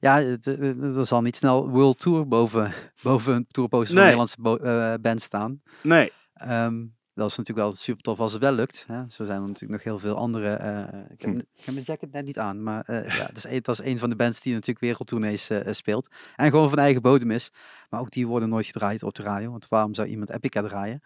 [0.00, 4.16] Ja, het, eh, er zal niet snel World Tour boven, boven een tourposter van een
[4.16, 5.62] Nederlandse eh, band staan.
[5.82, 6.84] Nee, Ehm,
[7.14, 8.84] dat is natuurlijk wel super tof als het wel lukt.
[8.88, 9.02] Hè.
[9.08, 10.48] Zo zijn er natuurlijk nog heel veel andere.
[10.54, 10.80] eh,
[11.10, 11.38] ik, heb, Hm.
[11.38, 13.84] ik heb mijn jacket net niet aan, maar eh, ja, dat, is een, dat is
[13.86, 16.08] een van de bands die natuurlijk wereldtournees eh, eh, speelt.
[16.36, 17.50] En gewoon van eigen bodem is.
[17.90, 19.50] Maar ook die worden nooit gedraaid op de radio.
[19.50, 21.02] Want waarom zou iemand Epica draaien?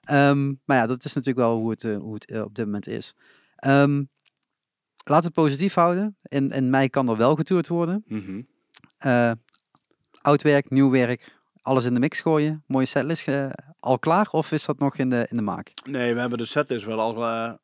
[0.00, 2.64] Ehm, maar ja, dat is natuurlijk wel hoe het, eh, hoe het eh, op dit
[2.64, 3.14] moment is.
[3.56, 4.02] Ehm
[5.04, 6.16] laat het positief houden.
[6.22, 8.04] In, in mei kan er wel getoerd worden.
[8.98, 9.32] Eh,
[10.20, 12.64] oud werk, nieuw werk, alles in de mix gooien.
[12.66, 13.28] Mooie setlist
[13.80, 15.72] al klaar of is dat nog in de, in de maak?
[15.84, 17.14] Nee, we hebben de setlist wel al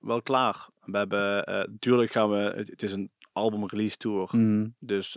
[0.00, 0.68] wel klaar.
[0.84, 1.36] We hebben,
[1.70, 4.28] natuurlijk gaan we, het, het is een album release tour.
[4.32, 5.16] Mm, Dus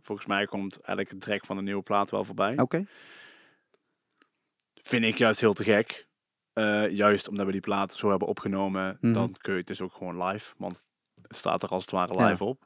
[0.00, 2.58] volgens mij komt elke track van de nieuwe plaat wel voorbij.
[2.58, 2.84] Oké.
[4.82, 6.08] Vind ik juist heel te gek.
[6.52, 9.12] Eh, juist omdat we die plaat zo hebben opgenomen, Mhm.
[9.12, 10.54] dan kun je het dus ook gewoon live.
[10.56, 10.86] Want
[11.22, 12.28] het staat er als het ware Ja.
[12.28, 12.64] live op.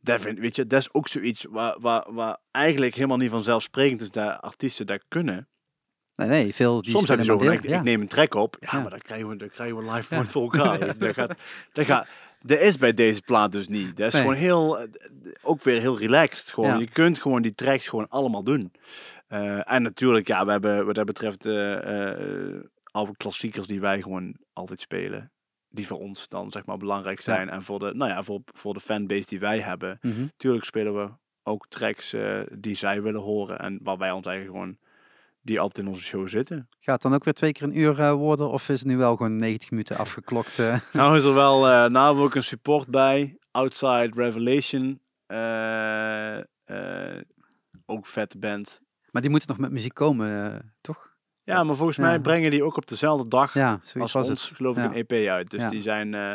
[0.00, 4.00] Dat, vind, weet je, dat is ook zoiets waar, waar, waar eigenlijk helemaal niet vanzelfsprekend
[4.00, 5.48] is dat artiesten dat kunnen.
[6.16, 8.56] Nee, nee, veel die Soms heb je zo ik, ik neem een track op.
[8.60, 8.80] Ja, Ja.
[8.80, 10.78] maar dan krijgen we, dan krijgen we live voor elkaar.
[10.98, 11.32] dat, gaat,
[11.72, 12.08] dat, gaat,
[12.40, 13.96] dat is bij deze plaat dus niet.
[13.96, 14.22] Dat is Nee.
[14.22, 14.86] gewoon heel,
[15.42, 16.52] ook weer heel relaxed.
[16.52, 16.78] Gewoon.
[16.78, 18.72] Je kunt gewoon die tracks gewoon allemaal doen.
[19.26, 22.58] Eh, en natuurlijk, ja, we hebben wat dat betreft eh
[22.94, 25.32] alle klassiekers die wij gewoon altijd spelen.
[25.68, 27.48] Die voor ons dan zeg maar belangrijk zijn.
[27.50, 29.98] En voor de, nou ja, voor, voor de fanbase die wij hebben.
[30.00, 30.08] ja.
[30.10, 30.26] Mhm.
[30.36, 31.10] Tuurlijk spelen we
[31.42, 33.58] ook tracks eh, die zij willen horen.
[33.58, 34.78] En waar wij ons eigenlijk gewoon,
[35.40, 36.68] die altijd in onze show zitten.
[36.78, 38.96] Gaat het dan ook weer twee keer een uur eh, worden of is het nu
[38.96, 40.58] wel gewoon 90 minuten afgeklokt?
[40.58, 40.80] eh?
[40.92, 43.38] Nou is er wel, nou ook een support bij.
[43.50, 45.00] Outside Revelation.
[47.86, 48.80] ook vette band.
[49.10, 51.13] maar die moeten nog met muziek komen, toch?
[51.44, 54.56] Ja, maar volgens mij brengen die ook op dezelfde dag als was ons, het.
[54.56, 55.50] geloof ik, een EP uit.
[55.50, 56.32] Dus die zijn, eh,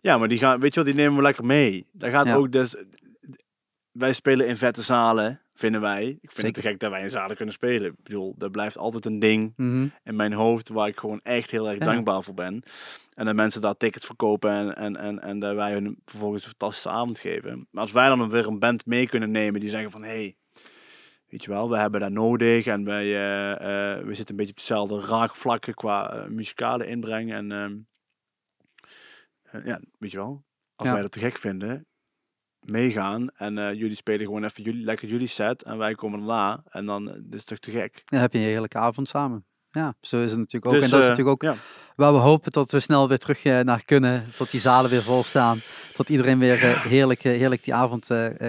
[0.00, 1.86] ja, maar die gaan, weet je wel, die nemen we lekker mee.
[1.92, 2.76] Daar gaat ook, dus,
[3.92, 6.18] wij spelen in vette zalen, vinden wij.
[6.20, 7.90] Ik vind het te gek dat wij in zalen kunnen spelen.
[7.90, 9.86] Ik bedoel, dat blijft altijd een ding Mhm.
[10.04, 11.84] in mijn hoofd waar ik gewoon echt heel erg Ja.
[11.84, 12.62] dankbaar voor ben.
[13.14, 16.48] En dat mensen daar tickets verkopen en, en, en, en dat wij hun vervolgens een
[16.48, 17.66] fantastische avond geven.
[17.70, 20.02] Maar als wij dan weer een band mee kunnen nemen die zeggen van...
[20.04, 20.36] Hey,
[21.28, 24.52] weet je wel, we hebben dat nodig en wij, eh, eh, we zitten een beetje
[24.52, 27.32] op dezelfde raakvlakken qua eh, muzikale inbreng.
[27.32, 27.78] En ehm,
[29.42, 30.44] eh, ja, weet je wel,
[30.74, 30.92] als Ja.
[30.94, 31.86] wij dat te gek vinden,
[32.60, 36.86] meegaan en jullie spelen gewoon even jullie, lekker jullie set en wij komen daarna en
[36.86, 38.02] dan dit is toch te gek.
[38.04, 39.46] Dan heb je een heerlijke avond samen.
[39.70, 40.80] Ja, zo is het natuurlijk ook.
[40.80, 41.56] Dus, en dat is eh, natuurlijk ook ja.
[41.96, 44.24] waar we hopen dat we snel weer terug eh, naar kunnen.
[44.36, 45.60] Tot die zalen weer vol staan.
[45.94, 48.08] Tot iedereen weer eh, heerlijk, heerlijk die avond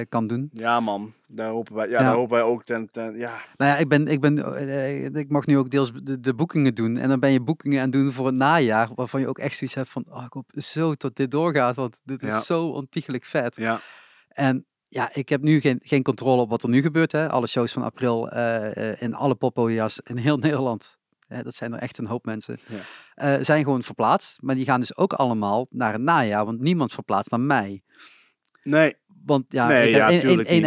[0.09, 0.49] kan doen.
[0.53, 1.99] Ja man, daar hopen wij, ja, Ja.
[1.99, 5.45] Daar hopen wij ook ten, ten, ja, Nou ja, ik, ben, ik, ben, ik mag
[5.45, 6.97] nu ook deels de, de boekingen doen.
[6.97, 8.89] En dan ben je boekingen aan het doen voor het najaar.
[8.95, 11.75] Waarvan je ook echt zoiets hebt van, oh, ik hoop zo dat dit doorgaat.
[11.75, 12.41] Want dit is Ja.
[12.41, 13.55] zo ontiegelijk vet.
[13.55, 13.79] ja,
[14.27, 17.11] En ja, ik heb nu geen, geen controle op wat er nu gebeurt.
[17.11, 17.29] Hè.
[17.29, 18.27] Alle shows van april
[18.99, 20.98] in alle poppodia's in heel Nederland.
[21.29, 22.57] Hè, dat zijn er echt een hoop mensen.
[22.67, 22.79] Ja.
[23.37, 24.41] eh, zijn gewoon verplaatst.
[24.41, 26.45] Maar die gaan dus ook allemaal naar het najaar.
[26.45, 27.81] Want niemand verplaatst naar mei.
[28.63, 28.95] nee,
[29.25, 30.23] Want ja, Nee, ja, act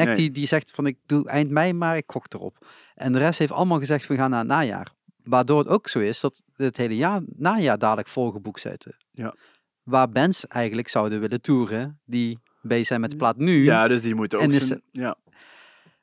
[0.07, 0.15] nee.
[0.15, 2.67] die, die zegt van ik doe eind mei, maar ik gok erop.
[2.95, 4.93] En de rest heeft allemaal gezegd we gaan naar het najaar.
[5.25, 8.97] Waardoor het ook zo is dat het hele jaar, najaar dadelijk volgeboekt zitten.
[9.11, 9.35] Ja.
[9.83, 13.65] Waar bands eigenlijk zouden willen toeren die bezig zijn met de plaat nu.
[13.65, 15.17] ja, dus die moeten ook En is zijn- ja.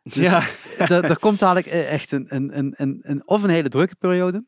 [0.04, 0.44] Dus ja,
[0.78, 4.46] er, komt dadelijk eh, echt een, een, een, een, een, of een hele drukke periode.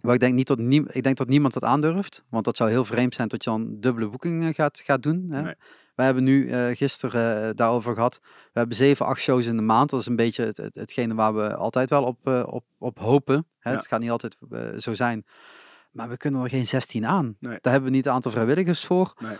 [0.00, 2.24] Waar ik denk, niet dat nie, ik denk dat niemand dat aandurft.
[2.30, 5.26] Want dat zou heel vreemd zijn dat je dan dubbele boekingen gaat, gaat doen.
[5.30, 5.42] Hè?
[5.42, 5.54] Nee.
[5.94, 8.18] We hebben nu eh, gisteren eh, daarover gehad.
[8.22, 9.90] We hebben zeven, acht shows in de maand.
[9.90, 13.46] Dat is een beetje het, het, hetgene waar we altijd wel op, op, op hopen.
[13.58, 13.70] Hè?
[13.70, 13.76] Ja.
[13.76, 14.36] Het gaat niet altijd
[14.78, 15.26] zo zijn.
[15.90, 17.36] Maar we kunnen er geen 16 aan.
[17.40, 17.58] Nee.
[17.60, 19.14] Daar hebben we niet het aantal vrijwilligers voor.
[19.18, 19.36] Nee.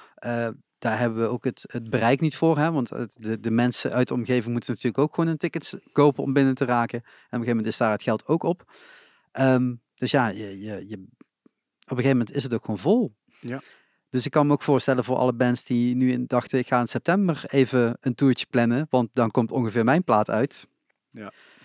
[0.78, 2.58] Daar hebben we ook het, het bereik niet voor.
[2.58, 2.72] Hè?
[2.72, 6.32] Want de, de mensen uit de omgeving moeten natuurlijk ook gewoon een tickets kopen om
[6.32, 6.98] binnen te raken.
[6.98, 8.72] En op een gegeven moment is daar het geld ook op.
[9.32, 13.14] Ehm, dus ja, je, je, je, op een gegeven moment is het ook gewoon vol.
[13.40, 13.60] Ja.
[14.10, 16.80] Dus ik kan me ook voorstellen voor alle bands die nu in, dachten, ik ga
[16.80, 18.86] in september even een toertje plannen.
[18.90, 20.68] Want dan komt ongeveer mijn plaat uit.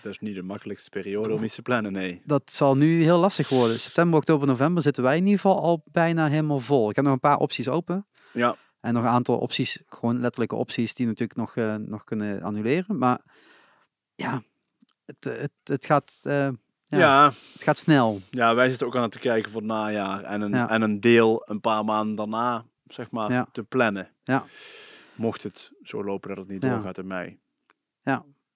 [0.02, 2.22] dat is niet de makkelijkste periode om iets te plannen, nee.
[2.24, 3.80] Dat zal nu heel lastig worden.
[3.80, 6.90] September, oktober, november zitten wij in ieder geval al bijna helemaal vol.
[6.90, 8.06] Ik heb nog een paar opties open.
[8.32, 12.42] Ja, En nog een aantal opties, gewoon letterlijke opties, die natuurlijk nog, eh, nog kunnen
[12.42, 12.98] annuleren.
[12.98, 13.20] Maar
[14.14, 14.42] ja,
[15.04, 16.52] het, het, het, gaat, eh, ja.
[16.86, 16.98] Ja.
[16.98, 17.24] ja.
[17.52, 18.20] het gaat snel.
[18.30, 20.68] wij zitten ook aan het kijken voor het najaar en een, Ja.
[20.68, 23.46] en een deel een paar maanden daarna, zeg maar, Ja.
[23.52, 24.10] te plannen.
[24.22, 24.44] Ja.
[25.14, 26.74] Mocht het zo lopen dat het niet Ja.
[26.74, 27.42] doorgaat in mei.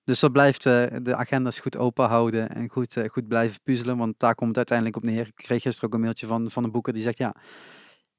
[0.04, 3.96] Dus dat blijft eh, de agendas goed open houden en goed, goed blijven puzzelen.
[3.96, 5.26] Want daar komt het uiteindelijk op neer.
[5.26, 7.34] Ik kreeg gisteren ook een mailtje van, van een boeker die zegt, ja,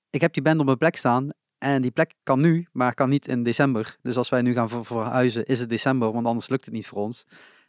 [0.09, 1.29] ik heb die band op mijn plek staan.
[1.59, 3.97] En die plek kan nu, maar kan niet in december.
[4.01, 6.87] Dus als wij nu gaan ver- verhuizen, is het december, want anders lukt het niet
[6.87, 7.25] voor ons.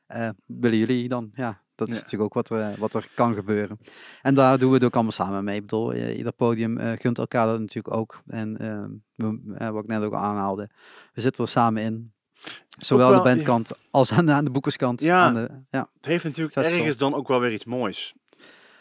[0.06, 1.30] Eh, willen jullie dan?
[1.34, 2.00] Ja, dat is Ja.
[2.00, 3.78] natuurlijk ook wat er, wat er kan gebeuren.
[4.22, 5.54] En daar doen we het ook allemaal samen mee.
[5.56, 8.22] Ik bedoel, eh, ieder podium eh, gunt elkaar dat natuurlijk ook.
[8.26, 8.84] En eh,
[9.14, 10.70] we, eh, wat ik net ook al aanhaalde,
[11.12, 12.12] we zitten er samen in.
[12.78, 13.34] Zowel wel, de ja.
[13.34, 15.00] bandkant als aan de, aan de boekerskant.
[15.00, 15.24] Ja.
[15.24, 18.14] Aan de, ja, Het heeft natuurlijk ergens dan ook wel weer iets moois.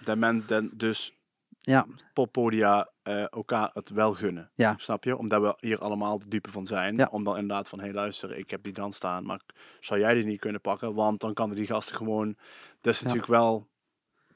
[0.03, 1.13] Dat men dan dus
[1.61, 4.51] ja, poppodia eh elkaar het wel gunnen.
[4.55, 4.73] Ja.
[4.77, 5.17] Snap je?
[5.17, 6.97] Omdat we hier allemaal de dupe van zijn.
[6.97, 7.07] Ja.
[7.11, 9.39] Om dan inderdaad van, hé hey, luister, ik heb die dan staan, maar
[9.79, 10.93] zou jij die niet kunnen pakken?
[10.93, 12.35] Want dan kan die gasten gewoon...
[12.81, 13.05] Dat is Ja.
[13.05, 13.67] natuurlijk wel...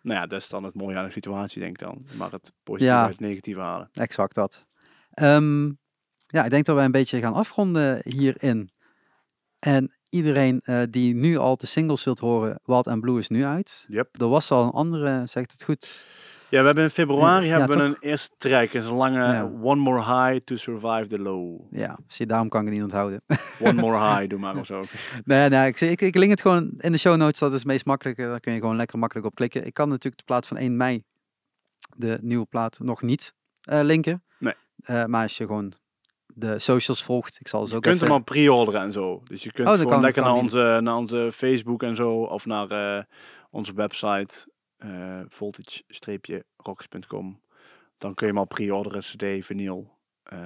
[0.02, 2.06] Nou ja, dat is dan het mooie aan de situatie, denk ik dan.
[2.18, 3.90] Maar het positieve uit het negatieve halen.
[3.94, 4.66] exact dat.
[5.12, 5.66] Ehm,
[6.28, 8.72] ja, ik denk dat wij een beetje gaan afronden hierin.
[9.60, 13.46] En iedereen eh, die nu al de singles wilt horen, Wild and Blue is nu
[13.46, 13.84] uit.
[13.88, 14.22] Yep.
[14.22, 16.06] Er was al een andere, zegt het goed?
[16.54, 18.02] Ja, we hebben in februari Ja, hebben we toch?
[18.02, 18.72] een eerste track.
[18.74, 19.44] is een lange Ja.
[19.62, 21.62] One More High to Survive the Low.
[21.72, 23.22] Ja, zie, daarom kan ik het niet onthouden.
[23.68, 24.82] One More High, doe maar of zo.
[25.24, 27.40] nee, nee, ik, ik, ik link het gewoon in de show notes.
[27.40, 28.22] Dat is het meest makkelijke.
[28.22, 29.66] Daar kun je gewoon lekker makkelijk op klikken.
[29.66, 31.04] Ik kan natuurlijk de plaat van 1 mei,
[31.98, 34.24] de nieuwe plaat, nog niet eh, linken.
[34.40, 34.54] Nee.
[34.82, 35.74] Eh, maar als je gewoon
[36.28, 38.08] de socials volgt, ik zal ze Je ook kunt even...
[38.08, 39.22] hem al pre-orderen en zo.
[39.24, 40.54] Dus je kunt Oh, gewoon kan- lekker kan naar niet.
[40.54, 42.12] onze, naar onze Facebook en zo.
[42.22, 42.68] Of naar
[42.98, 43.04] eh,
[43.50, 44.52] onze website.
[44.84, 47.42] Eh voltage-rocks.com.
[47.98, 49.02] Dan kun je hem al pre-orderen.
[49.02, 49.98] CD, vinyl.
[50.24, 50.40] Eh,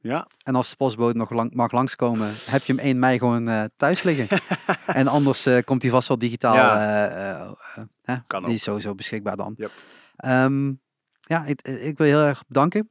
[0.00, 0.26] ja.
[0.42, 3.64] En als de postbode nog lang, mag langskomen, heb je hem 1 mei gewoon eh,
[3.76, 4.38] thuis liggen.
[4.86, 6.54] en anders komt hij vast wel digitaal.
[6.54, 7.56] Ja.
[8.02, 8.16] hè?
[8.26, 8.54] Kan Die ook.
[8.56, 9.54] is sowieso beschikbaar dan.
[9.56, 9.72] Yep.
[10.16, 10.72] Ehm,
[11.20, 12.90] ja, ik, ik wil heel erg bedanken.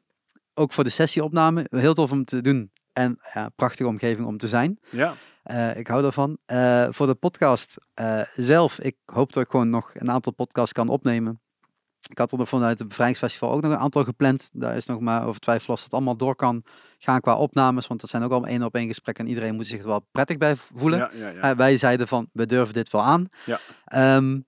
[0.53, 1.65] Ook voor de sessieopname.
[1.69, 2.71] Heel tof om te doen.
[2.93, 4.79] En ja, prachtige omgeving om te zijn.
[4.89, 5.15] Ja.
[5.47, 6.37] Eh, ik hou daarvan.
[6.45, 10.73] Eh, voor de podcast eh, zelf, ik hoop dat ik gewoon nog een aantal podcasts
[10.73, 11.41] kan opnemen.
[12.09, 14.49] Ik had er vanuit het Bevrijdingsfestival ook nog een aantal gepland.
[14.53, 16.63] Daar is nog maar over twijfel als het allemaal door kan
[16.97, 17.87] gaan qua opnames.
[17.87, 19.23] Want dat zijn ook al één op één gesprekken.
[19.23, 20.99] En iedereen moet zich er wel prettig bij voelen.
[20.99, 21.55] Ja, ja, ja.
[21.55, 23.27] Wij zeiden van, we durven dit wel aan.
[23.45, 23.59] Ja.
[23.85, 24.39] Ehm,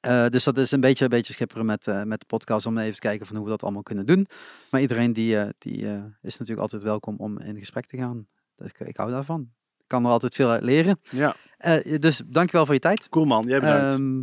[0.00, 2.94] eh, dus dat is een beetje, een beetje schipperen met, met de podcast om even
[2.94, 4.26] te kijken van hoe we dat allemaal kunnen doen.
[4.70, 5.86] Maar iedereen die, die
[6.22, 8.26] is natuurlijk altijd welkom om in gesprek te gaan.
[8.54, 9.50] Dus ik, ik hou daarvan.
[9.88, 11.00] Ik kan er altijd veel uit leren.
[11.10, 13.08] ja, Eh, dus dankjewel voor je tijd.
[13.08, 13.44] cool man.
[13.44, 13.94] Jij bedankt.
[13.94, 14.22] Ehm,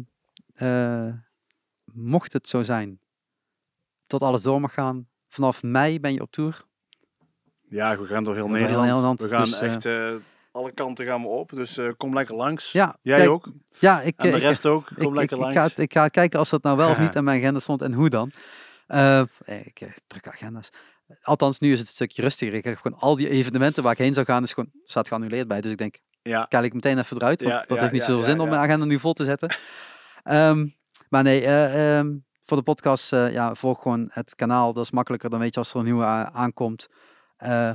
[1.07, 1.13] eh,
[1.93, 2.99] mocht het zo zijn
[4.07, 6.63] dat alles door mag gaan, vanaf mei ben je op tour.
[7.69, 9.21] ja, we gaan door heel door heel Nederland.
[9.21, 9.73] We gaan dus, eh,
[10.13, 10.21] echt
[10.51, 11.49] alle kanten gaan we op.
[11.49, 12.71] Dus kom lekker langs.
[12.71, 13.51] Ja, Jij kijk, ook.
[13.79, 14.85] Ja, ik, En de ik- rest ook.
[14.85, 15.55] Kom ik, ik, lekker ik, langs.
[15.57, 17.81] ga, het- ik ga kijken als dat nou wel of niet aan mijn agenda stond
[17.81, 18.31] en hoe dan.
[18.87, 20.69] Eh, ik, drukke agenda's.
[21.21, 22.53] Althans, nu is het een stukje rustiger.
[22.53, 25.47] Ik heb gewoon al die evenementen waar ik heen zou gaan, is gewoon, staat geannuleerd
[25.47, 25.61] bij.
[25.61, 28.03] Dus ik denk, ja, kijk ik meteen even eruit, want Ja, dat ja, heeft niet
[28.03, 29.55] zoveel zin om mijn agenda nu vol te zetten.
[30.23, 30.67] Ehm,
[31.09, 32.13] maar nee, eh, ehm,
[32.45, 34.73] voor de podcast, eh, ja, volg gewoon het kanaal.
[34.73, 36.87] Dat is makkelijker, dan weet je als er een nieuwe a- aankomt.
[37.37, 37.71] Eh,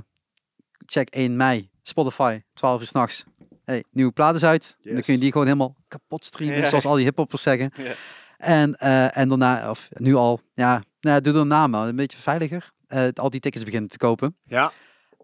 [0.87, 3.25] check 1 mei, Spotify, 12 uur s'nachts.
[3.65, 4.77] Hey, nieuwe plaat is uit.
[4.83, 7.73] Dan kun je die gewoon helemaal kapot streamen, zoals al die hiphoppers zeggen.
[7.77, 7.93] Ja.
[8.37, 12.19] En, eh, en daarna, of nu al, ja, nou, doe er een naam een beetje
[12.19, 12.71] veiliger.
[12.91, 14.37] Eh, al die tickets beginnen te kopen.
[14.45, 14.73] ja.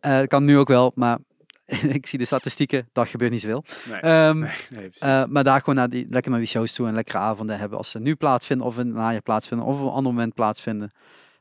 [0.01, 1.19] Eh, kan nu ook wel, maar
[1.99, 3.65] ik zie de statistieken, dat gebeurt niet zoveel.
[3.89, 4.01] Nee.
[4.01, 4.99] Ehm, nee, nee, precies.
[4.99, 7.79] eh, maar daar gewoon naar die, lekker naar die shows toe en lekkere avonden hebben.
[7.79, 10.93] Als ze nu plaatsvinden of in het najaar plaatsvinden of op een ander moment plaatsvinden.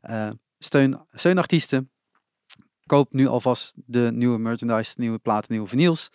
[0.01, 0.29] Eh,
[0.59, 1.89] steun, steun artiesten.
[2.85, 6.09] Koop nu alvast de nieuwe merchandise, nieuwe platen, nieuwe vinyls.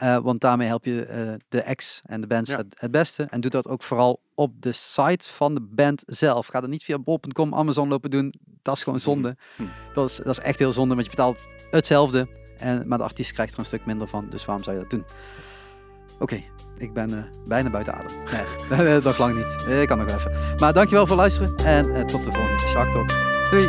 [0.00, 2.56] Eh, want daarmee help je eh, de acts en de bands Ja.
[2.56, 3.22] het, het beste.
[3.22, 6.46] En doe dat ook vooral op de site van de band zelf.
[6.46, 8.34] Ga dat niet via bol.com, Amazon lopen doen.
[8.62, 9.36] Dat is gewoon zonde.
[9.56, 9.62] Hm.
[9.92, 12.28] Dat, is, dat is echt heel zonde, want je betaalt hetzelfde.
[12.56, 14.26] En, maar de artiest krijgt er een stuk minder van.
[14.30, 15.04] Dus waarom zou je dat doen?
[16.18, 16.42] Oké,
[16.76, 18.16] ik ben eh, bijna buiten adem.
[18.78, 19.66] Nee, dat lang niet.
[19.80, 20.30] Ik kan nog even.
[20.58, 21.56] Maar dankjewel voor het luisteren.
[21.56, 23.08] En tot de volgende Shark Talk.
[23.50, 23.68] Doei!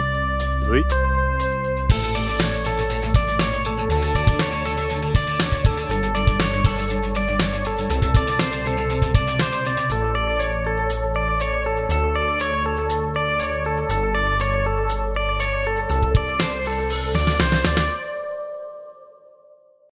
[0.63, 1.10] Doei.